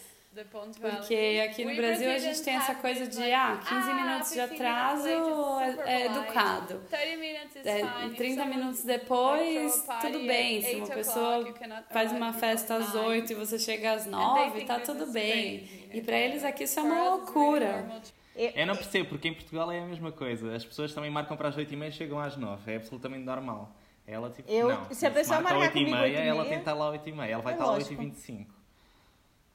Porque 0.80 1.42
aqui 1.44 1.64
no 1.64 1.74
Brasil 1.74 2.08
a 2.08 2.18
gente 2.18 2.40
tem 2.42 2.54
essa 2.54 2.72
coisa 2.76 3.04
de, 3.04 3.32
ah, 3.32 3.58
15 3.68 3.94
minutos 3.94 4.32
de 4.32 4.40
atraso 4.40 5.08
é, 5.08 6.02
é 6.02 6.06
educado. 6.06 6.80
30 6.88 7.16
minutes 7.16 7.56
is 7.56 7.66
É, 7.66 7.78
fine. 7.78 8.14
30 8.14 8.42
If 8.42 8.48
minutos 8.48 8.84
depois, 8.84 9.72
throw 9.72 9.82
a 9.82 9.86
party 9.86 10.06
tudo 10.06 10.26
bem. 10.26 10.58
at 10.58 10.64
Se 10.64 10.74
uma 10.76 10.84
8 10.84 10.94
pessoa 10.94 11.38
o'clock, 11.38 11.48
you 11.48 11.54
cannot 11.54 11.84
faz 11.92 12.12
uma 12.12 12.32
festa 12.32 12.76
às 12.76 12.94
9. 12.94 13.08
8 13.08 13.32
e 13.32 13.34
você 13.34 13.58
chega 13.58 13.90
às 13.92 14.06
And 14.06 14.10
they 14.12 14.20
9, 14.20 14.52
think 14.52 14.66
tá 14.66 14.78
tudo 14.78 15.06
bem. 15.12 15.68
E 15.92 16.00
pra 16.00 16.16
eles 16.16 16.44
aqui 16.44 16.62
isso 16.62 16.78
é 16.78 16.82
For 16.82 16.92
uma 16.92 17.08
loucura. 17.08 18.02
Eu 18.36 18.66
não 18.66 18.76
percebo, 18.76 19.08
porque 19.08 19.26
em 19.28 19.34
Portugal 19.34 19.72
é 19.72 19.80
a 19.80 19.84
mesma 19.84 20.12
coisa. 20.12 20.54
As 20.54 20.64
pessoas 20.64 20.94
também 20.94 21.10
marcam 21.10 21.36
para 21.36 21.48
as 21.48 21.56
8h30 21.56 21.88
e 21.88 21.92
chegam 21.92 22.20
às 22.20 22.36
9 22.36 22.70
É 22.72 22.76
absolutamente 22.76 23.24
normal. 23.24 23.74
Ela, 24.10 24.30
tipo, 24.30 24.50
Eu- 24.50 24.68
não. 24.68 24.92
se 24.92 25.06
a 25.06 25.10
pessoa 25.10 25.40
marca 25.40 25.58
marcar 25.58 25.72
comigo 25.72 25.90
8h30, 25.96 26.02
8h30, 26.02 26.26
ela 26.26 26.42
tem 26.42 26.52
que 26.52 26.58
estar 26.58 26.74
lá 26.74 26.90
8h30. 26.90 27.28
Ela 27.30 27.42
vai 27.42 27.52
é 27.52 27.56
estar 27.56 27.66
lá 27.66 27.72
lógico. 27.72 28.02
8h25. 28.02 28.46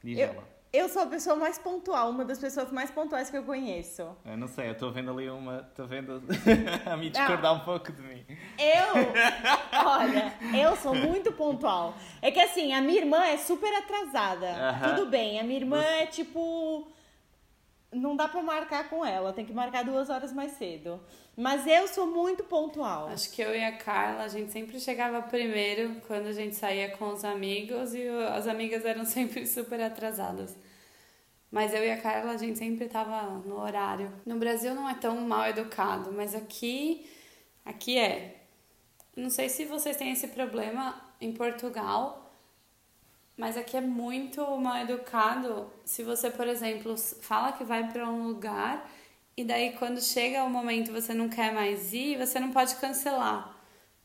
Diz 0.04 0.18
Eu- 0.18 0.28
ela. 0.30 0.56
Eu 0.74 0.90
sou 0.90 1.04
a 1.04 1.06
pessoa 1.06 1.38
mais 1.38 1.58
pontual, 1.58 2.10
uma 2.10 2.26
das 2.26 2.38
pessoas 2.38 2.70
mais 2.70 2.92
pontuais 2.92 3.30
que 3.30 3.38
eu 3.38 3.44
conheço. 3.44 4.06
Eu 4.26 4.36
não 4.36 4.46
sei, 4.48 4.68
eu 4.68 4.72
estou 4.74 4.92
vendo 4.92 5.10
ali 5.10 5.30
uma. 5.30 5.66
Estou 5.70 5.88
vendo 5.88 6.22
a 6.86 6.98
me 6.98 7.10
discordar 7.10 7.54
um 7.54 7.60
pouco 7.62 7.94
de 7.94 8.02
mim. 8.02 8.26
Eu, 8.60 8.94
olha, 9.88 10.34
eu 10.54 10.76
sou 10.76 10.94
muito 10.94 11.32
pontual. 11.32 11.94
É 12.22 12.30
que 12.30 12.42
assim, 12.42 12.74
a 12.74 12.82
minha 12.82 13.00
irmã 13.00 13.24
é 13.24 13.38
super 13.38 13.74
atrasada. 13.74 14.48
Aham. 14.50 14.96
Tudo 14.96 15.10
bem, 15.10 15.40
a 15.40 15.44
minha 15.44 15.60
irmã 15.60 15.82
é 15.82 16.08
tipo. 16.08 16.86
Não 17.96 18.16
dá 18.16 18.28
pra 18.28 18.42
marcar 18.42 18.90
com 18.90 19.06
ela, 19.06 19.32
tem 19.32 19.46
que 19.46 19.54
marcar 19.54 19.84
duas 19.84 20.10
horas 20.10 20.34
mais 20.34 20.52
cedo. 20.54 21.02
Mas 21.36 21.66
eu 21.66 21.88
sou 21.88 22.08
muito 22.08 22.44
pontual. 22.44 23.08
Acho 23.08 23.32
que 23.32 23.42
eu 23.42 23.56
e 23.56 23.64
a 23.64 23.72
Carla, 23.78 24.24
a 24.24 24.28
gente 24.28 24.52
sempre 24.52 24.80
chegava 24.80 25.22
primeiro 25.22 26.02
quando 26.08 26.28
a 26.28 26.32
gente 26.32 26.56
saía 26.56 26.90
com 26.98 27.10
os 27.10 27.24
amigos 27.24 27.94
e 27.94 28.08
as 28.08 28.48
amigas 28.48 28.86
eram 28.86 29.04
sempre 29.06 29.46
super 29.48 29.82
atrasadas. 29.82 30.56
Mas 31.52 31.74
eu 31.74 31.84
e 31.84 31.92
a 31.92 32.02
Carla, 32.02 32.32
a 32.32 32.38
gente 32.38 32.58
sempre 32.60 32.88
tava 32.88 33.40
no 33.48 33.60
horário. 33.60 34.12
No 34.26 34.38
Brasil 34.38 34.76
não 34.76 34.90
é 34.90 34.96
tão 34.96 35.22
mal 35.22 35.48
educado, 35.48 36.12
mas 36.12 36.36
aqui, 36.36 37.10
aqui 37.64 37.98
é. 37.98 38.42
Não 39.16 39.30
sei 39.30 39.48
se 39.48 39.64
vocês 39.64 39.96
têm 39.96 40.12
esse 40.12 40.28
problema 40.28 41.02
em 41.22 41.32
Portugal, 41.32 42.25
mas 43.38 43.58
aqui 43.58 43.76
é 43.78 43.82
muito 43.82 44.42
mal 44.58 44.78
educado 44.78 45.72
se 45.84 46.04
você, 46.04 46.30
por 46.30 46.48
exemplo, 46.48 46.96
fala 46.98 47.52
que 47.52 47.64
vai 47.64 47.92
para 47.92 48.10
um 48.10 48.28
lugar 48.28 48.90
e 49.38 49.44
daí 49.44 49.74
quando 49.74 50.02
chega 50.02 50.44
o 50.44 50.50
momento 50.50 50.92
você 50.92 51.14
não 51.14 51.28
quer 51.30 51.54
mais 51.54 51.94
ir, 51.94 52.18
você 52.18 52.40
não 52.40 52.52
pode 52.52 52.76
cancelar. 52.76 53.56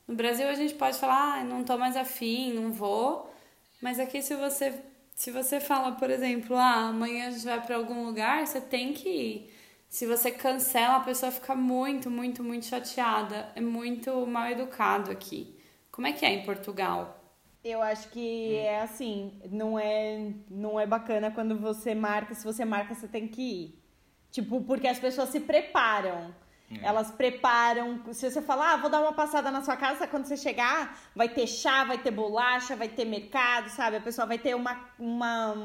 No 0.06 0.14
Brasil 0.16 0.48
a 0.48 0.54
gente 0.54 0.74
pode 0.74 0.98
falar, 0.98 1.40
ah, 1.40 1.44
não 1.44 1.62
tô 1.64 1.78
mais 1.78 1.96
afim, 1.96 2.52
não 2.52 2.72
vou. 2.72 3.32
Mas 3.80 4.00
aqui 4.00 4.22
se 4.22 4.34
você 4.34 4.74
se 5.14 5.30
você 5.30 5.60
fala, 5.60 5.92
por 5.92 6.10
exemplo, 6.10 6.56
ah, 6.56 6.88
amanhã 6.88 7.28
a 7.28 7.30
gente 7.30 7.44
vai 7.44 7.60
para 7.60 7.76
algum 7.76 8.06
lugar, 8.06 8.46
você 8.46 8.60
tem 8.60 8.94
que 8.94 9.08
ir. 9.08 9.54
Se 9.88 10.06
você 10.06 10.30
cancela, 10.30 10.96
a 10.96 11.00
pessoa 11.00 11.30
fica 11.30 11.54
muito, 11.54 12.10
muito, 12.10 12.42
muito 12.42 12.64
chateada. 12.66 13.52
É 13.54 13.60
muito 13.60 14.26
mal 14.26 14.46
educado 14.48 15.10
aqui. 15.10 15.54
Como 15.90 16.06
é 16.06 16.12
que 16.12 16.24
é 16.24 16.30
em 16.30 16.42
Portugal? 16.44 17.19
Eu 17.62 17.82
acho 17.82 18.08
que 18.08 18.56
é 18.56 18.80
assim, 18.80 19.38
não 19.50 19.78
é, 19.78 20.32
não 20.48 20.80
é 20.80 20.86
bacana 20.86 21.30
quando 21.30 21.58
você 21.58 21.94
marca, 21.94 22.34
se 22.34 22.44
você 22.44 22.64
marca, 22.64 22.94
você 22.94 23.06
tem 23.06 23.28
que 23.28 23.42
ir. 23.42 23.82
Tipo, 24.30 24.62
porque 24.62 24.88
as 24.88 24.98
pessoas 24.98 25.28
se 25.28 25.40
preparam. 25.40 26.34
Elas 26.82 27.10
preparam. 27.10 28.00
Se 28.12 28.30
você 28.30 28.40
falar, 28.40 28.74
ah, 28.74 28.76
vou 28.76 28.88
dar 28.88 29.00
uma 29.00 29.12
passada 29.12 29.50
na 29.50 29.60
sua 29.60 29.76
casa, 29.76 30.06
quando 30.06 30.24
você 30.26 30.36
chegar, 30.36 30.96
vai 31.16 31.28
ter 31.28 31.46
chá, 31.46 31.82
vai 31.82 31.98
ter 31.98 32.12
bolacha, 32.12 32.76
vai 32.76 32.88
ter 32.88 33.04
mercado, 33.04 33.68
sabe? 33.70 33.96
A 33.96 34.00
pessoa 34.00 34.24
vai 34.26 34.38
ter 34.38 34.54
uma. 34.54 34.88
uma 34.96 35.56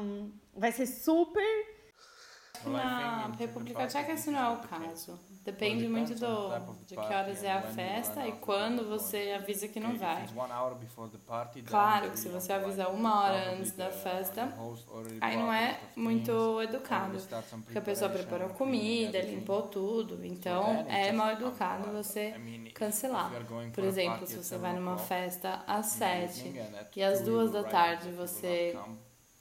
vai 0.52 0.72
ser 0.72 0.86
super. 0.86 1.76
Na 2.64 3.30
República 3.38 3.86
Tcheca 3.86 4.14
isso 4.14 4.32
não 4.32 4.40
é 4.40 4.48
o 4.48 4.56
caso. 4.58 5.16
Depende 5.46 5.86
muito 5.88 6.14
do, 6.16 6.48
de 6.86 6.96
que 6.96 7.00
horas 7.14 7.44
é 7.44 7.52
a 7.52 7.62
festa 7.62 8.26
e 8.26 8.32
quando 8.32 8.88
você 8.88 9.32
avisa 9.38 9.68
que 9.68 9.78
não 9.78 9.96
vai. 9.96 10.26
Claro 11.70 12.10
que 12.10 12.18
se 12.18 12.28
você 12.28 12.52
avisa 12.52 12.88
uma 12.88 13.22
hora 13.22 13.52
antes 13.52 13.70
da 13.72 13.90
festa, 13.92 14.52
aí 15.20 15.36
não 15.36 15.52
é 15.52 15.78
muito 15.94 16.60
educado. 16.62 17.12
Porque 17.64 17.78
a 17.78 17.82
pessoa 17.82 18.10
preparou 18.10 18.48
comida, 18.50 19.18
limpou 19.20 19.62
tudo. 19.62 20.24
Então 20.24 20.84
é 20.88 21.12
mal 21.12 21.30
educado 21.30 21.90
você 21.92 22.34
cancelar. 22.74 23.30
Por 23.72 23.84
exemplo, 23.84 24.26
se 24.26 24.36
você 24.42 24.58
vai 24.58 24.72
numa 24.74 24.98
festa 24.98 25.62
às 25.66 25.86
sete 25.86 26.52
e 26.96 27.02
às 27.04 27.20
duas 27.20 27.52
da 27.52 27.62
tarde 27.62 28.10
você 28.10 28.76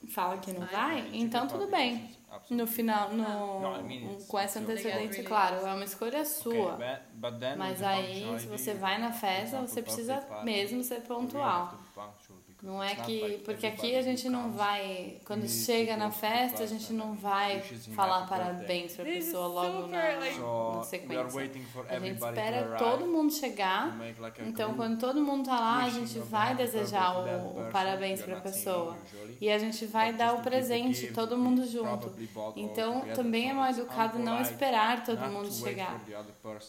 fala 0.08 0.38
que 0.38 0.52
não 0.52 0.65
vai, 0.68 1.10
então 1.13 1.48
tudo 1.48 1.68
bem. 1.68 2.10
No 2.50 2.68
final, 2.68 3.12
no, 3.13 4.18
com 4.28 4.38
essa 4.38 4.60
antecedência, 4.60 5.24
claro, 5.24 5.65
é 5.65 5.74
uma 5.74 5.86
escolha 5.86 6.26
sua. 6.26 6.78
Mas 7.58 7.82
aí, 7.82 8.38
se 8.39 8.48
você 8.48 8.74
vai 8.74 8.98
na 9.00 9.12
festa, 9.12 9.62
você 9.62 9.82
precisa 9.82 10.22
mesmo 10.44 10.84
ser 10.84 11.02
pontual. 11.02 11.80
Não 12.65 12.84
é 12.84 12.95
que. 12.95 13.41
Porque 13.45 13.67
aqui 13.67 13.95
a 13.95 14.01
gente 14.01 14.28
não 14.28 14.51
vai. 14.51 15.17
Quando 15.23 15.47
chega 15.47 15.95
na 15.95 16.10
festa, 16.10 16.63
a 16.63 16.65
gente 16.65 16.91
não 16.93 17.13
vai 17.13 17.62
falar 17.62 18.28
parabéns 18.28 18.95
pra 18.95 19.06
pessoa 19.06 19.47
logo 19.47 19.88
na, 19.88 20.19
na 20.19 20.84
sequência. 20.84 21.51
A 21.88 21.99
gente 21.99 22.15
espera 22.17 22.75
todo 22.78 23.06
mundo 23.06 23.32
chegar. 23.32 23.95
Então, 24.47 24.73
quando 24.73 24.99
todo 24.99 25.21
mundo 25.21 25.45
tá 25.45 25.60
lá, 25.60 25.84
a 25.84 25.89
gente 25.89 26.17
vai 26.19 26.56
desejar 26.56 27.17
o, 27.19 27.67
o 27.67 27.71
parabéns 27.71 28.23
pra 28.23 28.38
pessoa. 28.41 28.97
E 29.39 29.47
a 29.49 29.60
gente 29.60 29.86
vai 29.86 30.12
dar 30.12 30.34
o 30.34 30.41
presente, 30.41 31.13
todo 31.13 31.38
mundo 31.38 31.67
junto. 31.67 32.12
Então, 32.56 33.01
também 33.13 33.51
é 33.51 33.54
mal 33.54 33.69
educado 33.69 34.17
não 34.17 34.41
esperar 34.41 35.04
todo 35.04 35.19
mundo 35.28 35.51
chegar. 35.51 36.01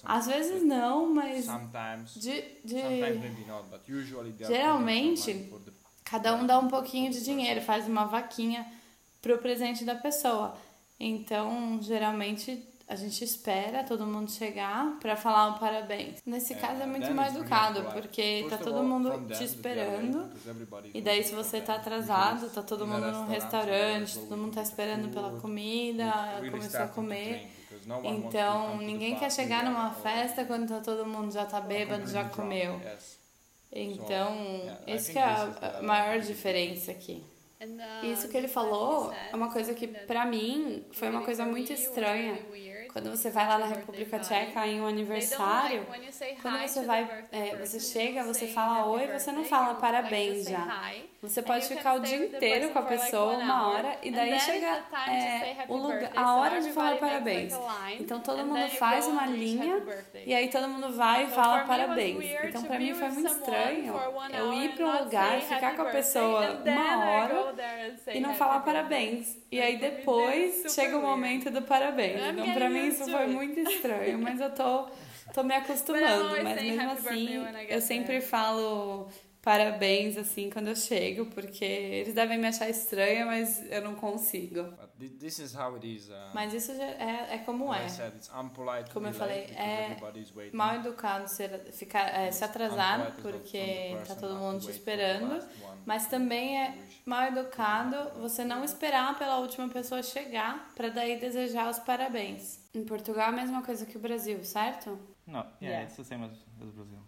Às 0.04 0.26
vezes 0.26 0.62
não, 0.62 1.14
mas 1.14 1.46
de, 2.16 2.44
de 2.62 2.82
Geralmente, 4.46 5.50
cada 6.09 6.35
um 6.35 6.47
dá 6.47 6.59
um 6.59 6.69
pouquinho 6.69 7.11
de 7.11 7.23
dinheiro, 7.23 7.61
faz 7.61 7.87
uma 7.87 8.05
vaquinha 8.05 8.64
pro 9.21 9.38
presente 9.38 9.85
da 9.85 9.97
pessoa. 9.97 10.57
Então, 10.99 11.79
geralmente 11.83 12.64
a 12.88 12.95
gente 12.95 13.25
espera 13.25 13.83
todo 13.83 14.07
mundo 14.07 14.31
chegar 14.31 14.97
pra 15.01 15.16
falar 15.16 15.49
um 15.49 15.59
parabéns. 15.59 16.23
Nesse 16.25 16.55
caso 16.55 16.81
é 16.81 16.87
muito 16.87 17.12
mal 17.12 17.27
educado, 17.27 17.83
porque 17.92 18.47
tá 18.49 18.57
todo 18.57 18.85
mundo 18.85 19.27
te 19.37 19.42
esperando. 19.42 20.31
E 20.95 21.03
daí 21.03 21.25
se 21.25 21.35
você 21.35 21.61
tá 21.61 21.75
atrasado, 21.75 22.49
tá 22.49 22.62
todo 22.62 22.87
mundo 22.87 23.11
no 23.11 23.27
restaurante, 23.27 24.16
todo 24.16 24.37
mundo 24.37 24.55
tá 24.55 24.62
esperando 24.62 25.12
pela 25.12 25.40
comida, 25.40 26.12
começou 26.49 26.81
a 26.83 26.87
comer. 26.87 27.51
Então, 28.05 28.79
ninguém 28.79 29.16
quer 29.16 29.33
chegar 29.33 29.64
numa 29.64 29.90
festa 29.90 30.45
quando 30.45 30.69
tá 30.69 30.79
todo 30.81 31.05
mundo 31.05 31.33
já 31.33 31.45
tá 31.45 31.61
bêbado, 31.61 32.09
já 32.09 32.25
comeu. 32.25 32.81
Então, 33.83 34.79
esse 34.87 35.12
que 35.12 35.19
é 35.19 35.23
a 35.23 35.81
maior 35.83 36.19
diferença 36.21 36.91
aqui. 36.91 37.23
Isso 38.03 38.29
que 38.29 38.37
ele 38.37 38.49
falou 38.49 39.12
é 39.12 39.35
uma 39.35 39.51
coisa 39.51 39.73
que, 39.75 39.87
pra 39.87 40.25
mim, 40.27 40.85
foi 40.93 41.09
uma 41.09 41.23
coisa 41.23 41.45
muito 41.45 41.73
estranha. 41.73 42.39
Quando 42.93 43.11
você 43.11 43.31
vai 43.31 43.47
lá 43.47 43.59
na 43.59 43.67
República 43.67 44.19
Tcheca 44.19 44.67
em 44.67 44.81
um 44.81 44.87
aniversário, 44.87 45.87
quando 46.43 46.59
você 46.67 46.85
vai, 46.85 47.27
é, 47.33 47.57
você 47.57 47.81
chega, 47.81 48.25
você 48.25 48.47
fala 48.47 48.87
oi, 48.87 49.07
você 49.09 49.33
não 49.33 49.45
fala 49.45 49.75
parabéns 49.75 50.45
já. 50.45 50.93
Você 51.29 51.43
pode 51.43 51.67
ficar 51.67 51.95
o 51.95 52.01
dia 52.01 52.27
inteiro 52.27 52.71
com 52.71 52.79
a 52.79 52.83
pessoa, 52.83 53.37
uma 53.37 53.69
hora, 53.69 53.97
e 54.03 54.11
daí 54.11 54.39
chega 54.39 54.85
é, 55.09 55.65
o 55.69 55.77
lugar, 55.77 56.11
a 56.15 56.35
hora 56.37 56.61
de 56.61 56.71
falar 56.71 56.97
parabéns. 56.97 57.53
Então 57.99 58.21
todo 58.21 58.45
mundo 58.47 58.69
faz 58.71 59.07
uma 59.07 59.27
linha 59.27 59.83
e 60.25 60.35
aí 60.35 60.49
todo 60.49 60.69
mundo 60.69 60.93
vai 60.93 61.25
e 61.25 61.29
fala 61.29 61.65
parabéns. 61.65 62.25
Então 62.45 62.62
pra 62.62 62.79
mim 62.79 62.95
foi 62.95 63.09
muito 63.11 63.31
estranho 63.31 63.95
eu 64.33 64.53
ir 64.53 64.75
pra 64.75 64.87
um 64.87 65.05
lugar, 65.05 65.41
ficar 65.41 65.75
com 65.75 65.83
a 65.83 65.87
pessoa 65.87 66.62
uma 66.65 67.07
hora 67.07 67.55
e 68.15 68.21
não 68.21 68.35
falar 68.35 68.61
parabéns. 68.61 69.37
E 69.51 69.61
aí 69.61 69.79
depois 69.79 70.73
chega 70.75 70.97
o 70.97 71.03
momento 71.03 71.51
do 71.51 71.62
parabéns. 71.62 72.21
Então 72.33 72.55
pra 72.55 72.69
mim 72.69 72.87
isso 72.87 73.05
foi 73.11 73.27
muito 73.27 73.61
estranho, 73.61 74.19
mas 74.19 74.41
eu 74.41 74.51
tô, 74.51 74.89
tô 75.33 75.43
me 75.43 75.55
acostumando. 75.57 76.43
Mas 76.43 76.62
mesmo 76.62 76.91
assim, 76.91 77.47
eu 77.69 77.81
sempre 77.81 78.21
falo 78.21 79.09
parabéns 79.46 80.16
assim 80.18 80.50
quando 80.50 80.66
eu 80.66 80.74
chego, 80.74 81.26
porque 81.26 81.64
eles 81.64 82.12
devem 82.12 82.37
me 82.37 82.48
achar 82.48 82.68
estranha, 82.68 83.24
mas 83.24 83.64
eu 83.70 83.80
não 83.80 83.94
consigo. 83.94 84.74
Mas 86.35 86.52
isso 86.52 86.74
já 86.74 86.85
é, 86.85 87.28
é 87.35 87.38
como 87.46 87.72
é. 87.72 87.87
Como 88.92 89.06
eu 89.06 89.14
falei, 89.14 89.44
é 89.54 89.96
mal 90.52 90.74
educado 90.74 91.28
ser, 91.28 91.61
ficar, 91.70 92.09
é, 92.09 92.32
se 92.32 92.42
atrasar 92.42 93.14
porque 93.22 93.96
tá 94.09 94.16
todo 94.16 94.35
mundo 94.35 94.62
te 94.62 94.70
esperando, 94.72 95.40
mas 95.85 96.09
também 96.09 96.61
é 96.61 96.74
mal 97.04 97.28
educado 97.28 98.18
você 98.18 98.42
não 98.42 98.64
esperar 98.64 99.16
pela 99.16 99.38
última 99.38 99.68
pessoa 99.68 100.02
chegar 100.02 100.72
pra 100.74 100.88
daí 100.88 101.20
desejar 101.20 101.70
os 101.70 101.78
parabéns. 101.78 102.59
Em 102.74 102.85
Portugal 102.85 103.26
é 103.26 103.28
a 103.28 103.32
mesma 103.32 103.62
coisa 103.62 103.87
que 103.87 103.96
o 103.96 104.00
Brasil, 104.00 104.42
certo? 104.42 104.98
No, 105.24 105.38
yeah, 105.38 105.56
Yeah. 105.61 105.85
it's 105.85 105.96
the 105.96 106.02
same 106.04 106.24
as, 106.24 106.32
as 106.32 106.70
Brazil. 106.72 106.98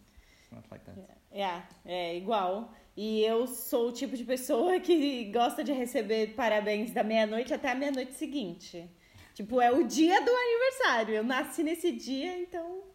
It's 0.41 0.53
not 0.53 0.65
like 0.71 0.85
that. 0.85 1.18
É, 1.31 1.63
é 1.85 2.17
igual. 2.17 2.73
E 2.97 3.23
eu 3.23 3.47
sou 3.47 3.89
o 3.89 3.93
tipo 3.93 4.17
de 4.17 4.25
pessoa 4.25 4.81
que 4.81 5.27
gosta 5.27 5.63
de 5.63 5.73
receber 5.73 6.35
parabéns 6.35 6.91
da 6.91 7.05
meia-noite 7.05 7.55
até 7.55 7.71
a 7.71 7.75
meia-noite 7.75 8.15
seguinte. 8.15 8.91
Tipo, 9.35 9.61
é 9.61 9.71
o 9.71 9.87
dia 9.87 10.21
do 10.21 10.31
aniversário. 10.31 11.15
Eu 11.15 11.23
nasci 11.23 11.63
nesse 11.63 11.93
dia, 11.93 12.37
então. 12.39 12.88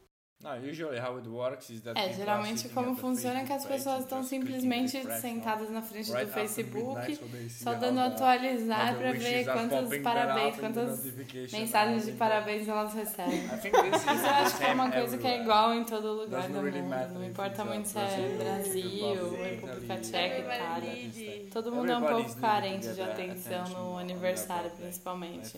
Usually 0.69 0.99
how 0.99 1.17
it 1.17 1.27
works 1.27 1.69
is 1.69 1.81
that 1.81 1.97
É, 1.99 2.11
geralmente 2.13 2.67
como 2.69 2.95
funciona 2.95 3.41
é 3.41 3.45
que 3.45 3.53
as 3.53 3.63
Facebook 3.63 3.83
pessoas 3.83 3.99
estão 4.03 4.23
simplesmente 4.23 4.97
no? 5.03 5.21
sentadas 5.21 5.69
na 5.69 5.81
frente 5.81 6.11
Right 6.11 6.25
do 6.25 6.31
Facebook, 6.31 7.19
só 7.49 7.73
dando 7.73 7.99
atualizar 7.99 8.97
wishes 8.97 9.23
ver 9.23 9.45
quantos 9.45 9.97
parabéns, 9.99 10.57
quantas 10.57 11.03
mensagens 11.51 12.05
de 12.05 12.11
parabéns 12.13 12.67
elas 12.67 12.93
recebem. 12.93 13.39
Isso 13.39 14.25
eu 14.25 14.33
acho 14.33 14.57
que 14.57 14.63
é 14.63 14.73
uma 14.73 14.91
coisa 14.91 15.17
que 15.17 15.27
é 15.27 15.41
igual 15.41 15.73
em 15.73 15.83
todo 15.83 16.11
lugar 16.13 16.47
do 16.49 16.61
mundo. 16.61 17.13
Não 17.13 17.25
importa 17.25 17.63
muito 17.65 17.87
se 17.87 17.97
é 17.97 18.37
Brasil, 18.37 19.37
República 19.37 19.97
Tcheca, 19.97 20.39
Itália. 20.39 21.49
Todo 21.51 21.71
mundo 21.71 21.91
é 21.91 21.97
um 21.97 22.05
pouco 22.05 22.35
carente 22.41 22.93
de 22.93 23.01
atenção 23.01 23.63
no 23.69 23.97
aniversário, 23.97 24.69
principalmente. 24.71 25.57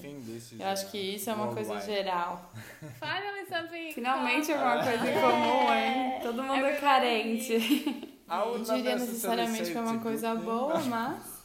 Eu 0.59 0.67
acho 0.67 0.91
que 0.91 0.97
isso 0.97 1.29
é 1.29 1.33
uma 1.33 1.53
coisa 1.53 1.79
geral. 1.81 2.51
Finally 2.99 3.45
something. 3.47 3.91
Finalmente 3.93 4.51
alguma 4.75 4.97
coisa 4.97 5.11
em 5.11 5.21
comum, 5.21 5.73
hein? 5.73 6.19
Todo 6.21 6.43
mundo 6.43 6.65
é 6.65 6.75
carente. 6.75 7.53
I 7.53 8.13
Não 8.27 8.61
diria 8.61 8.95
necessariamente 8.95 9.71
que 9.71 9.77
é 9.77 9.81
uma 9.81 9.99
coisa 9.99 10.35
boa, 10.35 10.79
mas. 10.85 11.35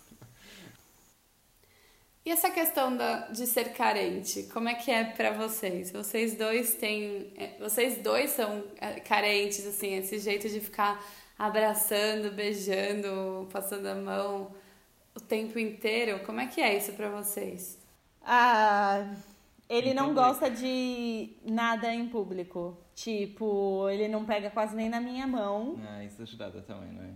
E 2.24 2.30
essa 2.30 2.50
questão 2.50 2.96
da, 2.96 3.28
de 3.28 3.46
ser 3.46 3.72
carente, 3.72 4.44
como 4.52 4.68
é 4.68 4.74
que 4.74 4.90
é 4.90 5.04
pra 5.04 5.30
vocês? 5.32 5.90
Vocês 5.90 6.36
dois 6.36 6.74
têm. 6.74 7.32
é, 7.36 7.56
Vocês 7.58 7.98
dois 7.98 8.30
são 8.30 8.62
é, 8.80 9.00
carentes, 9.00 9.66
assim, 9.66 9.94
esse 9.96 10.18
jeito 10.18 10.48
de 10.48 10.60
ficar 10.60 11.02
abraçando, 11.38 12.30
beijando, 12.30 13.48
passando 13.50 13.86
a 13.86 13.94
mão 13.94 14.54
o 15.14 15.20
tempo 15.20 15.58
inteiro. 15.58 16.20
Como 16.26 16.40
é 16.40 16.46
que 16.46 16.60
é 16.60 16.76
isso 16.76 16.92
pra 16.92 17.08
vocês? 17.08 17.78
Ah, 18.22 19.06
ele 19.70 19.94
não 19.94 20.12
gosta 20.12 20.50
de 20.50 21.36
nada 21.44 21.94
em 21.94 22.08
público. 22.08 22.76
Tipo, 22.92 23.88
ele 23.88 24.08
não 24.08 24.24
pega 24.24 24.50
quase 24.50 24.74
nem 24.74 24.88
na 24.88 25.00
minha 25.00 25.28
mão. 25.28 25.78
Ah, 25.88 26.04
exagerada 26.04 26.60
também, 26.62 26.92
não 26.92 27.04
é? 27.04 27.10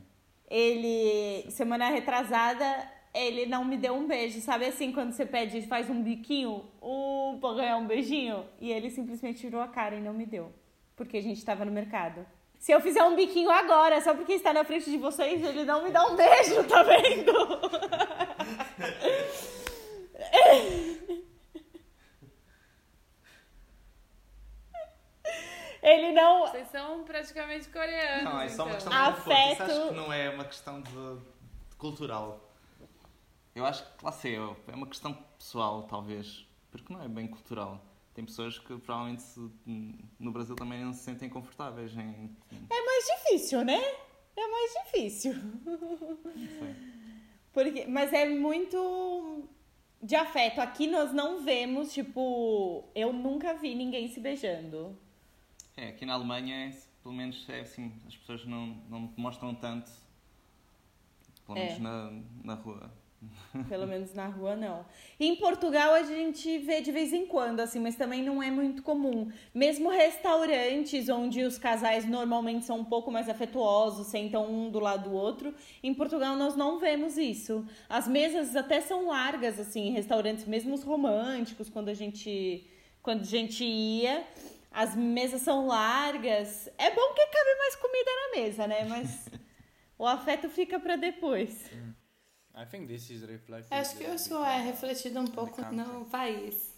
Ele, 0.49 1.51
semana 1.51 1.90
retrasada, 1.90 2.64
ele 3.12 3.45
não 3.45 3.64
me 3.64 3.77
deu 3.77 3.95
um 3.95 4.07
beijo. 4.07 4.40
Sabe 4.40 4.67
assim, 4.67 4.93
quando 4.93 5.11
você 5.11 5.27
pede, 5.27 5.62
faz 5.62 5.90
um 5.90 6.01
biquinho, 6.01 6.64
um, 6.81 7.38
pra 7.40 7.55
ganhar 7.55 7.77
um 7.77 7.88
beijinho? 7.88 8.45
E 8.61 8.71
ele 8.71 8.88
simplesmente 8.88 9.40
tirou 9.40 9.61
a 9.61 9.67
cara 9.67 9.97
e 9.97 10.01
não 10.01 10.14
me 10.14 10.25
deu. 10.25 10.53
Porque 10.95 11.17
a 11.17 11.23
gente 11.23 11.45
tava 11.45 11.64
no 11.64 11.73
mercado. 11.73 12.25
Se 12.57 12.71
eu 12.71 12.81
fizer 12.81 13.03
um 13.03 13.17
biquinho 13.17 13.51
agora, 13.51 14.01
só 14.01 14.14
porque 14.14 14.35
está 14.35 14.53
na 14.53 14.64
frente 14.64 14.88
de 14.88 14.97
vocês, 14.97 15.43
ele 15.43 15.64
não 15.64 15.83
me 15.83 15.90
dá 15.90 16.07
um 16.07 16.14
beijo, 16.14 16.62
tá 16.69 16.85
vendo? 16.85 17.33
Ele 25.85 26.12
não. 26.12 26.47
Vocês 26.47 26.68
são 26.68 27.05
praticamente 27.05 27.68
coreanos. 27.68 28.25
Não, 28.25 28.40
é 28.40 28.49
só 28.49 28.64
uma 28.64 28.75
então. 28.75 28.90
questão 28.90 28.92
de 28.92 29.16
conforto. 29.16 29.31
Isso 29.31 29.62
Afeto. 29.62 29.62
acho 29.81 29.88
que 29.90 29.94
não 29.94 30.12
é 30.12 30.31
uma 30.31 30.44
questão 30.44 30.81
de, 30.81 30.90
de 31.70 31.77
cultural. 31.77 32.40
Eu 33.55 33.64
acho 33.66 33.85
que, 33.85 34.05
lá 34.05 34.11
sei 34.11 34.37
eu, 34.37 34.57
é 34.66 34.75
uma 34.75 34.87
questão 34.87 35.12
pessoal, 35.38 35.83
talvez. 35.85 36.47
Porque 36.70 36.92
não 36.92 37.03
é 37.03 37.07
bem 37.09 37.27
cultural. 37.29 37.81
Tem 38.14 38.25
pessoas 38.25 38.59
que 38.59 38.77
provavelmente 38.79 39.23
se- 39.23 39.51
no 40.18 40.33
Brasil 40.33 40.57
também 40.57 40.83
não 40.85 40.92
se 40.92 41.01
sentem 41.05 41.29
confortáveis 41.29 41.92
em. 41.97 42.35
É 42.70 42.85
mais 42.85 43.05
difícil, 43.07 43.64
né? 43.64 43.81
É 44.37 44.47
mais 44.49 44.73
difícil. 44.85 45.35
Sei. 46.35 46.75
Porque, 47.53 47.87
mas 47.87 48.12
é 48.12 48.27
muito 48.29 49.44
de 50.03 50.16
afeto. 50.16 50.61
Aqui 50.61 50.87
nós 50.87 51.12
não 51.12 51.40
vemos, 51.44 51.92
tipo, 51.92 52.88
eu 52.94 53.12
nunca 53.12 53.55
vi 53.55 53.75
ninguém 53.75 54.09
se 54.09 54.18
beijando. 54.20 54.99
É, 55.76 55.88
aqui 55.88 56.06
na 56.06 56.14
Alemanha, 56.14 56.68
é, 56.68 56.70
pelo 57.02 57.14
menos 57.14 57.44
é 57.48 57.60
assim, 57.60 57.92
as 58.06 58.16
pessoas 58.16 58.44
não, 58.46 58.76
não 58.88 59.12
mostram 59.16 59.54
tanto, 59.54 59.90
pelo 61.46 61.58
É. 61.58 61.64
menos 61.64 61.78
na, 61.80 62.12
na 62.44 62.54
rua. 62.54 62.90
Pelo 63.70 63.87
menos 63.87 64.12
na 64.12 64.26
rua, 64.26 64.54
não. 64.54 64.84
Em 65.18 65.34
Portugal 65.37 65.94
a 65.94 66.02
gente 66.02 66.58
vê 66.58 66.82
de 66.82 66.92
vez 66.92 67.10
em 67.10 67.24
quando, 67.24 67.60
assim, 67.60 67.80
mas 67.80 67.96
também 67.96 68.22
não 68.22 68.42
é 68.42 68.50
muito 68.50 68.82
comum. 68.82 69.32
Mesmo 69.54 69.88
restaurantes 69.88 71.08
onde 71.08 71.42
os 71.42 71.56
casais 71.56 72.04
normalmente 72.06 72.66
são 72.66 72.80
um 72.80 72.84
pouco 72.84 73.10
mais 73.10 73.26
afetuosos, 73.26 74.08
sentam 74.08 74.46
um 74.52 74.70
do 74.70 74.78
lado 74.78 75.08
do 75.08 75.16
outro, 75.16 75.54
em 75.82 75.94
Portugal 75.94 76.37
nós 76.37 76.54
não 76.54 76.78
vemos 76.78 77.16
isso. 77.16 77.66
As 77.88 78.06
mesas 78.06 78.54
até 78.54 78.82
são 78.82 79.06
largas, 79.08 79.58
assim, 79.58 79.88
em 79.88 79.92
restaurantes, 79.92 80.44
mesmo 80.44 80.74
os 80.74 80.82
românticos, 80.82 81.70
quando 81.70 81.88
a 81.88 81.94
gente, 81.94 82.66
quando 83.02 83.22
a 83.22 83.24
gente 83.24 83.64
ia. 83.64 84.22
As 84.74 84.96
mesas 84.96 85.42
são 85.42 85.66
largas. 85.68 86.68
É 86.76 86.90
bom 86.90 87.14
que 87.14 87.26
cabe 87.26 87.58
mais 87.58 87.76
comida 87.76 88.10
na 88.10 88.37
mesa, 88.42 88.66
né? 88.66 88.84
Mas 88.84 89.28
o 89.96 90.04
afeto 90.04 90.48
fica 90.48 90.80
pra 90.80 90.96
depois. 90.96 91.70
I 92.56 92.66
think 92.68 92.88
this 92.88 93.08
is 93.08 93.22
reflected. 93.22 93.72
Acho 93.72 93.96
que 93.96 94.04
isso 94.04 94.34
é 94.44 94.60
refletido 94.60 95.20
um 95.20 95.26
pouco 95.26 95.62
no 95.72 96.04
país. 96.06 96.73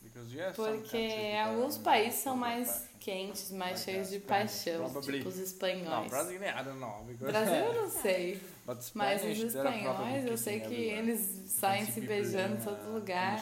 Porque 0.55 0.81
countries 0.81 1.13
that 1.13 1.37
are 1.37 1.51
alguns 1.51 1.75
more 1.77 1.85
países 1.85 2.21
são 2.21 2.37
mais 2.37 2.89
quentes, 3.01 3.53
mais 3.53 3.79
Like 3.79 3.85
cheios 3.85 4.11
de 4.11 4.19
paixão, 4.21 5.01
tipo 5.01 5.29
os 5.29 5.39
espanhóis. 5.39 6.11
Brazil, 6.11 6.43
I 6.43 6.65
don't 6.65 6.81
know. 6.81 7.05
Because 7.07 7.33
Brasil 7.33 7.55
eu 7.55 7.83
não 7.83 7.89
sei, 8.03 8.41
But 8.67 8.79
mas 8.95 9.23
os 9.23 9.39
espanhóis 9.39 10.27
eu 10.27 10.37
sei 10.37 10.61
que 10.61 10.67
everywhere. 10.67 10.99
eles 10.99 11.21
saem 11.47 11.87
se 11.87 12.01
beijando 12.01 12.55
em 12.55 12.61
todo 12.61 12.93
lugar. 12.93 13.37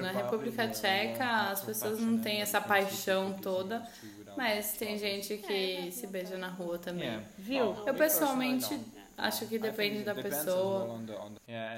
Na 0.00 0.12
Republic, 0.12 0.14
República 0.14 0.68
Tcheca, 0.68 1.50
as 1.50 1.62
pessoas 1.62 2.00
não 2.00 2.18
têm 2.18 2.38
and 2.38 2.42
essa 2.42 2.60
see 2.60 2.68
paixão 2.68 3.32
toda, 3.34 3.86
without 4.18 4.36
mas 4.38 4.72
tem 4.72 4.96
gente 4.96 5.36
que 5.36 5.90
se 5.92 6.06
beija 6.06 6.38
na 6.38 6.48
rua 6.48 6.78
também. 6.78 7.08
Yeah. 7.08 7.26
Viu? 7.36 7.76
Eu 7.86 7.94
pessoalmente. 7.94 8.78
Acho 9.18 9.46
que 9.46 9.58
depende 9.58 10.04
da 10.04 10.14
pessoa 10.14 11.00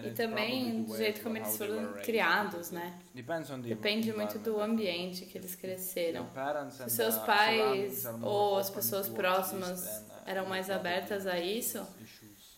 e 0.05 0.11
também 0.11 0.85
do 0.85 0.97
jeito 0.97 1.17
to 1.17 1.23
como 1.25 1.37
eles 1.37 1.57
they 1.57 1.69
foram 1.69 1.93
criados, 2.03 2.71
né? 2.71 3.01
Depends 3.15 3.51
on 3.51 3.63
the 3.63 3.69
Depende 3.69 4.13
muito 4.13 4.39
do 4.39 4.61
ambiente 4.61 5.25
que 5.25 5.39
eles 5.39 5.55
cresceram. 5.55 6.29
Se 6.71 6.91
seus 6.91 7.17
pais 7.19 8.05
ou 8.23 8.59
as 8.59 8.69
pessoas 8.69 9.09
próximas 9.09 9.81
uh, 9.81 10.13
eram 10.27 10.47
mais 10.47 10.69
abertas 10.71 11.27
a 11.27 11.39
isso, 11.39 11.85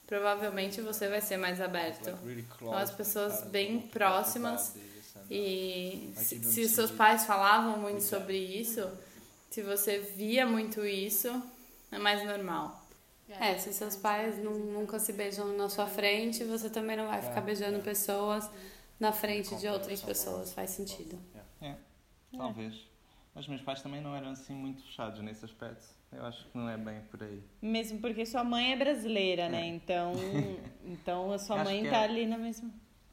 provavelmente 0.06 0.80
você 0.80 1.08
vai 1.08 1.20
ser 1.20 1.36
mais 1.36 1.60
aberto. 1.60 2.10
Então, 2.56 2.74
as 2.74 2.90
pessoas 2.90 3.42
bem 3.42 3.80
próximas 3.80 4.74
uh, 4.74 4.92
E 5.30 6.12
Like 6.16 6.24
se, 6.24 6.44
se 6.44 6.68
seus 6.68 6.90
pais 6.90 7.24
falavam 7.24 7.78
muito 7.78 8.02
sobre 8.02 8.36
isso, 8.36 8.90
se 9.50 9.62
você 9.62 9.98
via 9.98 10.44
muito 10.44 10.84
isso, 10.84 11.28
é 11.90 11.98
mais 11.98 12.24
normal. 12.24 12.81
É, 13.40 13.58
se 13.58 13.72
seus 13.72 13.96
pais 13.96 14.38
nu- 14.38 14.58
nunca 14.72 14.98
se 14.98 15.12
beijam 15.12 15.56
na 15.56 15.68
sua 15.68 15.86
frente, 15.86 16.44
você 16.44 16.68
também 16.70 16.96
não 16.96 17.06
vai 17.06 17.22
ficar 17.22 17.40
beijando 17.40 17.80
pessoas 17.80 18.48
na 18.98 19.12
frente 19.12 19.54
de 19.56 19.66
outras 19.68 20.00
pessoas. 20.02 20.52
Faz 20.52 20.70
sentido. 20.70 21.18
Talvez. 22.36 22.88
Mas 23.34 23.46
meus 23.48 23.62
pais 23.62 23.82
também 23.82 24.00
não 24.00 24.14
eram 24.14 24.30
assim 24.30 24.54
muito 24.54 24.82
fechados 24.82 25.20
nesse 25.20 25.44
aspecto. 25.44 25.86
Eu 26.12 26.24
acho 26.26 26.46
que 26.48 26.56
não 26.58 26.68
é 26.68 26.76
bem 26.76 27.00
por 27.10 27.22
aí. 27.22 27.42
Mesmo 27.62 27.98
porque 27.98 28.26
sua 28.26 28.44
mãe 28.44 28.72
é 28.72 28.76
brasileira, 28.76 29.48
né? 29.48 29.66
Então, 29.66 30.12
então 30.84 31.32
a 31.32 31.38
sua 31.38 31.64
mãe 31.64 31.82
que 31.82 31.88
tá 31.90 32.02
é. 32.02 32.04
ali 32.04 32.26
na 32.26 32.36
mesma. 32.36 32.70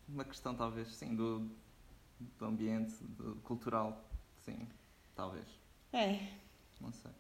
Uma 0.08 0.26
questão 0.26 0.54
talvez, 0.54 0.94
sim, 0.96 1.16
do, 1.16 1.50
do 2.38 2.46
ambiente, 2.46 2.94
do 3.02 3.36
cultural. 3.44 4.04
Sim, 4.44 4.68
talvez. 5.16 5.46
É, 5.94 6.20
Não 6.82 6.92
sei. 6.92 7.12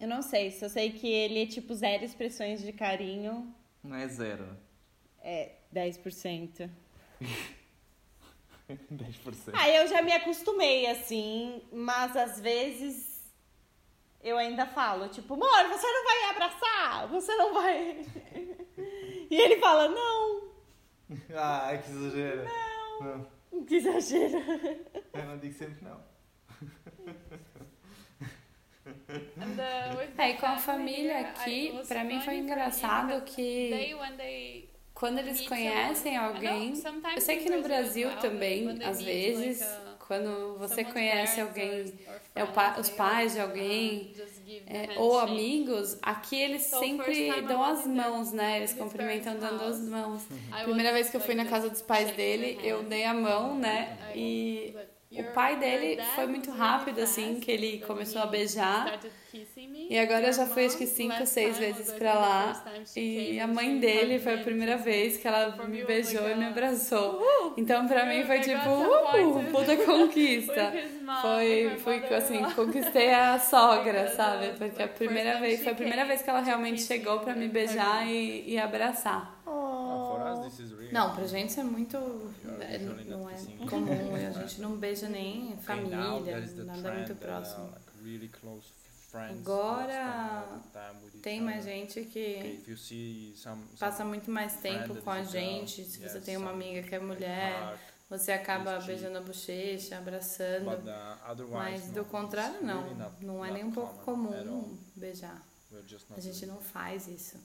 Eu 0.00 0.08
não 0.08 0.22
sei, 0.22 0.50
só 0.50 0.68
sei 0.68 0.90
que 0.92 1.06
ele 1.08 1.42
é 1.42 1.46
tipo 1.46 1.74
zero 1.74 2.04
expressões 2.04 2.60
de 2.62 2.72
carinho, 2.72 3.54
Não 3.82 3.96
é 3.96 4.06
zero. 4.08 4.46
é 5.22 5.52
10%. 5.74 6.68
10%. 7.20 7.20
Ah, 9.52 9.68
eu 9.68 9.86
já 9.86 10.00
me 10.00 10.10
acostumei 10.12 10.86
assim, 10.86 11.62
mas 11.70 12.16
às 12.16 12.40
vezes 12.40 13.22
eu 14.22 14.38
ainda 14.38 14.66
falo, 14.66 15.06
tipo, 15.08 15.34
amor, 15.34 15.68
você 15.68 15.86
não 15.86 16.04
vai 16.04 16.18
me 16.18 16.24
abraçar? 16.30 17.08
Você 17.08 17.34
não 17.36 17.54
vai. 17.54 18.04
E 19.30 19.36
ele 19.36 19.56
fala, 19.58 19.88
não, 19.88 20.48
Ah, 21.34 21.76
que 21.82 21.90
exagero. 21.90 22.44
Não. 23.00 23.64
que 23.64 23.74
exagero. 23.76 24.38
Eu 25.12 25.24
não 25.26 25.38
digo 25.38 25.54
sempre 25.54 25.82
não. 25.84 26.00
É, 30.18 30.30
e 30.30 30.34
com 30.34 30.46
a 30.46 30.56
família 30.56 31.20
aqui, 31.20 31.72
pra 31.88 32.04
mim 32.04 32.20
foi 32.20 32.36
engraçado 32.38 33.22
que 33.24 33.70
quando 34.92 35.18
eles 35.18 35.40
conhecem 35.48 36.16
alguém, 36.16 36.72
eu 37.14 37.20
sei 37.20 37.38
que 37.38 37.50
no 37.50 37.62
Brasil 37.62 38.16
também, 38.18 38.78
às 38.84 39.02
vezes, 39.02 39.60
uh, 39.62 39.96
quando 40.06 40.56
você 40.58 40.84
conhece 40.84 41.40
alguém 41.40 41.92
é 42.34 42.44
pa- 42.46 42.76
os 42.78 42.88
pais 42.90 43.32
de 43.32 43.40
alguém, 43.40 44.12
uh, 44.12 44.16
give 44.46 44.62
é, 44.66 44.92
ou 44.96 45.18
amigos, 45.18 45.98
aqui 46.02 46.36
eles 46.36 46.62
sempre 46.62 47.42
dão 47.42 47.62
as 47.64 47.86
mãos, 47.86 48.32
né? 48.32 48.58
Eles 48.58 48.72
cumprimentam 48.74 49.36
dando 49.38 49.62
as 49.64 49.80
mãos. 49.80 50.26
Primeira 50.62 50.92
vez 50.92 51.10
que 51.10 51.16
eu 51.16 51.20
fui 51.20 51.34
na 51.34 51.44
casa 51.44 51.68
dos 51.70 51.82
pais 51.82 52.10
dele, 52.12 52.58
eu 52.62 52.82
dei 52.84 53.04
a 53.04 53.14
mão, 53.14 53.58
né? 53.58 53.98
E 54.14 54.74
o 55.20 55.24
pai 55.32 55.56
dele 55.56 56.02
foi 56.14 56.26
muito 56.26 56.50
rápido, 56.50 57.00
assim, 57.00 57.40
que 57.40 57.50
ele 57.50 57.82
começou 57.86 58.22
a 58.22 58.26
beijar. 58.26 59.00
E 59.90 59.98
agora 59.98 60.28
eu 60.28 60.32
já 60.32 60.46
fui 60.46 60.64
acho 60.64 60.78
que 60.78 60.86
cinco, 60.86 61.26
seis 61.26 61.58
vezes 61.58 61.92
pra 61.92 62.14
lá. 62.14 62.64
E 62.96 63.38
a 63.40 63.46
mãe 63.46 63.78
dele 63.78 64.18
foi 64.18 64.34
a 64.34 64.38
primeira 64.38 64.76
vez 64.76 65.16
que 65.16 65.26
ela 65.26 65.56
me 65.66 65.84
beijou 65.84 66.28
e 66.28 66.34
me 66.34 66.46
abraçou. 66.46 67.20
Então 67.56 67.86
pra 67.88 68.06
mim 68.06 68.24
foi 68.24 68.40
tipo, 68.40 68.70
uh, 68.70 69.44
puta 69.50 69.76
conquista. 69.76 70.72
Foi, 71.20 71.76
foi 71.80 72.16
assim, 72.16 72.42
conquistei 72.56 73.12
a 73.12 73.36
sogra, 73.38 74.08
sabe? 74.08 74.54
Porque 74.56 74.82
a 74.82 74.88
primeira 74.88 75.38
vez, 75.38 75.62
foi 75.62 75.72
a 75.72 75.74
primeira 75.74 76.04
vez 76.06 76.22
que 76.22 76.30
ela 76.30 76.40
realmente 76.40 76.80
chegou 76.82 77.20
pra 77.20 77.34
me 77.34 77.46
beijar 77.46 78.08
e, 78.08 78.42
e 78.50 78.58
abraçar. 78.58 79.42
Não, 80.92 81.14
pra 81.14 81.26
gente 81.26 81.58
é 81.58 81.64
muito. 81.64 81.96
É- 82.60 82.78
não 83.06 83.28
é 83.28 83.34
kissing. 83.34 83.56
comum. 83.66 84.14
A 84.14 84.30
gente 84.42 84.60
não 84.60 84.76
beija 84.76 85.08
nem 85.08 85.56
família, 85.58 86.36
nada 86.64 86.92
muito 86.94 87.12
uh, 87.12 87.16
próximo. 87.16 87.72
Agora, 89.40 90.44
Tem 91.22 91.40
mais 91.40 91.64
gente 91.64 92.04
que 92.04 92.60
passa 93.78 94.04
muito 94.04 94.30
mais 94.30 94.54
tempo 94.56 94.94
com 95.02 95.10
a 95.10 95.22
gente. 95.22 95.84
Se 95.84 95.98
você 96.00 96.20
tem 96.20 96.36
uma 96.36 96.50
amiga 96.50 96.82
que 96.86 96.94
é 96.94 96.98
mulher, 96.98 97.78
você 98.10 98.32
acaba 98.32 98.78
beijando 98.80 99.18
a 99.18 99.20
bochecha, 99.20 99.98
abraçando. 99.98 100.64
uh, 100.68 101.48
Mas 101.52 101.86
do 101.92 102.04
contrário, 102.04 102.60
não. 102.64 102.82
Não 103.20 103.44
é 103.44 103.50
nem 103.52 103.64
um 103.64 103.70
pouco 103.70 103.94
comum 104.04 104.30
beijar. 104.96 105.40
A 106.16 106.20
gente 106.20 106.46
não 106.46 106.60
faz 106.60 107.06
isso. 107.08 107.36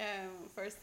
É, 0.00 0.24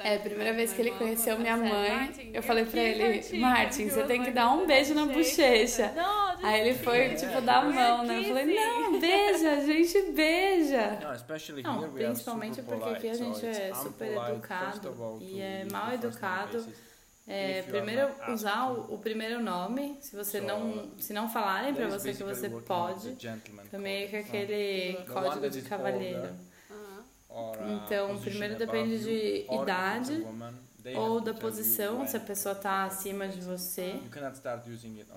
É, 0.04 0.16
a 0.16 0.20
primeira 0.20 0.54
vez 0.54 0.74
que 0.74 0.82
ele 0.82 0.92
conheceu 0.92 1.40
minha 1.40 1.58
mãe, 1.58 2.32
eu 2.34 2.44
falei 2.44 2.66
pra 2.66 2.80
ele, 2.80 3.40
Martin, 3.40 3.90
você 3.90 4.04
tem 4.04 4.24
que 4.24 4.30
dar 4.30 4.52
um 4.54 4.68
beijo 4.68 4.94
na 4.94 5.08
bochecha. 5.08 5.92
Aí 6.44 6.62
ele 6.62 6.78
foi, 6.78 7.16
tipo, 7.16 7.42
dar 7.42 7.64
a 7.64 7.70
mão, 7.70 8.04
né? 8.06 8.20
Eu 8.20 8.24
falei, 8.26 8.46
não, 8.46 9.00
beija, 9.00 9.52
a 9.54 9.62
gente 9.62 10.02
beija. 10.12 11.00
Não, 11.64 11.90
principalmente 11.92 12.62
porque 12.62 12.90
aqui 12.90 13.10
a 13.10 13.14
gente 13.16 13.46
é 13.46 13.74
super 13.74 14.18
educado 14.30 15.20
e 15.20 15.42
é 15.42 15.66
mal 15.66 15.92
educado. 15.94 16.66
É, 17.30 17.62
primeiro 17.64 18.10
usar 18.30 18.72
o, 18.72 18.94
o 18.94 18.98
primeiro 19.00 19.42
nome, 19.42 19.98
se 20.00 20.16
você 20.16 20.40
não, 20.40 20.92
se 20.98 21.12
não 21.12 21.28
falarem 21.28 21.74
is 21.74 21.94
você 21.94 22.14
que 22.14 22.24
você 22.24 22.50
pode, 22.50 23.16
gentleman 23.20 23.64
é 23.90 24.20
aquele 24.20 24.94
código 25.12 25.50
de 25.50 25.62
cavalheiro. 25.64 26.30
Então, 27.86 28.18
primeiro 28.20 28.56
depende 28.56 29.00
de 29.00 29.46
idade 29.52 30.26
ou 30.96 31.20
da 31.20 31.34
posição, 31.34 32.06
se 32.08 32.16
a 32.16 32.20
pessoa 32.20 32.56
tá 32.56 32.86
acima 32.86 33.28
de 33.28 33.42
você. 33.42 34.00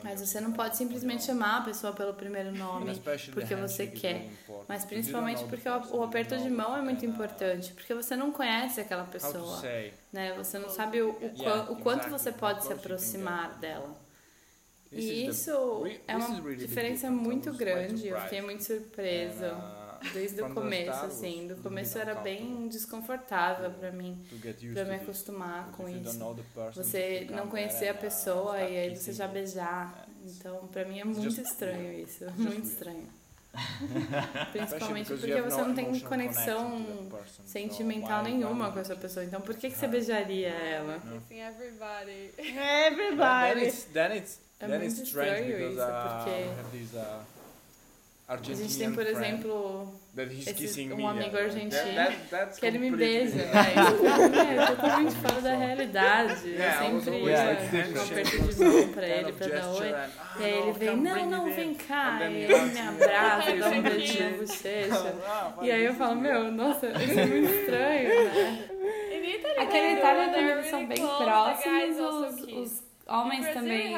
Mas 0.03 0.21
você 0.21 0.41
não 0.41 0.53
pode 0.53 0.77
simplesmente 0.77 1.25
chamar 1.25 1.59
a 1.59 1.61
pessoa 1.63 1.93
pelo 1.93 2.15
primeiro 2.15 2.53
nome. 2.53 3.01
porque 3.33 3.55
você 3.55 3.87
quer. 3.87 4.15
very 4.15 4.27
important. 4.27 4.65
Mas 4.69 4.85
principalmente 4.85 5.45
porque 5.45 5.69
o, 5.69 6.03
aperto 6.03 6.37
de 6.39 6.51
mão 6.51 6.77
é 6.77 6.83
muito 6.83 7.03
uh, 7.03 7.09
importante. 7.09 7.73
Porque 7.73 7.95
você 7.95 8.17
não 8.17 8.33
conhece 8.33 8.81
aquela 8.81 9.05
pessoa, 9.05 9.63
né? 10.13 10.35
Você 10.37 10.59
não 10.59 10.69
sabe 10.69 11.03
o, 11.03 11.11
o, 11.71 11.77
quanto 11.77 12.09
você 12.09 12.33
pode 12.33 12.65
se 12.65 12.73
aproximar 12.73 13.59
dela. 13.59 13.97
E 14.91 15.27
isso 15.27 15.85
é 16.09 16.17
uma 16.17 16.57
diferença 16.57 17.11
muito 17.11 17.53
grande. 17.53 18.09
Eu 18.09 18.21
fiquei 18.23 18.41
muito 18.41 18.65
surpreso. 18.65 19.45
Desde 20.13 20.41
o 20.43 20.51
começo, 20.55 21.05
assim. 21.05 21.47
was 21.47 21.57
Do 21.57 21.63
começo 21.63 21.99
era 21.99 22.15
bem 22.17 22.39
uncomfortable 22.43 22.69
desconfortável 22.69 23.71
pra 23.71 23.91
mim, 23.93 24.19
to 24.31 24.37
get 24.37 24.57
used 24.63 24.73
pra 24.75 24.85
to 24.85 24.91
me 24.91 24.99
this. 24.99 25.09
acostumar 25.09 25.71
com 25.73 25.89
if 25.89 25.95
you 25.97 26.01
don't 26.01 26.09
isso. 26.11 26.19
know 26.19 26.35
the 26.35 26.43
person, 26.55 26.83
Você 26.83 27.27
you 27.29 27.37
não 27.37 27.47
conhecer 27.49 27.89
a 27.89 27.95
pessoa 27.95 28.61
e 28.61 28.77
aí 28.79 28.97
você 28.97 29.13
já 29.13 29.27
beijar. 29.29 30.07
Yes. 30.25 30.37
Então, 30.39 30.67
pra 30.69 30.85
mim 30.85 31.01
é 31.01 31.05
muito 31.05 31.23
just 31.23 31.39
estranho 31.39 31.93
isso. 31.93 32.25
Muito 32.37 32.67
estranho. 32.67 33.07
Principalmente 34.53 35.09
porque 35.13 35.41
você 35.43 35.61
não 35.63 35.75
tem 35.75 35.99
conexão 36.01 36.85
sentimental 37.45 38.23
nenhuma 38.23 38.71
com 38.71 38.79
essa 38.79 38.95
pessoa. 38.95 39.25
Então, 39.25 39.41
por 39.41 39.57
que, 39.57 39.71
que 39.71 39.77
você 39.77 39.89
beijaria 39.89 40.49
ela? 40.51 41.01
Kissing 41.01 41.41
everybody. 41.41 42.33
Then 42.37 42.87
Everybody. 42.87 43.61
it's, 43.67 43.85
then 43.93 44.17
it's, 44.17 44.41
É 44.61 44.67
then 44.69 44.79
muito 44.79 44.93
it's 44.93 45.09
strange 45.09 45.41
estranho 45.51 45.71
isso, 45.73 45.81
uh, 45.83 46.25
porque 46.25 46.71
uh, 48.31 48.53
A 48.53 48.55
gente 48.55 48.79
tem, 48.79 48.93
por 48.93 49.05
friend 49.05 49.25
exemplo, 49.25 49.93
that 50.15 50.33
he's 50.35 50.47
esse- 50.47 50.93
um 50.93 51.09
amigo 51.09 51.37
argentino 51.37 51.95
that- 51.95 52.17
that- 52.31 52.61
que 52.61 52.67
ele 52.67 52.79
me 52.79 52.91
beija. 52.93 53.37
Né? 53.37 53.75
É 54.63 54.67
totalmente 54.67 55.15
fora 55.23 55.41
da 55.41 55.55
realidade. 55.57 56.49
Yeah, 56.49 56.87
Eu 56.89 57.01
sempre 57.01 57.17
always 57.17 57.39
ia 57.39 57.45
like, 57.45 57.93
com 57.93 57.99
um 57.99 58.03
aperto 58.03 58.55
de 58.55 58.65
mão 58.65 58.89
pra 58.93 59.09
ele 59.09 59.31
of 59.31 59.39
pra 59.39 59.49
dar 59.49 59.71
oi. 59.73 59.89
and, 59.89 59.95
ah, 59.95 60.37
E 60.41 60.45
aí 60.45 60.53
ele 60.59 60.73
vem, 60.73 60.97
não, 60.97 61.27
não, 61.31 61.53
vem 61.55 61.75
cá. 61.75 62.19
E 62.31 62.35
ele 62.45 62.55
me 62.55 62.79
abraça, 62.81 63.57
dá 63.57 63.69
um 63.71 63.83
beijinho 63.83 64.31
na 64.31 64.37
bochecha. 64.39 65.15
Ah, 65.27 65.55
E 65.63 65.71
aí 65.71 65.85
eu 65.85 65.95
falo, 65.95 66.21
meu, 66.21 66.51
nossa, 66.53 66.87
isso 66.89 67.19
é 67.21 67.27
muito 67.27 67.51
estranho, 67.53 68.09
né? 68.33 68.69
Aqui 69.59 69.81
na 69.81 69.93
Itália 69.93 70.33
também 70.33 70.71
são 70.71 70.87
bem 70.87 70.99
próximos, 71.07 71.99
os, 71.99 72.43
os 72.55 72.83
homens 73.07 73.53
também, 73.53 73.95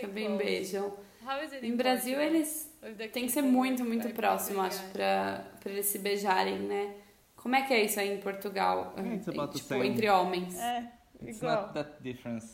também 0.00 0.36
beijam. 0.36 0.92
How 1.24 1.42
is 1.44 1.52
it 1.52 1.64
Em 1.66 1.70
in 1.70 1.76
Brasil, 1.76 2.20
eles 2.20 2.69
Tem 3.12 3.26
que 3.26 3.28
ser 3.32 3.42
muito, 3.42 3.84
muito 3.84 4.08
próximo, 4.10 4.60
acho, 4.62 4.82
pra, 4.90 5.44
pra 5.60 5.70
eles 5.70 5.86
se 5.86 5.98
beijarem, 5.98 6.58
né? 6.60 6.94
Como 7.36 7.54
é 7.54 7.62
que 7.62 7.74
é 7.74 7.84
isso 7.84 8.00
aí 8.00 8.12
em 8.12 8.20
Portugal? 8.20 8.94
Yeah, 8.96 9.14
it's 9.16 9.28
about 9.28 9.52
the 9.52 9.58
tipo, 9.58 9.68
same. 9.68 9.88
entre 9.88 10.08
homens. 10.08 10.58
É, 10.58 10.90
It's 11.22 11.38
igual. 11.38 11.62
not 11.62 11.74
that 11.74 12.02
difference. 12.02 12.46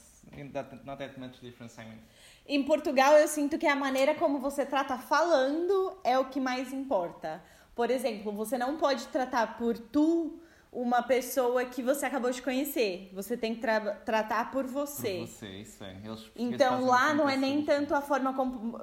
That, 0.52 0.76
not 0.84 0.98
that 0.98 1.18
much 1.18 1.40
difference, 1.40 1.80
I 1.80 1.84
mean. 1.84 1.98
Em 2.46 2.62
Portugal, 2.64 3.14
eu 3.14 3.26
sinto 3.28 3.58
que 3.58 3.66
a 3.66 3.76
maneira 3.76 4.14
como 4.14 4.38
você 4.38 4.66
trata 4.66 4.98
falando 4.98 5.96
é 6.04 6.18
o 6.18 6.26
que 6.26 6.40
mais 6.40 6.72
importa. 6.72 7.42
Por 7.74 7.90
exemplo, 7.90 8.32
você 8.32 8.58
não 8.58 8.76
pode 8.76 9.06
tratar 9.08 9.56
por 9.58 9.78
tu 9.78 10.40
uma 10.78 11.02
pessoa 11.02 11.64
que 11.64 11.82
você 11.82 12.04
acabou 12.04 12.30
de 12.30 12.42
conhecer. 12.42 13.10
Você 13.14 13.34
tem 13.34 13.54
que 13.54 13.62
tra- 13.62 13.94
tratar 14.04 14.50
por 14.50 14.64
você. 14.66 15.20
Por 15.20 15.26
você, 15.26 15.48
isso 15.62 15.82
é. 15.82 15.96
Então 16.36 16.84
lá 16.84 17.14
não 17.14 17.26
é 17.28 17.36
nem 17.36 17.64
tanto 17.64 17.94
a 17.94 18.02
forma 18.02 18.34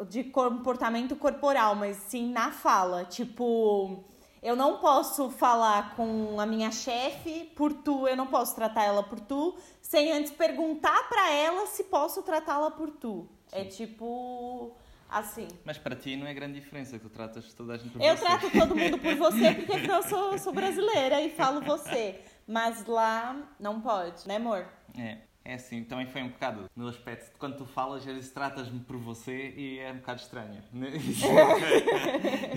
de 0.10 0.24
comportamento 0.24 1.16
corporal, 1.16 1.76
mas 1.76 1.98
sim 1.98 2.32
na 2.32 2.52
fala. 2.52 3.06
Tipo, 3.06 4.04
eu 4.42 4.56
não 4.56 4.80
posso 4.80 5.30
falar 5.30 5.96
com 5.96 6.40
a 6.40 6.46
minha 6.48 6.72
chefe 6.72 7.52
por 7.56 7.72
tu, 7.72 8.08
eu 8.08 8.16
não 8.18 8.26
posso 8.26 8.56
tratar 8.56 8.84
ela 8.86 9.04
por 9.04 9.20
tu, 9.20 9.56
sem 9.80 10.12
antes 10.12 10.32
perguntar 10.32 11.08
pra 11.08 11.32
ela 11.32 11.68
se 11.68 11.84
posso 11.84 12.24
tratá-la 12.24 12.72
por 12.72 12.90
tu. 12.90 13.28
É 13.52 13.64
tipo 13.66 14.72
assim. 15.20 15.48
Mas 15.64 15.78
para 15.78 15.96
ti 15.96 16.16
não 16.16 16.28
é 16.28 16.34
grande 16.34 16.60
diferença, 16.60 16.98
que 16.98 17.04
tu 17.04 17.10
tratas 17.10 17.54
toda 17.54 17.74
a 17.74 17.78
gente 17.78 17.92
por 17.92 18.02
Eu 18.02 18.16
você. 18.18 18.26
trato 18.26 18.50
todo 18.52 18.76
mundo 18.76 18.98
por 18.98 19.16
você 19.16 19.54
porque 19.66 19.92
eu 19.92 20.04
sou, 20.04 20.38
sou 20.38 20.54
brasileira 20.54 21.22
e 21.22 21.30
falo 21.30 21.62
você. 21.62 22.20
Mas 22.48 22.86
lá 22.86 23.36
não 23.60 23.80
pode, 23.82 24.28
né, 24.28 24.36
amor? 24.36 24.68
É, 24.98 25.18
é 25.46 25.54
assim, 25.56 25.84
também 25.84 26.06
foi 26.08 26.22
um 26.22 26.30
bocado 26.30 26.70
no 26.76 26.88
aspecto 26.88 27.32
de 27.32 27.38
quando 27.40 27.58
tu 27.58 27.66
falas, 27.66 28.00
às 28.00 28.06
vezes 28.06 28.32
tratas-me 28.32 28.80
por 28.82 28.98
você 28.98 29.54
e 29.56 29.80
é 29.80 29.92
um 29.92 29.98
bocado 29.98 30.22
estranho. 30.22 30.62
Isso. 31.00 31.26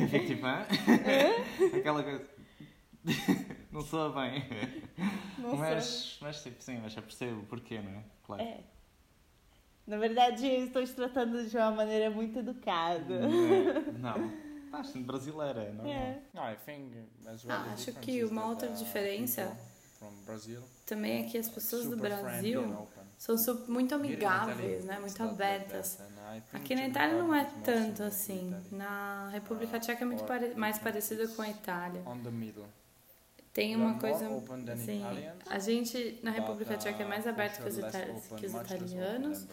Eu 0.00 0.08
fico 0.08 0.26
tipo, 0.26 0.46
hã? 0.46 0.66
Aquela 1.76 2.02
coisa. 2.02 2.24
Não 3.70 3.80
soa 3.82 4.10
bem. 4.10 4.42
Não 5.38 5.56
mas, 5.56 6.18
mas 6.20 6.42
tipo, 6.42 6.60
sim, 6.62 6.80
mas 6.82 6.96
eu 6.96 7.02
percebo 7.02 7.40
o 7.40 7.44
porquê, 7.44 7.78
não 7.80 7.92
é? 7.92 8.02
Claro. 8.24 8.42
É. 8.42 8.58
Na 9.86 9.98
verdade, 9.98 10.46
eu 10.46 10.64
estou 10.66 10.84
te 10.84 10.92
tratando 10.92 11.46
de 11.46 11.56
uma 11.56 11.70
maneira 11.70 12.10
muito 12.10 12.38
educada. 12.38 13.20
Não. 13.98 14.46
Estás 14.64 14.88
sendo 14.88 15.06
brasileira, 15.06 15.72
não 15.72 15.86
É. 15.86 16.20
I 16.34 16.56
think 16.64 16.92
as 17.26 17.44
well. 17.44 17.56
Ah, 17.56 17.72
acho 17.72 17.92
que 17.92 18.24
uma 18.24 18.46
outra 18.46 18.68
uh, 18.68 18.74
diferença 18.74 19.42
people 19.42 19.76
From 19.98 20.12
Brazil, 20.26 20.62
também 20.84 21.24
é 21.24 21.28
que 21.28 21.38
as 21.38 21.48
pessoas 21.48 21.86
do 21.86 21.96
Brasil 21.96 22.86
são 23.16 23.64
muito 23.66 23.94
amigáveis, 23.94 24.84
né? 24.84 24.98
Muito 25.00 25.22
abertas. 25.22 25.98
Aqui 26.52 26.74
na 26.74 26.88
Itália 26.88 27.16
não 27.16 27.34
é 27.34 27.44
tanto 27.64 28.02
assim. 28.02 28.54
Na 28.70 29.30
República 29.30 29.80
Tcheca 29.80 30.04
é 30.04 30.06
muito 30.06 30.24
mais 30.56 30.78
parecido 30.78 31.26
com 31.30 31.42
a 31.42 31.48
Itália. 31.48 32.02
Tem 33.56 33.74
uma 33.74 33.98
coisa. 33.98 34.26
Assim, 34.70 34.98
Italians, 35.00 35.34
a 35.48 35.58
gente 35.58 36.20
na 36.22 36.30
República 36.30 36.74
uh, 36.74 36.76
Tcheca 36.76 37.02
é 37.02 37.06
mais 37.06 37.26
aberto 37.26 37.62
que 37.62 37.68
os, 37.70 37.74
sure 37.74 37.86
less 37.86 37.96
ita- 37.98 38.12
open, 38.12 38.36
que 38.36 38.46
os 38.46 38.54
italianos, 38.54 39.46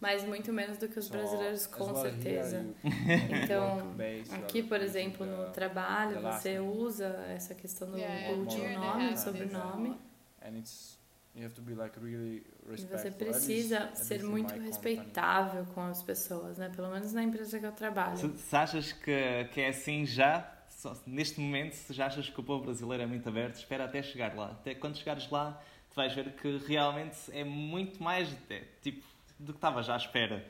mas 0.00 0.24
muito 0.24 0.52
menos 0.52 0.76
do 0.76 0.88
que 0.88 0.98
os 0.98 1.08
brasileiros, 1.08 1.60
as 1.60 1.66
com 1.68 1.94
certeza. 1.94 2.66
Então, 3.44 3.94
aqui, 4.42 4.60
por 4.60 4.80
exemplo, 4.80 5.24
no 5.24 5.44
the- 5.44 5.50
trabalho, 5.52 6.20
você 6.20 6.58
usa 6.58 7.06
essa 7.28 7.54
questão 7.54 7.88
do 7.92 7.96
último 8.40 8.68
nome, 8.70 9.10
do 9.12 9.18
sobrenome. 9.20 9.96
and 10.42 10.58
it's 10.58 10.98
you 11.36 11.44
have 11.44 11.54
to 11.54 11.62
be 11.62 11.74
like 11.74 11.96
really 12.00 12.44
E 12.76 12.84
você 12.86 13.10
precisa 13.10 13.90
ser 13.94 14.24
muito 14.24 14.52
respeitável 14.58 15.64
com 15.74 15.80
as 15.82 16.02
pessoas, 16.02 16.58
né? 16.58 16.70
Pelo 16.74 16.90
menos 16.90 17.12
na 17.12 17.22
empresa 17.22 17.58
que 17.60 17.66
eu 17.66 17.72
trabalho. 17.72 18.16
Se 18.36 18.56
achas 18.56 18.92
que, 18.92 19.44
que 19.52 19.60
é 19.60 19.68
assim 19.68 20.04
já, 20.04 20.53
só- 20.84 20.96
neste 21.06 21.40
momento, 21.40 21.72
se 21.72 21.92
já 21.94 22.06
achas 22.06 22.28
que 22.28 22.38
o 22.38 22.42
povo 22.42 22.64
brasileiro 22.64 23.02
é 23.02 23.06
muito 23.06 23.26
aberto, 23.26 23.56
espera 23.56 23.84
até 23.84 24.02
chegar 24.02 24.34
lá. 24.34 24.50
Até 24.50 24.74
quando 24.74 24.98
chegares 24.98 25.30
lá, 25.30 25.58
tu 25.90 25.96
vais 25.96 26.12
ver 26.12 26.32
que 26.32 26.58
realmente 26.58 27.16
é 27.32 27.42
muito 27.42 28.02
mais 28.02 28.30
é, 28.50 28.64
tipo, 28.82 29.02
do 29.38 29.52
que 29.52 29.58
estava 29.58 29.82
já 29.82 29.94
à 29.94 29.96
espera. 29.96 30.46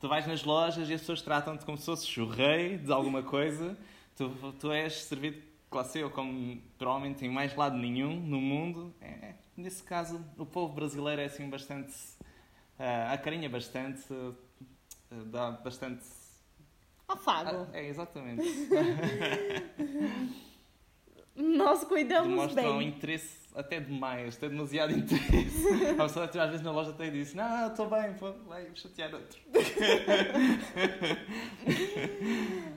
Tu 0.00 0.08
vais 0.08 0.24
nas 0.26 0.44
lojas 0.44 0.88
e 0.88 0.94
as 0.94 1.00
pessoas 1.00 1.20
tratam-te 1.20 1.64
como 1.64 1.76
se 1.76 1.86
fosses 1.86 2.16
o 2.16 2.26
rei 2.26 2.78
de 2.78 2.92
alguma 2.92 3.22
coisa, 3.24 3.76
tu, 4.16 4.30
tu 4.60 4.70
és 4.70 5.04
servido 5.04 5.42
classe 5.68 6.02
ou 6.02 6.10
como 6.10 6.60
provavelmente 6.78 7.24
em 7.24 7.30
mais 7.30 7.56
lado 7.56 7.76
nenhum 7.76 8.20
no 8.20 8.40
mundo, 8.40 8.94
é, 9.00 9.34
nesse 9.56 9.82
caso 9.82 10.24
o 10.36 10.46
povo 10.46 10.74
brasileiro 10.74 11.20
é 11.20 11.24
assim 11.24 11.48
bastante. 11.48 11.92
Uh, 12.78 13.12
acarinha 13.12 13.48
bastante, 13.48 14.12
uh, 14.12 14.34
dá 15.26 15.50
bastante. 15.52 16.04
Afago. 17.12 17.66
Ah, 17.72 17.78
é, 17.78 17.88
exatamente. 17.88 18.42
Nós 21.34 21.82
cuidamos 21.84 22.28
Demonstram 22.28 22.78
bem. 22.78 22.88
interesse 22.88 23.40
até 23.54 23.80
demais, 23.80 24.36
até 24.36 24.48
demasiado 24.50 24.92
interesse. 24.92 25.66
A 25.98 26.02
pessoa 26.02 26.26
às 26.26 26.34
vezes 26.50 26.60
na 26.62 26.70
loja 26.70 26.90
até 26.90 27.08
diz: 27.10 27.32
Não, 27.34 27.68
estou 27.68 27.88
bem, 27.88 28.12
pô, 28.14 28.32
vai 28.46 28.66
chatear 28.74 29.14
outro. 29.14 29.40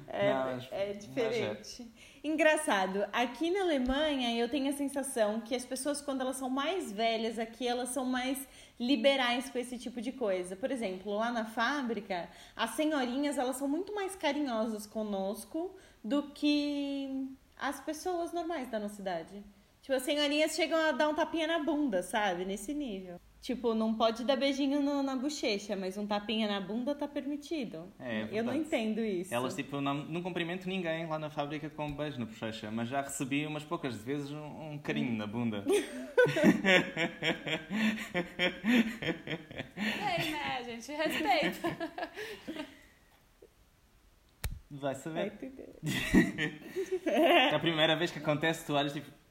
É, 0.07 0.33
Não, 0.33 0.45
mas- 0.45 0.67
é 0.71 0.93
diferente. 0.93 1.86
Engraçado, 2.23 3.05
aqui 3.11 3.51
na 3.51 3.61
Alemanha 3.61 4.33
eu 4.39 4.47
tenho 4.47 4.69
a 4.69 4.73
sensação 4.73 5.41
que 5.41 5.53
as 5.53 5.65
pessoas, 5.65 5.99
quando 6.01 6.21
elas 6.21 6.38
são 6.38 6.49
mais 6.49 6.91
velhas 6.91 7.38
aqui, 7.38 7.67
elas 7.67 7.89
são 7.89 8.05
mais 8.05 8.47
liberais 8.80 9.49
com 9.49 9.57
esse 9.57 9.78
tipo 9.78 10.01
de 10.01 10.11
coisa. 10.11 10.55
Por 10.55 10.71
exemplo, 10.71 11.13
lá 11.13 11.32
na 11.32 11.45
fábrica, 11.45 12.30
as 12.55 12.71
senhorinhas 12.71 13.38
elas 13.38 13.55
são 13.55 13.67
muito 13.67 13.93
mais 13.93 14.15
carinhosas 14.15 14.86
conosco 14.86 15.76
do 16.03 16.23
que 16.32 17.28
as 17.57 17.80
pessoas 17.80 18.34
normais 18.34 18.69
da 18.69 18.80
nossa 18.80 18.95
cidade. 18.95 19.43
Tipo, 19.82 19.95
as 19.95 20.03
senhorinhas 20.03 20.55
chegam 20.55 20.80
a 20.80 20.91
dar 20.91 21.09
um 21.09 21.15
tapinha 21.15 21.47
na 21.47 21.63
bunda, 21.63 22.01
sabe? 22.01 22.43
Nesse 22.43 22.73
nível. 22.73 23.19
Tipo, 23.45 23.75
não 23.75 23.93
pode 23.93 24.23
dar 24.25 24.35
beijinho 24.37 24.81
no- 24.81 25.03
na 25.03 25.15
bochecha, 25.15 25.75
mas 25.75 25.99
um 25.99 26.07
tapinha 26.07 26.47
na 26.47 26.59
bunda 26.59 26.95
tá 26.95 27.07
permitido. 27.07 27.93
É, 27.99 28.21
é 28.21 28.29
eu 28.31 28.43
não 28.43 28.55
entendo 28.55 29.01
isso. 29.05 29.31
Elas, 29.31 29.55
tipo, 29.55 29.79
não, 29.79 29.93
não 29.93 30.23
cumprimento 30.23 30.67
ninguém 30.67 31.05
lá 31.05 31.19
na 31.19 31.29
fábrica 31.29 31.69
com 31.69 31.85
um 31.85 31.95
beijo 31.95 32.17
na 32.17 32.25
bochecha, 32.25 32.71
mas 32.71 32.89
já 32.89 33.03
recebi 33.03 33.45
umas 33.45 33.63
poucas 33.63 33.97
vezes 33.97 34.31
um, 34.31 34.71
um 34.71 34.79
carinho 34.79 35.15
na 35.15 35.27
bunda. 35.27 35.63
Bem, 39.75 40.31
né, 40.31 40.63
gente? 40.65 40.91
Respeita. 40.91 41.77
Vai 44.71 44.95
Vai 44.95 44.95
saber. 44.95 45.37
Que 45.37 45.51
é 47.11 47.53
a 47.53 47.59
primeira 47.59 47.95
vez 47.95 48.09
que 48.09 48.17
acontece, 48.17 48.65
tu 48.65 48.73
olhas 48.73 48.91
tipo. 48.91 49.24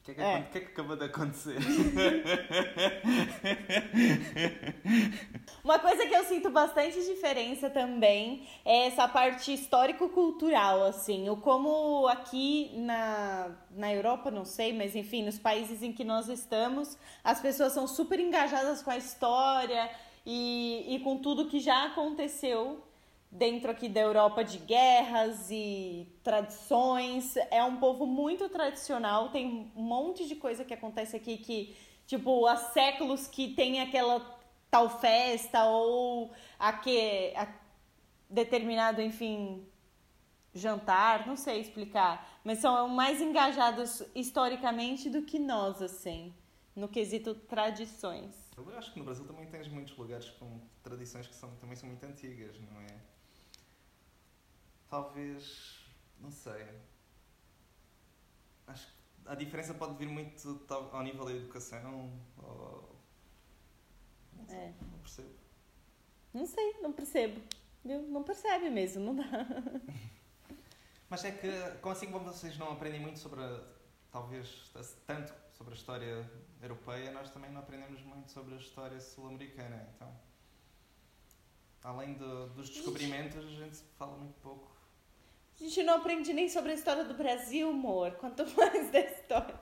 O 0.00 0.02
que 0.02 0.12
é 0.12 0.14
que, 0.14 0.20
É. 0.22 0.42
que 0.50 0.58
é 0.58 0.60
que 0.62 0.66
acabou 0.68 0.96
de 0.96 1.04
acontecer? 1.04 1.58
Uma 5.62 5.78
coisa 5.78 6.06
que 6.06 6.14
eu 6.14 6.24
sinto 6.24 6.48
bastante 6.50 7.04
diferença 7.04 7.68
também 7.68 8.48
é 8.64 8.86
essa 8.86 9.06
parte 9.06 9.52
histórico-cultural, 9.52 10.84
assim. 10.84 11.28
O 11.28 11.36
como 11.36 12.08
aqui 12.08 12.70
na, 12.76 13.50
na 13.70 13.92
Europa, 13.92 14.30
não 14.30 14.46
sei, 14.46 14.72
mas 14.72 14.96
enfim, 14.96 15.22
nos 15.22 15.38
países 15.38 15.82
em 15.82 15.92
que 15.92 16.02
nós 16.02 16.30
estamos, 16.30 16.96
as 17.22 17.38
pessoas 17.40 17.74
são 17.74 17.86
super 17.86 18.18
engajadas 18.18 18.82
com 18.82 18.90
a 18.90 18.96
história 18.96 19.90
e, 20.24 20.86
e 20.88 20.98
com 21.00 21.18
tudo 21.18 21.46
que 21.48 21.60
já 21.60 21.84
aconteceu 21.84 22.82
dentro 23.30 23.70
aqui 23.70 23.88
da 23.88 24.00
Europa 24.00 24.42
de 24.42 24.58
guerras 24.58 25.50
e 25.50 26.08
tradições. 26.22 27.36
É 27.50 27.62
um 27.62 27.76
povo 27.76 28.06
muito 28.06 28.48
tradicional, 28.48 29.28
tem 29.30 29.70
um 29.76 29.82
monte 29.82 30.26
de 30.26 30.34
coisa 30.34 30.64
que 30.64 30.74
acontece 30.74 31.16
aqui 31.16 31.36
que, 31.38 31.76
tipo, 32.06 32.46
há 32.46 32.56
séculos 32.56 33.26
que 33.26 33.54
tem 33.54 33.80
aquela 33.80 34.38
tal 34.70 34.88
festa 35.00 35.64
ou 35.64 36.32
aque, 36.58 37.32
a, 37.36 37.48
determinado, 38.28 39.00
enfim, 39.00 39.66
jantar, 40.52 41.26
não 41.26 41.36
sei 41.36 41.60
explicar, 41.60 42.40
mas 42.44 42.58
são 42.58 42.88
mais 42.88 43.20
engajados 43.20 44.02
historicamente 44.14 45.08
do 45.08 45.22
que 45.22 45.38
nós, 45.38 45.80
assim, 45.80 46.34
no 46.74 46.88
quesito 46.88 47.34
tradições. 47.34 48.50
Eu 48.56 48.76
acho 48.76 48.92
que 48.92 48.98
no 48.98 49.04
Brasil 49.04 49.24
também 49.24 49.46
tens 49.46 49.68
muitos 49.68 49.96
lugares 49.96 50.28
com 50.30 50.60
tradições 50.82 51.26
que 51.26 51.34
são, 51.34 51.50
também 51.56 51.76
são 51.76 51.88
muito 51.88 52.04
antigas, 52.04 52.56
não 52.60 52.80
é? 52.80 52.96
Talvez. 54.90 55.78
Não 56.18 56.30
sei. 56.30 56.66
Acho 58.66 58.86
que 58.86 58.92
a 59.26 59.34
diferença 59.34 59.72
pode 59.74 59.94
vir 59.96 60.08
muito 60.08 60.60
ao 60.92 61.02
nível 61.02 61.24
da 61.24 61.32
educação. 61.32 62.12
Ou... 62.38 62.96
Não 64.36 64.46
sei, 64.46 64.56
É. 64.58 64.74
não 64.82 64.98
percebo. 64.98 65.34
Não 66.34 66.46
sei, 66.46 66.72
não 66.80 66.92
percebo. 66.92 67.40
Viu? 67.84 68.02
Não 68.02 68.22
percebe 68.22 68.68
mesmo, 68.68 69.02
não 69.04 69.16
dá. 69.16 69.24
Mas 71.08 71.24
é 71.24 71.32
que, 71.32 71.48
assim 71.88 72.10
como 72.10 72.24
vocês 72.26 72.56
não 72.58 72.70
aprendem 72.72 73.00
muito 73.00 73.18
sobre, 73.18 73.40
a- 73.42 73.64
talvez, 74.12 74.70
tanto 75.06 75.34
sobre 75.56 75.74
a 75.74 75.76
história 75.76 76.30
europeia, 76.62 77.10
nós 77.10 77.30
também 77.30 77.50
não 77.50 77.60
aprendemos 77.60 78.00
muito 78.02 78.30
sobre 78.30 78.54
a 78.54 78.58
história 78.58 79.00
sul-americana. 79.00 79.88
Então, 79.96 80.14
além 81.82 82.14
do- 82.14 82.50
dos 82.50 82.68
descobrimentos, 82.70 83.38
a 83.44 83.48
gente 83.48 83.78
fala 83.98 84.16
muito 84.18 84.34
pouco. 84.40 84.69
A 85.60 85.64
gente 85.64 85.82
não 85.82 85.96
aprende 85.96 86.32
nem 86.32 86.48
sobre 86.48 86.72
a 86.72 86.74
história 86.74 87.04
do 87.04 87.12
Brasil, 87.12 87.68
amor, 87.68 88.12
quanto 88.12 88.46
mais 88.56 88.90
da 88.90 89.00
história. 89.00 89.60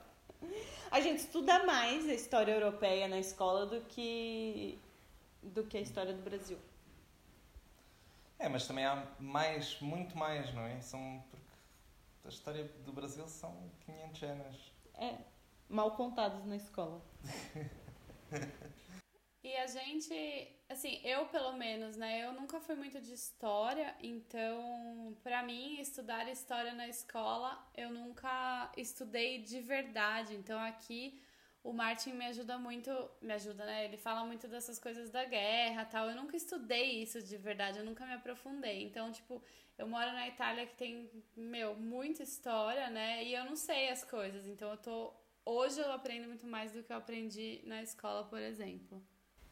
A 0.89 1.01
gente 1.01 1.19
estuda 1.19 1.65
mais 1.65 2.07
a 2.07 2.13
história 2.13 2.53
europeia 2.53 3.07
na 3.07 3.19
escola 3.19 3.65
do 3.65 3.81
que 3.81 4.79
do 5.43 5.63
que 5.65 5.77
a 5.77 5.81
história 5.81 6.13
do 6.13 6.21
Brasil. 6.21 6.57
É, 8.37 8.47
mas 8.47 8.65
também 8.65 8.85
há 8.85 9.05
mais, 9.19 9.79
muito 9.81 10.17
mais, 10.17 10.53
não 10.53 10.63
é? 10.63 10.79
São, 10.79 11.21
porque 11.29 11.45
a 12.25 12.29
história 12.29 12.63
do 12.85 12.93
Brasil 12.93 13.27
são 13.27 13.53
500 13.85 14.23
anos. 14.23 14.73
É, 14.95 15.17
mal 15.67 15.91
contados 15.91 16.45
na 16.45 16.55
escola. 16.55 17.01
E 19.41 19.55
a 19.55 19.67
gente, 19.67 20.13
assim, 20.67 20.99
eu 21.03 21.25
pelo 21.27 21.53
menos, 21.53 21.95
né? 21.95 22.25
Eu 22.25 22.33
nunca 22.33 22.59
fui 22.59 22.75
muito 22.75 22.99
de 22.99 23.13
história, 23.13 23.95
então, 24.01 25.17
pra 25.23 25.41
mim, 25.43 25.79
estudar 25.79 26.27
história 26.29 26.73
na 26.73 26.87
escola, 26.89 27.57
eu 27.75 27.89
nunca 27.89 28.69
estudei 28.75 29.41
de 29.41 29.61
verdade. 29.61 30.35
Então, 30.35 30.59
aqui, 30.59 31.21
o 31.63 31.71
Martin 31.71 32.13
me 32.13 32.25
ajuda 32.25 32.57
muito, 32.57 32.91
me 33.21 33.33
ajuda, 33.33 33.65
né? 33.65 33.85
Ele 33.85 33.95
fala 33.97 34.25
muito 34.25 34.45
dessas 34.47 34.77
coisas 34.77 35.09
da 35.09 35.23
guerra 35.23 35.85
tal. 35.85 36.09
Eu 36.09 36.15
nunca 36.17 36.35
estudei 36.35 37.01
isso 37.01 37.21
de 37.23 37.37
verdade, 37.37 37.79
eu 37.79 37.85
nunca 37.85 38.05
me 38.05 38.13
aprofundei. 38.13 38.83
Então, 38.83 39.09
tipo, 39.09 39.41
eu 39.77 39.87
moro 39.87 40.11
na 40.11 40.27
Itália 40.27 40.67
que 40.67 40.75
tem, 40.75 41.09
meu, 41.35 41.75
muita 41.75 42.23
história, 42.23 42.89
né? 42.89 43.23
E 43.23 43.33
eu 43.33 43.45
não 43.45 43.55
sei 43.55 43.89
as 43.89 44.03
coisas. 44.03 44.45
Então, 44.47 44.69
eu 44.71 44.77
tô. 44.77 45.13
Hoje 45.45 45.79
eu 45.79 45.91
aprendo 45.93 46.27
muito 46.27 46.45
mais 46.45 46.73
do 46.73 46.83
que 46.83 46.91
eu 46.91 46.97
aprendi 46.97 47.61
na 47.65 47.81
escola, 47.81 48.25
por 48.25 48.39
exemplo. 48.39 49.01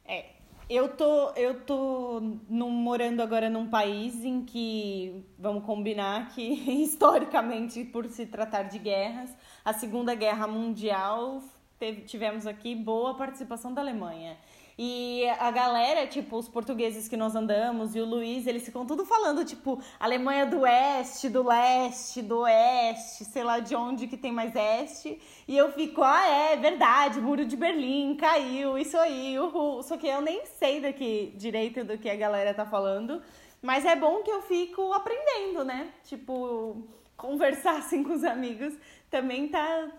É, 0.08 0.26
eu 0.70 0.90
tô, 0.96 1.30
eu 1.32 1.62
tô 1.62 2.20
num- 2.50 2.70
morando 2.70 3.22
agora 3.22 3.50
num 3.50 3.68
país 3.68 4.24
em 4.24 4.44
que, 4.44 5.24
vamos 5.38 5.64
combinar 5.66 6.30
que, 6.30 6.42
historicamente, 6.84 7.84
por 7.86 8.06
se 8.08 8.26
tratar 8.26 8.64
de 8.64 8.80
guerras, 8.80 9.30
a 9.64 9.74
Segunda 9.74 10.16
Guerra 10.16 10.48
Mundial, 10.48 11.42
teve- 11.80 12.02
tivemos 12.02 12.46
aqui 12.48 12.76
boa 12.76 13.16
participação 13.16 13.74
da 13.74 13.82
Alemanha. 13.82 14.38
E 14.80 15.28
a 15.40 15.50
galera, 15.50 16.06
tipo, 16.06 16.38
os 16.38 16.48
portugueses 16.48 17.08
que 17.08 17.18
nós 17.18 17.36
andamos 17.36 17.96
e 17.96 18.00
o 18.00 18.06
Luiz, 18.06 18.46
eles 18.46 18.64
ficam 18.64 18.86
tudo 18.86 19.04
falando, 19.06 19.44
tipo, 19.44 19.82
Alemanha 20.00 20.46
do 20.46 20.60
Oeste, 20.60 21.30
do 21.30 21.42
Leste, 21.44 22.22
do 22.22 22.42
Oeste, 22.42 23.26
sei 23.26 23.44
lá 23.44 23.60
de 23.60 23.76
onde 23.76 24.06
que 24.06 24.16
tem 24.16 24.32
mais 24.32 24.54
Este. 24.56 25.20
E 25.48 25.58
eu 25.58 25.72
fico, 25.72 26.04
ah, 26.04 26.28
é 26.28 26.56
verdade, 26.58 27.20
Muro 27.20 27.44
de 27.44 27.56
Berlim 27.58 28.16
caiu, 28.18 28.78
isso 28.78 28.96
aí, 28.98 29.40
uhul. 29.40 29.82
Só 29.82 29.98
que 29.98 30.08
eu 30.08 30.22
nem 30.22 30.46
sei 30.46 30.80
daqui 30.80 31.34
direito 31.36 31.84
do 31.84 31.98
que 31.98 32.08
a 32.08 32.16
galera 32.16 32.54
tá 32.54 32.66
falando. 32.66 33.20
Mas 33.60 33.84
é 33.84 33.96
bom 33.96 34.22
que 34.22 34.30
eu 34.30 34.44
fico 34.44 34.94
aprendendo, 34.94 35.66
né? 35.66 35.92
Tipo, 36.04 36.88
conversar 37.16 37.78
assim 37.82 38.04
com 38.04 38.14
os 38.14 38.24
amigos 38.24 38.78
também 39.10 39.48
tá, 39.48 39.92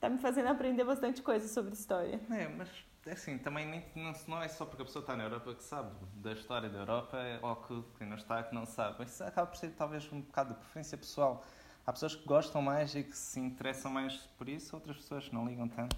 tá 0.00 0.08
me 0.08 0.18
fazendo 0.18 0.48
aprender 0.48 0.82
bastante 0.82 1.22
coisa 1.22 1.46
sobre 1.46 1.74
história. 1.74 2.20
É, 2.28 2.48
mas 2.48 2.68
é 3.06 3.12
assim, 3.12 3.38
também 3.38 3.66
nem, 3.66 3.84
não, 3.94 4.12
não 4.26 4.42
é 4.42 4.48
só 4.48 4.64
porque 4.64 4.82
a 4.82 4.84
pessoa 4.84 5.02
está 5.02 5.16
na 5.16 5.24
Europa 5.24 5.54
que 5.54 5.62
sabe 5.62 5.90
da 6.14 6.32
história 6.32 6.68
da 6.68 6.78
Europa 6.78 7.18
ou 7.42 7.56
que 7.56 7.84
quem 7.98 8.06
não 8.06 8.16
está 8.16 8.42
que 8.42 8.54
não 8.54 8.66
sabe. 8.66 9.04
Isso 9.04 9.22
acaba 9.22 9.46
por 9.46 9.56
ser 9.56 9.70
talvez 9.70 10.10
um 10.12 10.20
bocado 10.20 10.54
de 10.54 10.60
preferência 10.60 10.98
pessoal. 10.98 11.44
Há 11.86 11.92
pessoas 11.92 12.16
que 12.16 12.24
gostam 12.24 12.60
mais 12.60 12.94
e 12.94 13.04
que 13.04 13.16
se 13.16 13.38
interessam 13.38 13.90
mais 13.92 14.14
por 14.36 14.48
isso, 14.48 14.74
outras 14.74 14.96
pessoas 14.96 15.28
que 15.28 15.34
não 15.34 15.46
ligam 15.46 15.68
tanto. 15.68 15.96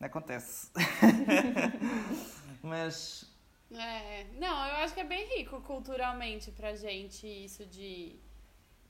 Acontece. 0.00 0.70
mas 2.62 3.30
É, 3.70 4.24
não, 4.38 4.68
eu 4.68 4.76
acho 4.76 4.94
que 4.94 5.00
é 5.00 5.04
bem 5.04 5.26
rico 5.36 5.60
culturalmente 5.60 6.50
pra 6.52 6.74
gente 6.76 7.26
isso 7.26 7.66
de 7.66 8.16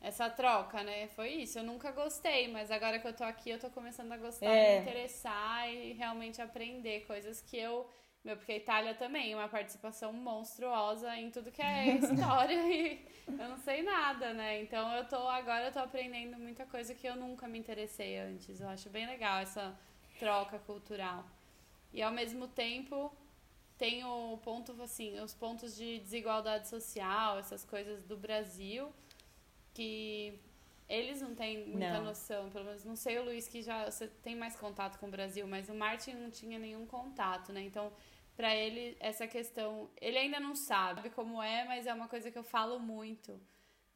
essa 0.08 0.30
troca, 0.30 0.82
né? 0.82 1.08
Foi 1.08 1.30
isso. 1.30 1.58
Eu 1.58 1.64
nunca 1.64 1.90
gostei, 1.90 2.48
mas 2.48 2.70
agora 2.70 2.98
que 2.98 3.06
eu 3.08 3.12
tô 3.20 3.24
aqui, 3.24 3.50
eu 3.50 3.58
tô 3.58 3.70
começando 3.70 4.12
a 4.12 4.16
gostar, 4.16 4.54
É. 4.54 4.60
me 4.60 4.80
interessar 4.82 5.68
e 5.72 5.92
realmente 5.94 6.40
aprender 6.40 7.06
coisas 7.06 7.40
que 7.42 7.56
eu 7.58 7.88
Meu, 8.24 8.36
porque 8.36 8.52
a 8.52 8.56
Itália 8.56 8.94
também 8.94 9.32
é 9.32 9.36
uma 9.36 9.48
participação 9.48 10.12
monstruosa 10.12 11.14
em 11.16 11.30
tudo 11.30 11.52
que 11.52 11.62
é 11.62 11.94
história 12.02 12.60
e 12.76 13.06
eu 13.38 13.48
não 13.48 13.56
sei 13.58 13.82
nada, 13.82 14.32
né? 14.32 14.60
Então 14.62 14.92
eu 14.96 15.04
tô 15.06 15.16
agora 15.28 15.66
eu 15.66 15.72
tô 15.72 15.78
aprendendo 15.78 16.36
muita 16.38 16.66
coisa 16.66 16.92
que 16.94 17.06
eu 17.06 17.14
nunca 17.16 17.46
me 17.48 17.58
interessei 17.58 18.18
antes. 18.18 18.60
Eu 18.60 18.68
acho 18.68 18.90
bem 18.90 19.06
legal 19.06 19.38
essa 19.40 19.78
troca 20.18 20.58
cultural. 20.58 21.24
E 21.92 22.02
ao 22.02 22.12
mesmo 22.12 22.48
tempo 22.48 23.12
tem 23.78 24.04
o 24.04 24.38
ponto 24.38 24.80
assim, 24.82 25.18
os 25.20 25.34
pontos 25.34 25.76
de 25.76 25.98
desigualdade 26.00 26.68
social, 26.68 27.38
essas 27.38 27.64
coisas 27.64 28.02
do 28.04 28.16
Brasil 28.16 28.92
que 29.76 30.40
eles 30.88 31.20
não 31.20 31.34
têm 31.34 31.66
muita 31.68 31.98
Não. 31.98 32.04
noção, 32.04 32.48
pelo 32.50 32.64
menos 32.64 32.84
não 32.84 32.96
sei 32.96 33.18
o 33.18 33.24
Luiz 33.24 33.46
que 33.48 33.60
já 33.62 33.90
você 33.90 34.06
tem 34.26 34.34
mais 34.36 34.56
contato 34.56 34.98
com 34.98 35.06
o 35.08 35.10
Brasil, 35.10 35.46
mas 35.46 35.68
o 35.68 35.74
Martin 35.74 36.12
não 36.14 36.30
tinha 36.30 36.58
nenhum 36.58 36.86
contato, 36.86 37.52
né? 37.52 37.60
Então, 37.62 37.92
pra 38.36 38.54
ele 38.54 38.96
essa 39.00 39.26
questão, 39.26 39.90
ele 40.00 40.16
ainda 40.16 40.40
não 40.40 40.54
sabe 40.54 41.10
como 41.10 41.42
é, 41.42 41.64
mas 41.64 41.86
é 41.86 41.92
uma 41.92 42.08
coisa 42.08 42.30
que 42.30 42.38
eu 42.38 42.44
falo 42.44 42.78
muito 42.78 43.38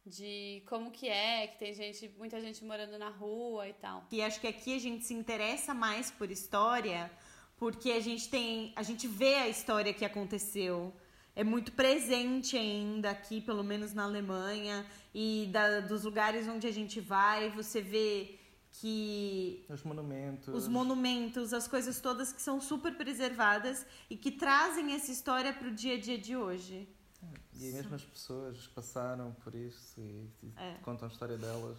de 0.05 0.63
como 0.67 0.91
que 0.91 1.09
é, 1.09 1.47
que 1.47 1.59
tem 1.59 1.73
gente, 1.73 2.09
muita 2.19 2.41
gente 2.41 2.65
morando 2.65 2.99
na 2.99 3.09
rua 3.09 3.69
e 3.69 3.75
tal. 3.75 4.05
E 4.11 4.21
acho 4.21 4.41
que 4.41 4.49
aqui 4.49 4.75
a 4.75 4.79
gente 4.79 5.05
se 5.05 5.15
interessa 5.15 5.73
mais 5.73 6.11
por 6.11 6.31
história, 6.31 7.11
porque 7.57 7.93
a 7.93 8.01
gente 8.01 8.29
tem, 8.29 8.73
a 8.75 8.83
gente 8.83 9.07
vê 9.07 9.35
a 9.37 9.49
história 9.49 9.93
que 9.95 10.05
aconteceu. 10.05 10.93
É 11.35 11.45
muito 11.45 11.73
presente 11.73 12.57
ainda 12.57 13.11
aqui, 13.11 13.41
pelo 13.41 13.63
menos 13.63 13.93
na 13.95 14.05
Alemanha, 14.05 14.85
e 15.15 15.49
da, 15.53 15.81
dos 15.81 16.05
lugares 16.05 16.47
onde 16.49 16.67
a 16.67 16.73
gente 16.73 17.01
vai, 17.01 17.51
você 17.51 17.81
vê 17.81 18.37
que 18.73 19.65
Os 19.69 19.83
monumentos. 19.83 20.55
os 20.55 20.69
monumentos, 20.69 21.53
as 21.53 21.67
coisas 21.67 22.01
todas 22.01 22.33
que 22.33 22.41
são 22.43 22.61
super 22.61 22.95
preservadas 22.97 23.87
e 24.09 24.17
que 24.17 24.31
trazem 24.31 24.93
essa 24.95 25.11
história 25.11 25.53
pro 25.53 25.71
dia 25.73 25.95
a 25.95 26.01
dia 26.01 26.19
de 26.19 26.37
hoje. 26.37 26.89
E 27.55 27.73
mesmo 27.73 27.95
as 27.95 28.03
pessoas 28.05 28.67
passaram 28.69 29.33
por 29.45 29.55
isso 29.55 30.01
e, 30.01 30.29
e 30.43 30.53
É. 30.57 30.75
contam 30.83 31.09
a 31.09 31.11
história 31.13 31.37
delas 31.37 31.79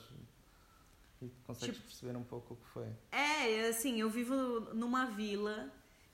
e 1.22 1.30
consegues 1.46 1.76
Tipo- 1.76 1.88
perceber 1.88 2.16
um 2.18 2.24
pouco 2.24 2.54
o 2.54 2.58
que 2.58 2.68
foi. 2.68 2.88
É, 3.12 3.68
assim, 3.68 4.00
eu 4.00 4.10
vivo 4.10 4.36
numa 4.74 5.06
vila 5.08 5.72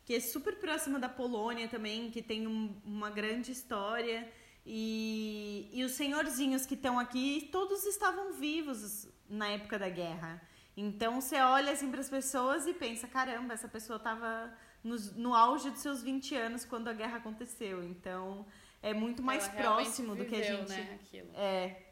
que 0.08 0.16
é 0.16 0.20
super 0.22 0.56
próxima 0.58 0.98
da 0.98 1.10
Polônia 1.10 1.68
também, 1.68 2.10
que 2.10 2.22
tem 2.22 2.48
um- 2.48 2.74
uma 2.86 3.10
grande 3.10 3.52
história. 3.52 4.20
E, 4.66 5.70
e 5.74 5.84
os 5.84 5.92
senhorzinhos 5.94 6.66
que 6.66 6.76
estão 6.76 6.98
aqui, 6.98 7.50
todos 7.52 7.86
estavam 7.86 8.32
vivos 8.32 9.08
na 9.30 9.50
época 9.50 9.78
da 9.78 9.90
guerra. 9.90 10.42
Então 10.78 11.20
você 11.20 11.36
olha 11.42 11.74
assim 11.74 11.90
para 11.92 12.00
as 12.00 12.10
pessoas 12.10 12.66
e 12.68 12.74
pensa: 12.74 13.06
caramba, 13.06 13.54
essa 13.54 13.68
pessoa 13.68 13.98
estava 13.98 14.54
no, 14.82 14.96
no 15.16 15.34
auge 15.34 15.70
dos 15.72 15.82
seus 15.82 16.02
20 16.02 16.36
anos 16.36 16.64
quando 16.64 16.88
a 16.88 16.94
guerra 16.94 17.18
aconteceu. 17.18 17.84
Então 17.84 18.46
é 18.82 18.94
muito 18.94 19.22
mais 19.22 19.44
Ela 19.48 19.56
próximo 19.62 20.16
do 20.16 20.24
que 20.24 20.36
a 20.36 20.40
viveu, 20.40 20.58
gente. 20.60 20.70
né, 20.70 21.00
aquilo. 21.02 21.30
É. 21.36 21.84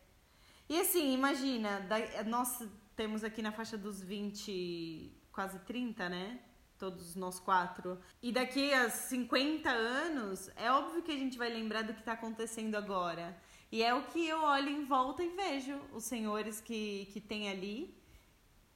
E 0.70 0.80
assim, 0.80 1.14
imagina, 1.14 1.82
da- 1.82 2.24
nós 2.24 2.64
temos 2.96 3.24
aqui 3.26 3.42
na 3.42 3.52
faixa 3.52 3.78
dos 3.78 4.02
20, 4.02 5.12
quase 5.34 5.60
30, 5.60 6.08
né? 6.08 6.40
Todos 6.78 7.16
nós 7.16 7.40
quatro. 7.40 8.00
E 8.22 8.32
daqui 8.32 8.74
a 8.74 8.90
50 8.90 9.70
anos, 9.70 10.50
é 10.56 10.70
óbvio 10.72 11.02
que 11.02 11.12
a 11.12 11.18
gente 11.18 11.38
vai 11.38 11.50
lembrar 11.50 11.84
do 11.84 11.94
que 11.94 12.04
tá 12.04 12.14
acontecendo 12.14 12.76
agora. 12.76 13.38
E 13.72 13.82
é 13.82 13.94
o 13.94 14.04
que 14.04 14.28
eu 14.28 14.42
olho 14.42 14.70
em 14.70 14.86
volta 14.86 15.24
e 15.24 15.30
vejo 15.30 15.80
os 15.94 16.04
senhores 16.04 16.60
que, 16.62 17.08
que 17.14 17.22
tem 17.22 17.50
ali. 17.50 17.98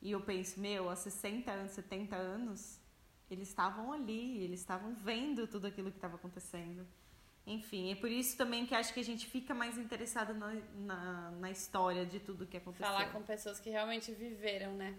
E 0.01 0.11
eu 0.11 0.21
penso, 0.21 0.59
meu, 0.59 0.89
há 0.89 0.95
60 0.95 1.51
anos, 1.51 1.71
70 1.71 2.15
anos, 2.15 2.79
eles 3.29 3.49
estavam 3.49 3.91
ali, 3.91 4.43
eles 4.43 4.61
estavam 4.61 4.95
vendo 4.95 5.45
tudo 5.47 5.67
aquilo 5.67 5.91
que 5.91 5.97
estava 5.97 6.15
acontecendo. 6.15 6.87
Enfim, 7.45 7.91
é 7.91 7.95
por 7.95 8.09
isso 8.09 8.37
também 8.37 8.65
que 8.65 8.75
acho 8.75 8.93
que 8.93 8.99
a 8.99 9.03
gente 9.03 9.25
fica 9.25 9.53
mais 9.53 9.77
interessado 9.77 10.33
na, 10.33 10.53
na, 10.75 11.31
na 11.31 11.51
história 11.51 12.05
de 12.05 12.19
tudo 12.19 12.45
que 12.45 12.57
aconteceu. 12.57 12.85
Falar 12.85 13.11
com 13.11 13.23
pessoas 13.23 13.59
que 13.59 13.69
realmente 13.69 14.11
viveram, 14.11 14.73
né? 14.75 14.95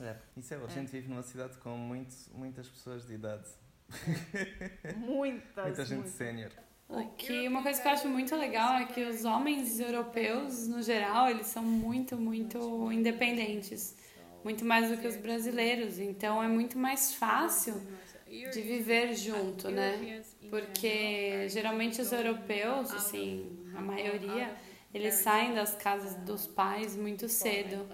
É, 0.00 0.16
isso 0.36 0.52
é, 0.54 0.56
a 0.56 0.66
gente 0.68 0.90
vive 0.90 1.08
numa 1.08 1.22
cidade 1.22 1.56
com 1.58 1.76
muito, 1.76 2.14
muitas 2.32 2.68
pessoas 2.68 3.06
de 3.06 3.14
idade. 3.14 3.48
muitas, 4.96 5.64
Muita 5.64 5.84
gente 5.84 6.08
sénior. 6.08 6.50
O 6.88 7.08
que 7.10 7.48
uma 7.48 7.62
coisa 7.62 7.80
que 7.80 7.88
eu 7.88 7.92
acho 7.92 8.08
muito 8.08 8.34
legal 8.36 8.74
é 8.74 8.86
que 8.86 9.02
os 9.04 9.24
homens 9.24 9.80
europeus, 9.80 10.68
no 10.68 10.82
geral, 10.82 11.28
eles 11.28 11.46
são 11.46 11.62
muito, 11.62 12.16
muito 12.16 12.92
independentes. 12.92 13.96
Muito 14.42 14.64
mais 14.64 14.90
do 14.90 14.98
que 14.98 15.06
os 15.06 15.16
brasileiros. 15.16 15.98
Então 15.98 16.42
é 16.42 16.48
muito 16.48 16.76
mais 16.78 17.14
fácil 17.14 17.80
de 18.26 18.60
viver 18.60 19.14
junto, 19.14 19.70
né? 19.70 20.22
Porque 20.50 21.48
geralmente 21.48 22.00
os 22.02 22.12
europeus, 22.12 22.92
assim, 22.92 23.64
a 23.74 23.80
maioria, 23.80 24.54
eles 24.92 25.14
saem 25.14 25.54
das 25.54 25.74
casas 25.74 26.14
dos 26.16 26.46
pais 26.46 26.94
muito 26.94 27.28
cedo, 27.28 27.88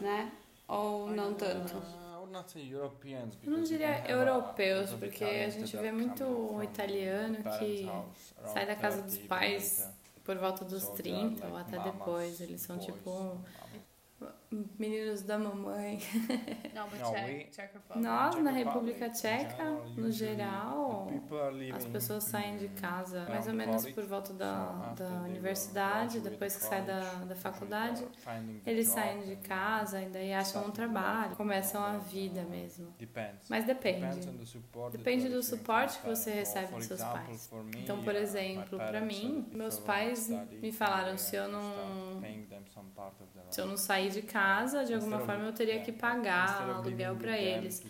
né? 0.00 0.30
Ou 0.68 1.10
não 1.10 1.34
tanto. 1.34 1.82
Não 3.44 3.58
you 3.58 3.62
diria 3.62 4.08
europeus, 4.08 4.90
porque 4.94 5.22
a 5.22 5.50
gente 5.50 5.76
vê 5.76 5.92
muito 5.92 6.24
from 6.24 6.62
italiano 6.62 7.36
que 7.58 7.86
sai 8.46 8.66
da 8.66 8.74
casa 8.74 9.02
dos 9.02 9.14
30, 9.14 9.28
pais 9.28 9.90
por 10.24 10.36
volta 10.38 10.64
dos 10.64 10.82
So 10.82 10.92
they 10.94 11.12
are 11.12 11.30
30 11.30 11.46
ou 11.48 11.56
até 11.56 11.78
depois. 11.78 12.40
Eles 12.40 12.60
são 12.62 12.78
tipo. 12.78 13.38
Meninos 14.78 15.22
da 15.22 15.38
mamãe. 15.38 15.98
Não, 16.74 16.88
but 16.88 16.98
Czech, 16.98 17.50
Czech 17.50 17.74
Republic. 17.74 18.02
Nós, 18.08 18.36
na 18.42 18.50
República 18.50 19.08
Tcheca, 19.10 19.64
no 19.96 20.10
geral, 20.10 21.08
as 21.74 21.84
pessoas 21.86 22.24
saem 22.24 22.56
de 22.58 22.68
casa 22.68 23.24
mais 23.28 23.46
ou 23.46 23.54
menos 23.54 23.86
por 23.90 24.04
volta 24.04 24.32
da, 24.32 24.92
da 24.96 25.08
universidade, 25.22 26.20
depois 26.20 26.56
que 26.56 26.62
sai 26.64 26.82
da, 26.82 27.00
da 27.24 27.34
faculdade. 27.34 28.06
Eles 28.66 28.88
saem 28.88 29.22
de 29.22 29.36
casa 29.36 30.00
e 30.02 30.08
daí 30.08 30.32
acham 30.32 30.66
um 30.66 30.70
trabalho, 30.70 31.34
começam 31.36 31.82
a 31.82 31.98
vida 31.98 32.42
mesmo. 32.42 32.92
Depends. 32.98 33.48
Mas 33.48 33.64
depende. 33.64 34.00
Depends 34.00 34.26
on 34.28 34.36
the 34.38 34.46
support 34.46 34.92
that 34.92 34.98
Depende 34.98 35.24
you 35.26 35.32
do 35.32 35.42
suporte 35.42 35.92
from 35.98 36.10
que 36.10 36.16
você 36.16 36.30
recebe 36.32 36.74
dos 36.74 36.84
seus 36.86 37.02
pais. 37.02 37.50
me, 37.64 37.82
Então, 37.82 38.02
por 38.02 38.14
uh, 38.14 38.16
my 38.18 38.22
exemplo, 38.22 38.78
parents 38.78 39.18
mim, 39.18 39.46
meus 39.52 39.78
pais 39.78 40.26
to 40.26 40.34
study, 40.34 40.56
me 40.58 40.72
falaram 40.72 41.16
se 41.18 41.36
eu 41.36 41.48
não- 41.48 42.20
Se 43.50 43.60
eu 43.60 43.66
não 43.66 43.76
sair 43.76 44.10
de 44.10 44.22
casa, 44.22 44.41
de 44.84 44.94
alguma 44.94 45.20
forma 45.20 45.44
eu 45.44 45.52
teria 45.52 45.80
que 45.80 45.90
yeah, 45.90 46.00
pagar 46.00 46.70
aluguel 46.76 47.16
them 47.16 47.34
eles. 47.34 47.82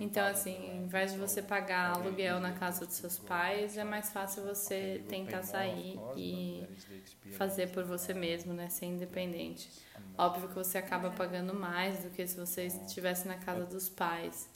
Então, 0.00 0.26
assim, 0.26 0.56
ao 0.56 0.62
rent. 0.62 0.84
invés 0.84 1.12
de 1.12 1.18
você 1.18 1.42
pagar 1.42 1.96
aluguel 1.96 2.40
na 2.40 2.52
casa 2.52 2.86
dos 2.86 2.94
seus 2.94 3.18
pais, 3.18 3.76
é 3.76 3.84
mais 3.84 4.10
fácil 4.10 4.44
você 4.44 5.04
tentar 5.08 5.42
sair 5.42 5.98
e 6.16 6.66
fazer 7.32 7.70
por 7.70 7.84
você 7.84 8.14
mesmo, 8.14 8.52
né? 8.52 8.68
Ser 8.68 8.86
independente. 8.86 9.46
unmatched. 9.56 9.86
Óbvio 10.18 10.48
que 10.48 10.54
você 10.54 10.78
acaba 10.78 11.10
pagando 11.10 11.54
mais 11.54 12.02
do 12.02 12.10
que 12.10 12.26
se 12.26 12.36
você 12.36 12.66
estivesse 12.66 13.28
na 13.28 13.36
casa 13.36 13.64
dos 13.64 13.88
pais. 13.88 14.48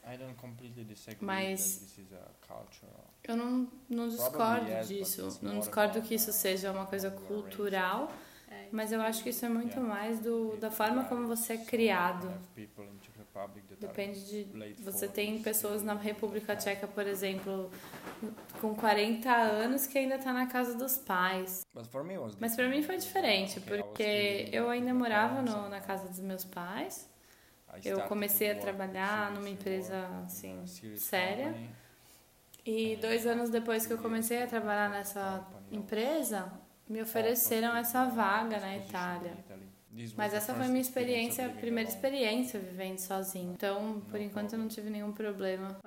Mas-. 1.21 1.99
Eu 3.25 3.37
não, 3.37 3.69
não 3.89 4.09
discordo 4.09 4.87
disso. 4.87 5.39
Não 5.43 5.59
discordo 5.59 6.01
que 6.03 6.15
isso 6.15 6.33
seja 6.33 6.73
uma 6.73 6.87
coisa 6.87 7.11
cultural, 7.11 8.11
É. 8.27 8.30
mas 8.73 8.93
eu 8.93 9.01
acho 9.01 9.23
que 9.23 9.31
isso 9.31 9.45
é 9.45 9.49
muito 9.49 9.81
mais 9.81 10.21
do, 10.21 10.57
da 10.57 10.71
forma 10.71 11.05
como 11.05 11.27
você 11.27 11.55
é 11.55 11.59
criado. 11.59 12.33
Depende 13.79 14.27
de. 14.27 14.45
Você 14.83 15.09
40s, 15.09 15.13
tem 15.13 15.43
pessoas 15.43 15.83
na 15.83 15.95
República 15.95 16.55
Tcheca, 16.57 16.87
por 16.87 17.07
exemplo, 17.07 17.71
com 18.61 18.75
40 18.75 19.31
anos 19.31 19.87
que 19.87 19.99
ainda 19.99 20.19
tá 20.19 20.33
na 20.33 20.47
casa 20.47 20.75
dos 20.77 20.97
pais. 20.99 21.63
But 21.75 21.87
for 21.87 22.05
me 22.05 22.15
it 22.15 22.23
was 22.23 22.37
Mas 22.39 22.55
pra 22.55 22.69
mim 22.69 22.83
foi 22.83 22.97
different. 22.97 23.47
diferente, 23.49 23.59
Okay, 23.59 23.77
I 23.77 23.81
was 23.81 23.87
porque 23.87 24.49
eu 24.53 24.69
ainda 24.69 24.93
my 24.93 24.99
morava 25.01 25.35
parents 25.37 25.55
no, 25.55 25.69
na 25.69 25.81
casa 25.81 26.09
dos 26.09 26.21
meus 26.21 26.45
pais. 26.45 27.09
Eu 27.85 28.01
comecei 28.03 28.51
a 28.51 28.57
trabalhar 28.59 29.33
numa 29.33 29.49
empresa 29.49 30.07
assim 30.25 30.67
séria. 30.97 31.55
E 32.67 32.97
dois 32.97 33.27
anos 33.27 33.49
depois 33.49 33.87
que 33.87 33.93
eu 33.93 33.99
comecei 33.99 34.43
a 34.43 34.47
trabalhar 34.47 34.91
nessa 34.91 35.47
empresa, 35.71 36.53
me 36.91 37.01
ofereceram 37.01 37.76
essa 37.76 38.07
vaga 38.07 38.59
na 38.59 38.76
Itália. 38.76 39.32
Mas 40.16 40.34
essa 40.34 40.55
foi 40.55 40.66
minha 40.66 40.80
experiência, 40.80 41.49
primeira 41.49 41.88
experiência 41.88 42.59
vivendo 42.59 42.99
sozinho. 42.99 43.53
Então, 43.53 44.03
por 44.09 44.20
enquanto, 44.20 44.53
eu 44.53 44.59
não 44.59 44.68
tive 44.68 44.91
nenhum 44.91 45.12
problema. 45.12 45.78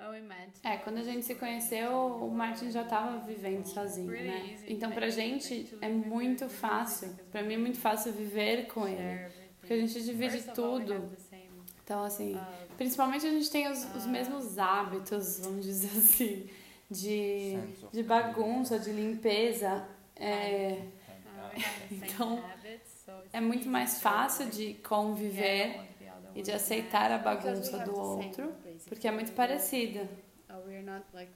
É, 0.64 0.78
quando 0.78 0.98
a 0.98 1.04
gente 1.04 1.26
se 1.26 1.36
conheceu, 1.36 1.92
o 1.92 2.32
Martin 2.32 2.72
já 2.72 2.84
estava 2.84 3.18
vivendo 3.20 3.66
sozinho, 3.66 4.12
né? 4.12 4.58
Então, 4.68 4.92
pra 4.92 5.10
gente 5.10 5.78
é 5.82 5.90
muito 5.90 6.48
fácil. 6.48 7.14
Pra 7.32 7.44
mim 7.44 7.56
é 7.56 7.58
muito 7.58 7.78
fácil 7.80 8.14
viver 8.14 8.68
com 8.68 8.88
ele. 8.88 9.30
Porque 9.60 9.74
a 9.74 9.78
gente 9.78 10.02
divide 10.04 10.42
tudo. 10.54 11.12
Então, 11.84 12.04
assim, 12.04 12.40
principalmente 12.78 13.26
a 13.26 13.30
gente 13.30 13.50
tem 13.50 13.70
os, 13.70 13.84
os 13.96 14.06
mesmos 14.06 14.58
hábitos, 14.58 15.40
vamos 15.40 15.66
dizer 15.66 15.98
assim, 15.98 16.50
de, 16.90 17.58
de 17.92 18.04
bagunça, 18.04 18.80
de 18.80 18.92
limpeza. 18.92 19.86
É, 20.16 20.80
Então, 21.92 22.44
é 23.32 23.40
muito 23.42 23.68
mais 23.68 24.02
fácil 24.02 24.48
de 24.50 24.76
conviver 24.76 25.80
e 26.36 26.42
de 26.42 26.52
aceitar 26.52 27.12
a 27.12 27.18
bagunça 27.18 27.80
do 27.80 27.96
outro, 27.96 28.54
porque 28.88 29.08
é 29.08 29.12
muito 29.12 29.32
parecida. 29.34 30.10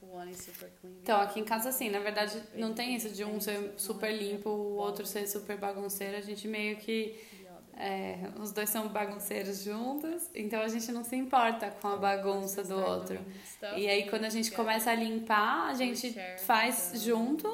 Oh. 0.01 0.89
Então, 1.01 1.19
aqui 1.21 1.39
em 1.39 1.43
casa, 1.43 1.69
assim, 1.69 1.89
na 1.89 1.99
verdade, 1.99 2.41
não 2.55 2.73
tem 2.73 2.95
isso 2.95 3.09
de 3.09 3.23
um 3.23 3.39
ser 3.39 3.73
super 3.77 4.11
limpo, 4.11 4.49
o 4.49 4.75
outro 4.77 5.05
ser 5.05 5.27
super 5.27 5.57
bagunceiro. 5.57 6.17
A 6.17 6.21
gente 6.21 6.47
meio 6.47 6.77
que. 6.77 7.15
é, 7.77 8.31
os 8.39 8.51
dois 8.51 8.69
são 8.69 8.87
bagunceiros 8.89 9.63
juntos, 9.63 10.29
então 10.33 10.61
a 10.61 10.67
gente 10.67 10.91
não 10.91 11.03
se 11.03 11.15
importa 11.15 11.69
com 11.71 11.87
a 11.89 11.97
bagunça 11.97 12.63
do 12.63 12.75
outro. 12.79 13.19
E 13.75 13.87
aí, 13.87 14.09
quando 14.09 14.25
a 14.25 14.29
gente 14.29 14.51
começa 14.51 14.91
a 14.91 14.95
limpar, 14.95 15.69
a 15.69 15.73
gente 15.73 16.15
faz 16.39 16.91
junto. 16.95 17.47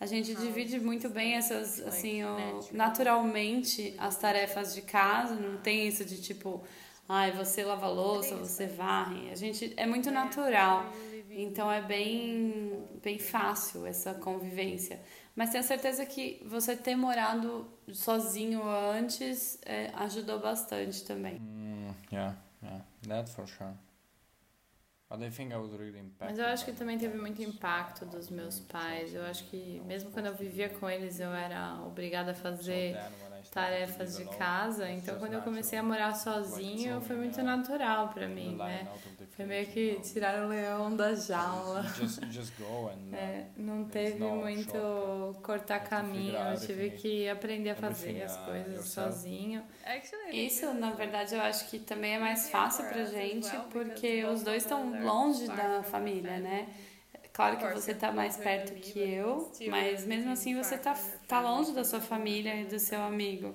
A 0.00 0.06
gente 0.06 0.34
divide 0.34 0.80
muito 0.80 1.10
bem 1.10 1.34
essas, 1.34 1.78
assim, 1.86 2.24
o- 2.24 2.60
naturalmente 2.72 3.94
as 3.98 4.16
tarefas 4.16 4.74
de 4.74 4.82
casa. 4.82 5.34
Não 5.34 5.58
tem 5.58 5.86
isso 5.86 6.04
de 6.06 6.20
tipo, 6.20 6.62
ai, 7.08 7.30
você 7.32 7.62
lava 7.62 7.84
a 7.86 7.90
louça, 7.90 8.34
você 8.36 8.66
varre. 8.66 9.30
A 9.30 9.34
gente 9.36 9.74
é 9.76 9.86
muito 9.86 10.10
natural. 10.10 10.90
Então 11.30 11.70
é 11.70 11.82
bem, 11.82 12.82
bem 13.02 13.18
fácil 13.18 13.86
essa 13.86 14.14
convivência. 14.14 15.00
Mas 15.36 15.50
tenho 15.50 15.62
certeza 15.62 16.04
que 16.06 16.42
você 16.46 16.74
ter 16.74 16.96
morado 16.96 17.70
sozinho 17.92 18.62
antes 18.66 19.58
é, 19.64 19.90
ajudou 19.94 20.38
bastante 20.40 21.04
também. 21.04 21.34
Mm, 21.38 21.90
yeah, 22.12 22.36
yeah, 22.62 22.84
that 23.06 23.30
for 23.30 23.46
sure. 23.46 23.70
But 25.10 25.22
I 25.22 25.30
think 25.30 25.52
I 25.52 25.56
was 25.56 25.72
really 25.72 25.98
impacted. 25.98 26.30
Mas 26.30 26.38
eu 26.38 26.46
acho 26.46 26.64
que 26.64 26.72
também 26.72 26.96
teve 26.96 27.18
muito 27.18 27.42
impacto 27.42 28.06
dos 28.06 28.30
meus 28.30 28.60
pais. 28.60 29.12
Eu 29.12 29.24
acho 29.24 29.42
que 29.44 29.82
mesmo 29.84 30.12
quando 30.12 30.26
eu 30.26 30.34
vivia 30.36 30.68
com 30.68 30.88
eles, 30.88 31.18
eu 31.18 31.32
era 31.32 31.82
obrigada 31.84 32.30
a 32.30 32.34
So 32.34 32.40
fazer 32.40 32.94
then 32.94 33.29
tarefas 33.50 34.16
de 34.16 34.24
casa. 34.26 34.88
Então, 34.88 35.18
quando 35.18 35.34
eu 35.34 35.42
comecei 35.42 35.78
a 35.78 35.82
morar 35.82 36.14
sozinho, 36.14 37.00
foi 37.00 37.16
muito 37.16 37.42
natural 37.42 38.08
pra 38.08 38.28
mim, 38.28 38.56
né? 38.56 38.86
Foi 39.36 39.44
meio 39.44 39.66
que 39.66 40.00
tirar 40.00 40.44
o 40.44 40.48
leão 40.48 40.94
da 40.94 41.14
jaula. 41.14 41.80
And 41.80 41.84
uh, 43.12 43.14
É, 43.14 43.46
não 43.56 43.84
teve 43.84 44.22
muito 44.22 45.36
cortar 45.42 45.80
figure 45.80 45.90
caminho, 45.90 46.52
eu 46.52 46.60
tive 46.60 46.90
que 46.90 47.28
aprender 47.28 47.70
a 47.70 47.74
fazer 47.74 48.10
everything, 48.10 48.24
as 48.24 48.36
coisas 48.36 48.88
sozinho. 48.88 49.62
Isso, 50.30 50.72
na 50.74 50.90
verdade, 50.92 51.34
eu 51.34 51.40
acho 51.40 51.68
que 51.68 51.78
também 51.80 52.14
é 52.14 52.18
mais 52.18 52.50
fácil 52.50 52.84
pra 52.84 53.04
gente, 53.04 53.56
porque 53.72 54.20
because 54.22 54.34
os 54.34 54.42
dois 54.42 54.62
estão 54.62 55.02
longe 55.02 55.48
da 55.48 55.82
família, 55.82 56.38
né? 56.38 56.68
Claro 57.40 57.56
que 57.74 57.80
você 57.80 57.90
you're 57.92 58.00
tá 58.00 58.12
mais 58.12 58.36
perto 58.36 58.74
que 58.74 58.98
eu, 59.00 59.50
still 59.52 59.70
mas 59.70 60.04
mesmo 60.06 60.30
assim 60.32 60.54
você 60.56 60.76
far 60.76 60.94
tá, 60.94 60.94
your 60.94 61.18
tá 61.26 61.40
longe 61.40 61.72
da 61.72 61.84
sua 61.84 62.00
família 62.00 62.54
e 62.60 62.64
do 62.64 62.78
seu 62.78 63.00
amigo. 63.00 63.54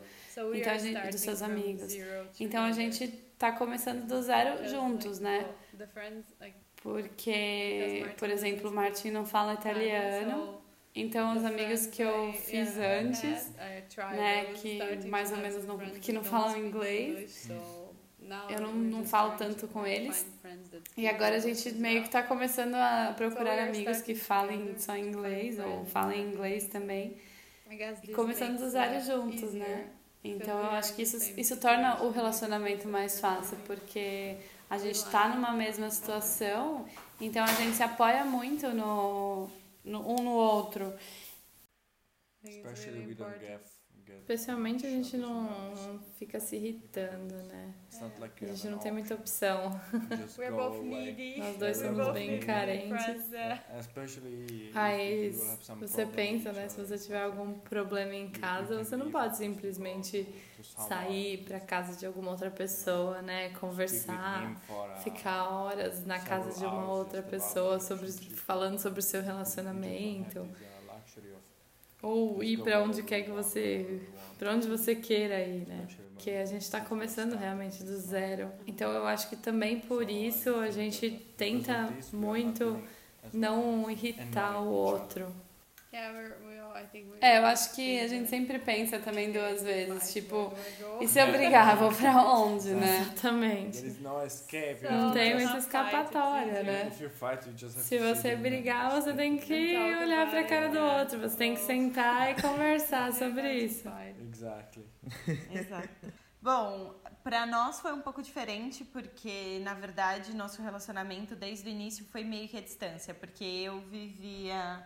Então, 0.54 0.74
a 0.74 0.78
gente- 0.78 1.08
dos 1.12 1.22
seus 1.22 1.42
amigos. 1.42 1.94
Então 2.40 2.64
a 2.64 2.72
gente 2.72 3.08
tá 3.38 3.52
começando 3.52 4.06
do 4.08 4.22
zero 4.22 4.68
juntos, 4.68 5.20
né? 5.20 5.46
Porque, 6.82 8.06
por 8.18 8.30
exemplo, 8.30 8.70
o 8.70 8.74
Martin 8.74 9.12
não 9.12 9.26
fala 9.26 9.54
italiano. 9.54 10.62
Então, 10.94 11.36
os 11.36 11.44
amigos 11.44 11.88
que 11.88 12.02
eu 12.02 12.30
I, 12.30 12.34
fiz 12.38 12.78
antes, 12.78 13.52
né, 14.16 14.46
que 14.54 15.08
mais 15.08 15.30
to 15.30 15.36
ou 15.36 15.42
menos 15.42 15.66
não- 15.66 15.78
que 15.78 16.14
não 16.14 16.24
falam 16.24 16.58
inglês. 16.58 17.50
Eu 18.50 18.62
não- 18.62 18.74
não 18.74 19.06
falo 19.06 19.38
tanto 19.38 19.68
to 19.68 19.68
com 19.68 19.86
eles. 19.86 20.26
E 20.98 21.08
agora 21.08 21.36
a 21.36 21.40
gente 21.40 21.72
meio 21.74 22.04
que 22.04 22.10
tá 22.10 22.24
começando 22.24 22.76
a 22.76 23.08
So 23.10 23.16
procurar 23.16 23.60
amigos 23.60 24.02
que 24.02 24.14
starting 24.14 24.16
falem 24.16 24.78
só 24.80 24.96
inglês 24.98 25.60
ou 25.60 25.66
friends. 25.66 25.92
falem 25.92 26.22
inglês 26.30 26.68
também. 26.68 27.18
E 27.70 27.78
this 27.78 28.16
começando 28.16 28.58
do 28.58 28.60
makes 28.60 28.72
zero 28.72 28.94
life 28.96 29.06
juntos, 29.08 29.44
easier. 29.44 29.68
né? 29.68 29.90
Então 30.24 30.58
eu 30.60 30.66
are 30.66 30.78
acho 30.78 30.96
que 30.96 31.02
in 31.04 31.06
the 31.06 31.18
isso, 31.18 31.20
same 31.20 31.42
isso 31.42 31.58
torna 31.58 31.90
o 31.90 31.92
situation. 31.96 32.12
relacionamento 32.14 32.88
mais 32.88 33.20
fácil, 33.20 33.58
porque 33.66 34.38
a 34.70 34.78
gente 34.78 35.04
tá 35.12 35.30
numa 35.30 35.52
mesma 35.52 35.90
situação, 35.92 36.88
então 37.22 37.44
a 37.44 37.54
gente 37.54 37.76
se 37.76 37.84
apoia 37.84 38.26
muito 38.26 38.68
no, 38.70 39.48
no 39.84 40.00
um 40.12 40.24
no 40.24 40.32
outro. 40.32 40.94
Especially 42.44 43.06
we 43.08 43.14
don't 43.16 43.40
get 43.40 43.60
Especialmente 44.14 44.86
a 44.86 44.90
gente 44.90 45.18
não 45.18 46.00
fica 46.18 46.40
se 46.40 46.56
irritando, 46.56 47.36
né? 47.36 47.74
Like 48.20 48.44
A 48.44 48.48
you 48.48 48.56
gente 48.56 48.68
have 48.68 48.76
não 48.76 48.80
tem 48.80 48.92
muita 48.92 49.14
opção. 49.14 49.80
We're 50.38 50.52
go 50.52 50.58
both 50.58 50.84
needy. 50.84 51.40
Nós 51.40 51.58
dois 51.58 51.78
We're 51.78 51.96
somos 51.96 52.14
bem 52.14 52.40
carentes. 52.40 52.98
Uh, 52.98 53.76
have 55.48 55.64
some 55.64 55.80
você 55.88 56.06
pensa, 56.06 56.52
né? 56.52 56.68
Se 56.68 56.84
você 56.84 56.98
tiver 56.98 57.22
algum 57.22 57.54
problema 57.60 58.14
em 58.14 58.30
casa, 58.30 58.84
você 58.84 58.98
não 58.98 59.12
pode 59.12 59.38
simplesmente 59.38 60.28
sair 60.64 61.44
pra 61.46 61.60
casa 61.60 61.96
de 61.98 62.06
alguma 62.06 62.32
outra 62.32 62.50
pessoa, 62.50 63.22
né? 63.22 63.50
Conversar, 63.50 64.60
ficar 65.04 65.50
horas 65.50 66.06
na 66.06 66.20
casa 66.20 66.60
de 66.60 66.66
uma 66.66 66.92
outra 66.92 67.22
pessoa 67.22 67.80
sobre, 67.80 68.12
falando 68.12 68.80
sobre 68.80 69.00
o 69.00 69.04
seu 69.04 69.22
relacionamento. 69.22 70.48
Ou 72.06 72.44
ir 72.44 72.62
pra 72.62 72.82
onde 72.84 73.02
quer 73.02 73.24
que 73.24 73.32
você. 73.32 74.02
pra 74.38 74.54
onde 74.54 74.68
você 74.68 74.96
queira 74.96 75.42
ir, 75.42 75.68
né? 75.68 75.88
Que 76.20 76.32
a 76.32 76.46
gente 76.46 76.70
tá 76.70 76.80
começando 76.80 77.36
realmente 77.36 77.84
do 77.84 77.98
zero. 77.98 78.52
Então 78.68 78.92
eu 78.92 79.06
acho 79.08 79.28
que 79.28 79.36
também 79.36 79.80
por 79.80 80.10
isso 80.10 80.56
a 80.56 80.70
gente 80.70 81.10
tenta 81.36 81.92
muito 82.14 82.80
não 83.34 83.90
irritar 83.90 84.62
o 84.62 84.70
outro. 84.70 85.34
yeah, 85.92 86.14
we're, 86.14 86.36
we 86.76 86.80
all, 86.80 86.84
I 86.84 86.88
think 86.88 87.10
we 87.12 87.18
É, 87.22 87.38
eu 87.40 87.46
acho 87.46 87.74
que 87.74 88.00
a 88.00 88.08
gente 88.08 88.22
that- 88.22 88.30
sempre 88.30 88.60
pensa 88.60 89.00
também 89.00 89.32
duas 89.32 89.64
vezes, 89.64 90.12
tipo, 90.14 90.54
go? 90.80 91.00
e 91.02 91.08
se 91.08 91.20
eu 91.20 91.32
brigar, 91.32 91.76
vou 91.78 91.92
pra 91.92 92.24
onde, 92.24 92.70
né? 92.72 93.02
Exatamente. 93.02 93.78
There 93.78 93.88
is 93.88 94.00
no 94.02 94.26
escape. 94.26 94.84
you 94.84 94.92
Não 94.92 95.12
tem 95.12 95.36
muita 95.36 95.58
escapatória, 95.58 96.64
né? 96.64 96.92
Just 97.56 97.78
have 97.78 97.84
Se 97.86 97.98
você 98.00 98.34
in 98.34 98.38
brigar, 98.38 98.86
and 98.92 99.02
você 99.02 99.14
tem 99.14 99.38
que 99.38 99.76
olhar 100.04 100.30
pra 100.30 100.44
cara 100.44 100.68
do 100.70 100.76
yeah. 100.76 101.00
outro, 101.00 101.20
você 101.20 101.38
tem 101.38 101.54
que 101.56 101.62
sentar 101.62 102.32
e 102.32 102.36
conversar 102.42 103.12
sobre 103.14 103.52
isso. 103.54 103.90
Exactly. 104.20 104.86
Exato. 105.52 105.90
Bom, 106.42 106.94
pra 107.24 107.46
nós 107.48 107.80
foi 107.80 107.92
um 107.92 108.02
pouco 108.02 108.22
diferente 108.22 108.84
porque, 108.84 109.60
na 109.64 109.74
verdade, 109.74 110.36
nosso 110.36 110.62
relacionamento 110.62 111.36
desde 111.36 111.68
o 111.68 111.72
início 111.72 112.06
foi 112.12 112.24
meio 112.24 112.48
que 112.48 112.56
a 112.58 112.62
distância, 112.62 113.16
porque 113.16 113.44
eu 113.44 113.80
vivia 113.82 114.86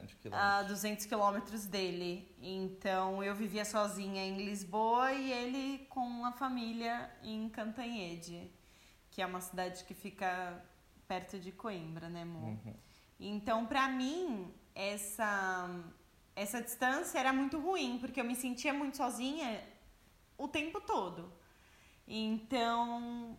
200 0.00 0.14
a 0.14 0.18
quilômetros. 0.18 0.68
200 0.68 1.06
quilômetros 1.06 1.66
dele. 1.66 2.36
Então 2.40 3.22
eu 3.22 3.34
vivia 3.34 3.64
sozinha 3.64 4.24
em 4.24 4.44
Lisboa 4.44 5.12
e 5.12 5.32
ele 5.32 5.86
com 5.88 6.24
a 6.24 6.32
família 6.32 7.10
em 7.22 7.48
Cantanhede, 7.48 8.50
que 9.10 9.22
é 9.22 9.26
uma 9.26 9.40
cidade 9.40 9.84
que 9.84 9.94
fica 9.94 10.62
perto 11.06 11.38
de 11.38 11.52
Coimbra, 11.52 12.08
né, 12.08 12.22
amor? 12.22 12.50
Uhum. 12.50 12.74
Então, 13.18 13.64
pra 13.64 13.88
mim, 13.88 14.52
essa 14.74 15.70
essa 16.34 16.60
distância 16.60 17.18
era 17.18 17.32
muito 17.32 17.58
ruim, 17.58 17.98
porque 17.98 18.20
eu 18.20 18.24
me 18.24 18.36
sentia 18.36 18.74
muito 18.74 18.98
sozinha 18.98 19.64
o 20.36 20.46
tempo 20.46 20.82
todo. 20.82 21.32
Então, 22.06 23.36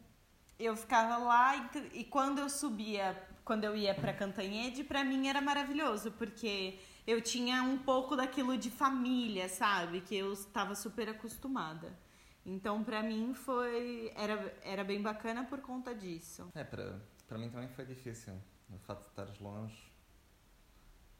eu 0.57 0.75
ficava 0.75 1.17
lá 1.17 1.55
e, 1.55 1.99
e 1.99 2.03
quando 2.03 2.39
eu 2.39 2.49
subia, 2.49 3.26
quando 3.47 3.63
eu 3.63 3.77
ia 3.77 3.95
pra 3.95 4.11
Cantanhede, 4.11 4.83
pra 4.83 5.05
mim 5.05 5.29
era 5.29 5.39
maravilhoso, 5.39 6.11
porque 6.11 6.77
eu 7.07 7.21
tinha 7.21 7.63
um 7.63 7.77
pouco 7.77 8.13
daquilo 8.13 8.57
de 8.57 8.69
família, 8.69 9.47
sabe? 9.47 10.01
Que 10.01 10.17
eu 10.17 10.33
estava 10.33 10.75
super 10.75 11.07
acostumada. 11.07 11.97
Então, 12.45 12.83
pra 12.83 13.01
mim 13.01 13.33
foi 13.33 14.11
era 14.15 14.53
era 14.61 14.83
bem 14.83 15.01
bacana 15.01 15.45
por 15.45 15.61
conta 15.61 15.95
disso. 15.95 16.49
É, 16.53 16.63
para, 16.65 17.01
para 17.25 17.37
mim 17.37 17.49
também 17.49 17.69
foi 17.69 17.85
difícil. 17.85 18.33
O 18.69 18.79
facto 18.79 19.03
de 19.03 19.07
estares 19.07 19.39
longe. 19.39 19.81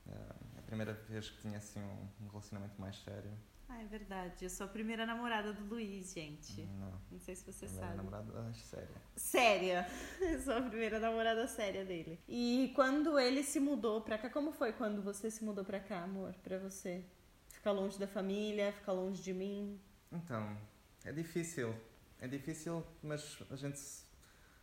É 0.05 0.59
a 0.59 0.61
primeira 0.63 0.93
vez 0.93 1.30
que 1.30 1.41
tinha 1.41 1.57
assim 1.57 1.82
um 2.21 2.28
relacionamento 2.28 2.80
mais 2.80 2.97
sério. 2.97 3.32
Ah, 3.70 3.82
é 3.82 3.86
verdade. 3.86 4.45
Eu 4.45 4.49
sou 4.49 4.65
a 4.65 4.70
primeira 4.70 5.05
namorada 5.05 5.51
do 5.53 5.65
Luiz, 5.65 6.13
gente. 6.13 6.61
Não. 6.80 7.01
Não 7.11 7.20
sei 7.20 7.36
se 7.36 7.43
você 7.51 7.65
Primeira 7.65 7.86
sabe. 7.88 7.97
namorada 7.97 8.53
séria. 8.53 9.01
Séria. 9.15 9.88
Eu 10.22 10.39
sou 10.41 10.53
a 10.53 10.61
primeira 10.61 10.99
namorada 10.99 11.45
séria 11.47 11.84
dele. 11.84 12.20
E 12.28 12.72
quando 12.76 13.20
ele 13.20 13.43
se 13.43 13.59
mudou 13.59 14.01
pra 14.01 14.18
cá, 14.18 14.30
como 14.30 14.51
foi 14.53 14.72
quando 14.72 15.01
você 15.01 15.30
se 15.30 15.43
mudou 15.43 15.65
pra 15.65 15.80
cá, 15.82 16.03
amor? 16.03 16.34
Pra 16.43 16.57
você? 16.57 17.03
Ficar 17.49 17.72
longe 17.72 17.99
da 17.99 18.07
família, 18.07 18.72
ficar 18.72 18.93
longe 18.93 19.22
de 19.22 19.34
mim? 19.34 19.80
Então, 20.11 20.57
é 21.03 21.11
difícil. 21.11 21.76
É 22.20 22.28
difícil, 22.28 22.84
mas 23.03 23.38
a 23.51 23.55
gente 23.57 23.78
se- 23.78 24.05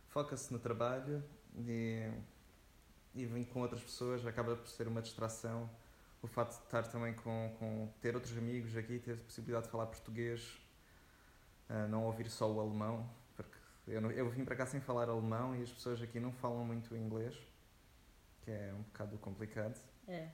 foca-se 0.09 0.51
no 0.51 0.57
trabalho 0.59 1.23
e, 1.55 2.09
e 3.13 3.25
vem 3.27 3.43
com 3.43 3.61
outras 3.61 3.81
pessoas, 3.83 4.25
acaba 4.25 4.55
por 4.55 4.67
ser 4.67 4.87
uma 4.87 5.01
distração. 5.01 5.69
O 6.25 6.27
facto 6.27 6.57
de 6.57 6.65
estar 6.65 6.81
também 6.87 7.13
com, 7.13 7.55
com 7.59 7.87
ter 8.01 8.15
outros 8.15 8.35
amigos 8.35 8.75
aqui, 8.75 8.97
ter 8.97 9.13
a 9.13 9.17
possibilidade 9.17 9.65
de 9.65 9.71
falar 9.71 9.85
português, 9.85 10.59
ah, 11.69 11.87
não 11.87 12.03
ouvir 12.03 12.27
só 12.31 12.51
o 12.51 12.59
alemão, 12.59 13.07
porque 13.35 13.55
eu, 13.87 14.01
não- 14.01 14.09
eu 14.09 14.27
vim 14.27 14.43
para 14.43 14.55
cá 14.55 14.65
sem 14.65 14.81
falar 14.81 15.07
alemão 15.07 15.55
e 15.55 15.61
as 15.61 15.71
pessoas 15.71 16.01
aqui 16.01 16.19
não 16.19 16.31
falam 16.31 16.65
muito 16.65 16.95
inglês, 16.95 17.37
que 18.41 18.49
é 18.49 18.73
um 18.73 18.81
bocado 18.81 19.19
complicado. 19.19 19.79
É. 20.07 20.31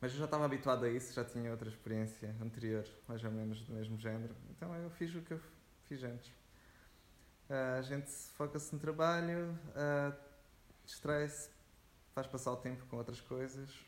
Mas 0.00 0.12
eu 0.12 0.18
já 0.20 0.26
estava 0.26 0.44
habituado 0.44 0.84
a 0.84 0.88
isso, 0.88 1.12
já 1.12 1.24
tinha 1.24 1.50
outra 1.50 1.68
experiência 1.68 2.32
anterior, 2.40 2.84
mais 3.08 3.24
ou 3.24 3.30
menos 3.32 3.60
do 3.62 3.72
mesmo 3.72 3.98
género. 3.98 4.36
Então 4.50 4.72
eu 4.76 4.88
fiz 4.90 5.12
o 5.16 5.20
que 5.20 5.32
eu 5.32 5.40
fiz 5.88 6.04
antes. 6.04 6.32
Ah, 7.50 7.78
a 7.80 7.82
gente 7.82 8.08
foca-se 8.36 8.72
no 8.72 8.78
trabalho, 8.80 9.58
ah, 9.74 10.16
distrai-se, 10.84 11.50
faz 12.14 12.28
passar 12.28 12.52
o 12.52 12.56
tempo 12.56 12.86
com 12.86 12.98
outras 12.98 13.20
coisas. 13.20 13.84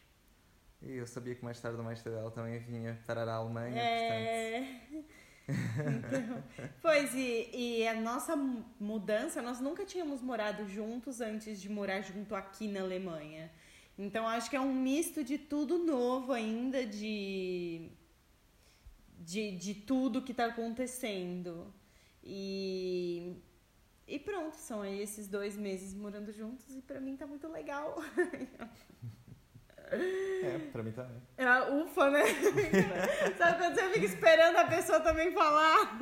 E 0.80 0.92
eu 0.92 1.06
sabia 1.06 1.34
que 1.34 1.44
mais 1.44 1.60
tarde 1.60 1.76
ou 1.78 1.84
mais 1.84 2.00
tarde 2.02 2.18
ela 2.18 2.30
também 2.30 2.58
vinha 2.60 2.98
parar 3.06 3.28
à 3.28 3.34
Alemanha, 3.36 3.82
É. 3.82 4.80
Então, 5.48 6.44
pois, 6.82 7.14
e, 7.14 7.50
e 7.54 7.88
a 7.88 7.94
nossa 8.00 8.36
mu- 8.36 8.64
mudança, 8.78 9.40
nós 9.40 9.60
nunca 9.60 9.84
tínhamos 9.84 10.20
morado 10.20 10.68
juntos 10.68 11.20
antes 11.20 11.60
de 11.60 11.68
morar 11.70 12.02
junto 12.02 12.34
aqui 12.34 12.68
na 12.68 12.80
Alemanha. 12.80 13.50
Então, 13.98 14.28
acho 14.28 14.48
que 14.50 14.56
é 14.56 14.60
um 14.60 14.72
misto 14.74 15.24
de 15.24 15.38
tudo 15.38 15.78
novo 15.78 16.32
ainda, 16.32 16.84
de, 16.86 17.90
de, 19.18 19.52
de 19.56 19.74
tudo 19.74 20.22
que 20.22 20.34
tá 20.34 20.46
acontecendo. 20.46 21.72
E, 22.22 23.34
e 24.06 24.18
pronto, 24.18 24.54
são 24.54 24.82
aí 24.82 25.00
esses 25.00 25.26
dois 25.28 25.56
meses 25.56 25.94
morando 25.94 26.30
juntos 26.32 26.74
e 26.76 26.82
pra 26.82 27.00
mim 27.00 27.16
tá 27.16 27.26
muito 27.26 27.48
legal. 27.48 27.96
É, 29.90 30.58
para 30.72 30.82
mim 30.82 30.92
também. 30.92 31.20
É, 31.36 31.60
ufa, 31.72 32.10
né? 32.10 32.22
Sabe 33.38 33.58
quando 33.58 33.74
você 33.74 33.88
fica 33.90 34.06
esperando 34.06 34.56
a 34.56 34.64
pessoa 34.66 35.00
também 35.00 35.32
falar? 35.32 35.98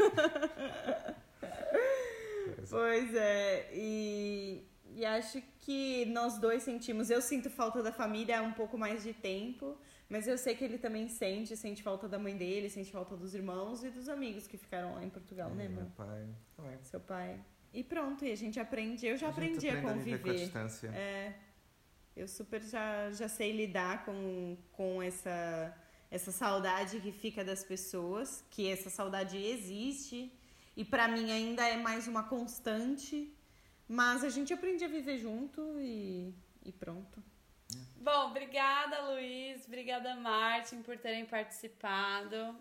Pois 2.68 3.14
é, 3.14 3.68
e, 3.72 4.64
e 4.94 5.04
acho 5.04 5.40
que 5.60 6.04
nós 6.06 6.38
dois 6.38 6.62
sentimos. 6.62 7.10
Eu 7.10 7.20
sinto 7.22 7.48
falta 7.48 7.82
da 7.82 7.92
família 7.92 8.40
há 8.40 8.42
um 8.42 8.52
pouco 8.52 8.76
mais 8.76 9.02
de 9.02 9.12
tempo, 9.12 9.76
mas 10.08 10.26
eu 10.26 10.36
sei 10.36 10.54
que 10.56 10.64
ele 10.64 10.78
também 10.78 11.08
sente, 11.08 11.56
sente 11.56 11.82
falta 11.82 12.08
da 12.08 12.18
mãe 12.18 12.36
dele, 12.36 12.68
sente 12.68 12.90
falta 12.90 13.16
dos 13.16 13.34
irmãos 13.34 13.84
e 13.84 13.90
dos 13.90 14.08
amigos 14.08 14.46
que 14.46 14.56
ficaram 14.56 14.94
lá 14.94 15.04
em 15.04 15.10
Portugal, 15.10 15.50
né, 15.50 15.66
E 15.66 15.68
meu 15.68 15.80
amor? 15.82 15.92
pai 15.96 16.26
também. 16.56 16.78
Seu 16.82 17.00
pai. 17.00 17.38
E 17.72 17.84
pronto, 17.84 18.24
e 18.24 18.32
a 18.32 18.36
gente 18.36 18.58
aprende. 18.58 19.06
Eu 19.06 19.16
já 19.16 19.26
A 19.26 19.30
aprendi 19.30 19.68
a 19.68 19.72
aprende 19.78 19.98
viver 19.98 20.20
com 20.22 20.28
a 20.28 20.30
conviver. 20.32 20.34
distância. 20.44 20.88
É, 20.88 21.34
eu 22.16 22.26
super 22.26 22.62
já, 22.62 23.12
já 23.12 23.28
sei 23.28 23.52
lidar 23.52 24.04
com, 24.04 24.56
com 24.72 25.02
essa, 25.02 25.76
essa 26.10 26.32
saudade 26.32 27.00
que 27.00 27.12
fica 27.12 27.44
das 27.44 27.62
pessoas, 27.62 28.42
que 28.50 28.70
essa 28.70 28.88
saudade 28.88 29.36
existe 29.36 30.32
e 30.76 30.84
pra 30.84 31.06
mim 31.06 31.30
ainda 31.30 31.66
é 31.68 31.76
mais 31.76 32.08
uma 32.08 32.24
constante, 32.24 33.32
mas 33.86 34.24
a 34.24 34.30
gente 34.30 34.52
aprende 34.52 34.84
a 34.84 34.88
viver 34.88 35.18
junto 35.18 35.60
e, 35.78 36.34
e 36.64 36.72
pronto. 36.72 37.22
Bom, 37.96 38.30
obrigada, 38.30 39.10
Luiz. 39.10 39.66
Obrigada, 39.66 40.14
Martin, 40.14 40.82
por 40.82 40.96
terem 40.96 41.26
participado. 41.26 42.56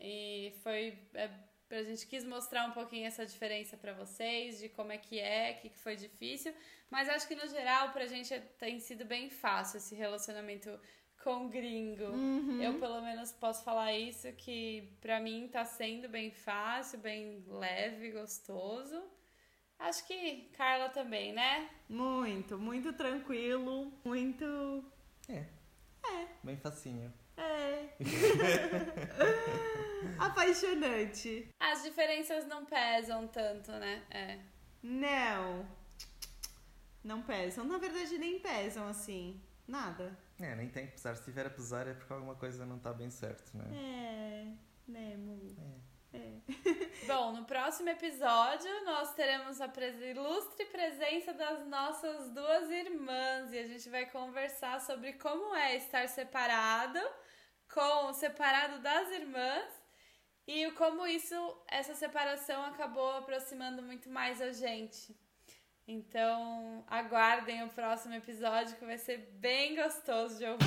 E 0.00 0.54
foi. 0.62 0.98
É, 1.14 1.30
a 1.70 1.82
gente 1.82 2.06
quis 2.06 2.24
mostrar 2.24 2.66
um 2.66 2.72
pouquinho 2.72 3.06
essa 3.06 3.24
diferença 3.26 3.76
pra 3.76 3.92
vocês, 3.92 4.58
de 4.58 4.68
como 4.68 4.92
é 4.92 4.98
que 4.98 5.18
é, 5.18 5.56
o 5.58 5.62
que, 5.62 5.68
que 5.70 5.78
foi 5.78 5.96
difícil. 5.96 6.54
Mas 6.90 7.08
acho 7.08 7.26
que 7.26 7.34
no 7.34 7.46
geral, 7.48 7.90
pra 7.92 8.06
gente 8.06 8.32
é- 8.32 8.38
tem 8.38 8.78
sido 8.78 9.04
bem 9.04 9.28
fácil 9.28 9.78
esse 9.78 9.94
relacionamento 9.94 10.78
com 11.22 11.48
gringo. 11.48 12.04
Eu, 12.62 12.78
pelo 12.78 13.00
menos, 13.02 13.32
posso 13.32 13.64
falar 13.64 13.92
isso, 13.92 14.32
que 14.34 14.96
pra 15.00 15.18
mim 15.20 15.48
tá 15.48 15.64
sendo 15.64 16.08
bem 16.08 16.30
fácil, 16.30 17.00
bem 17.00 17.44
leve, 17.48 18.12
gostoso. 18.12 19.02
Acho 19.78 20.06
que 20.06 20.48
Carla 20.56 20.88
também, 20.88 21.32
né? 21.32 21.68
Muito, 21.88 22.56
muito 22.58 22.92
tranquilo, 22.92 23.92
muito. 24.04 24.84
Bem 26.44 26.56
facinho. 26.56 27.12
É. 27.36 27.88
Apaixonante. 30.18 31.48
As 31.60 31.82
diferenças 31.82 32.46
não 32.46 32.64
pesam 32.64 33.26
tanto, 33.28 33.70
né? 33.72 34.02
É. 34.10 34.38
Não. 34.82 35.66
Não 37.04 37.22
pesam. 37.22 37.64
Na 37.64 37.78
verdade, 37.78 38.18
nem 38.18 38.38
pesam 38.38 38.88
assim. 38.88 39.40
Nada. 39.66 40.16
É, 40.40 40.54
nem 40.54 40.68
tem 40.68 40.86
que 40.86 40.92
pesar. 40.92 41.16
Se 41.16 41.24
tiver 41.24 41.46
a 41.46 41.50
pesar 41.50 41.86
é 41.86 41.94
porque 41.94 42.12
alguma 42.12 42.34
coisa 42.34 42.64
não 42.66 42.76
está 42.76 42.92
bem 42.92 43.10
certo, 43.10 43.56
né? 43.56 43.64
É, 43.74 44.46
né, 44.90 45.16
Mu? 45.16 45.56
É. 46.12 46.36
Bom, 47.06 47.32
no 47.32 47.44
próximo 47.44 47.88
episódio 47.90 48.84
nós 48.84 49.12
teremos 49.14 49.60
a 49.60 49.68
pres- 49.68 50.00
ilustre 50.00 50.64
presença 50.66 51.32
das 51.34 51.66
nossas 51.66 52.30
duas 52.30 52.70
irmãs 52.70 53.52
e 53.52 53.58
a 53.58 53.66
gente 53.66 53.88
vai 53.90 54.06
conversar 54.06 54.80
sobre 54.80 55.14
como 55.14 55.54
é 55.54 55.76
estar 55.76 56.08
separado 56.08 56.98
com 57.76 58.06
o 58.06 58.14
separado 58.14 58.78
das 58.78 59.10
irmãs 59.10 59.68
e 60.48 60.70
como 60.72 61.06
isso, 61.06 61.34
essa 61.68 61.94
separação 61.94 62.64
acabou 62.64 63.10
aproximando 63.18 63.82
muito 63.82 64.08
mais 64.08 64.40
a 64.40 64.50
gente. 64.50 65.14
Então, 65.86 66.82
aguardem 66.88 67.64
o 67.64 67.68
próximo 67.68 68.14
episódio 68.14 68.76
que 68.76 68.84
vai 68.86 68.96
ser 68.96 69.18
bem 69.34 69.76
gostoso 69.76 70.38
de 70.38 70.46
ouvir. 70.46 70.64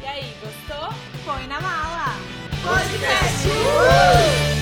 E 0.00 0.06
aí, 0.06 0.32
gostou? 0.40 0.88
Põe 1.24 1.48
na 1.48 1.60
mala! 1.60 2.14
Podcast! 2.62 4.57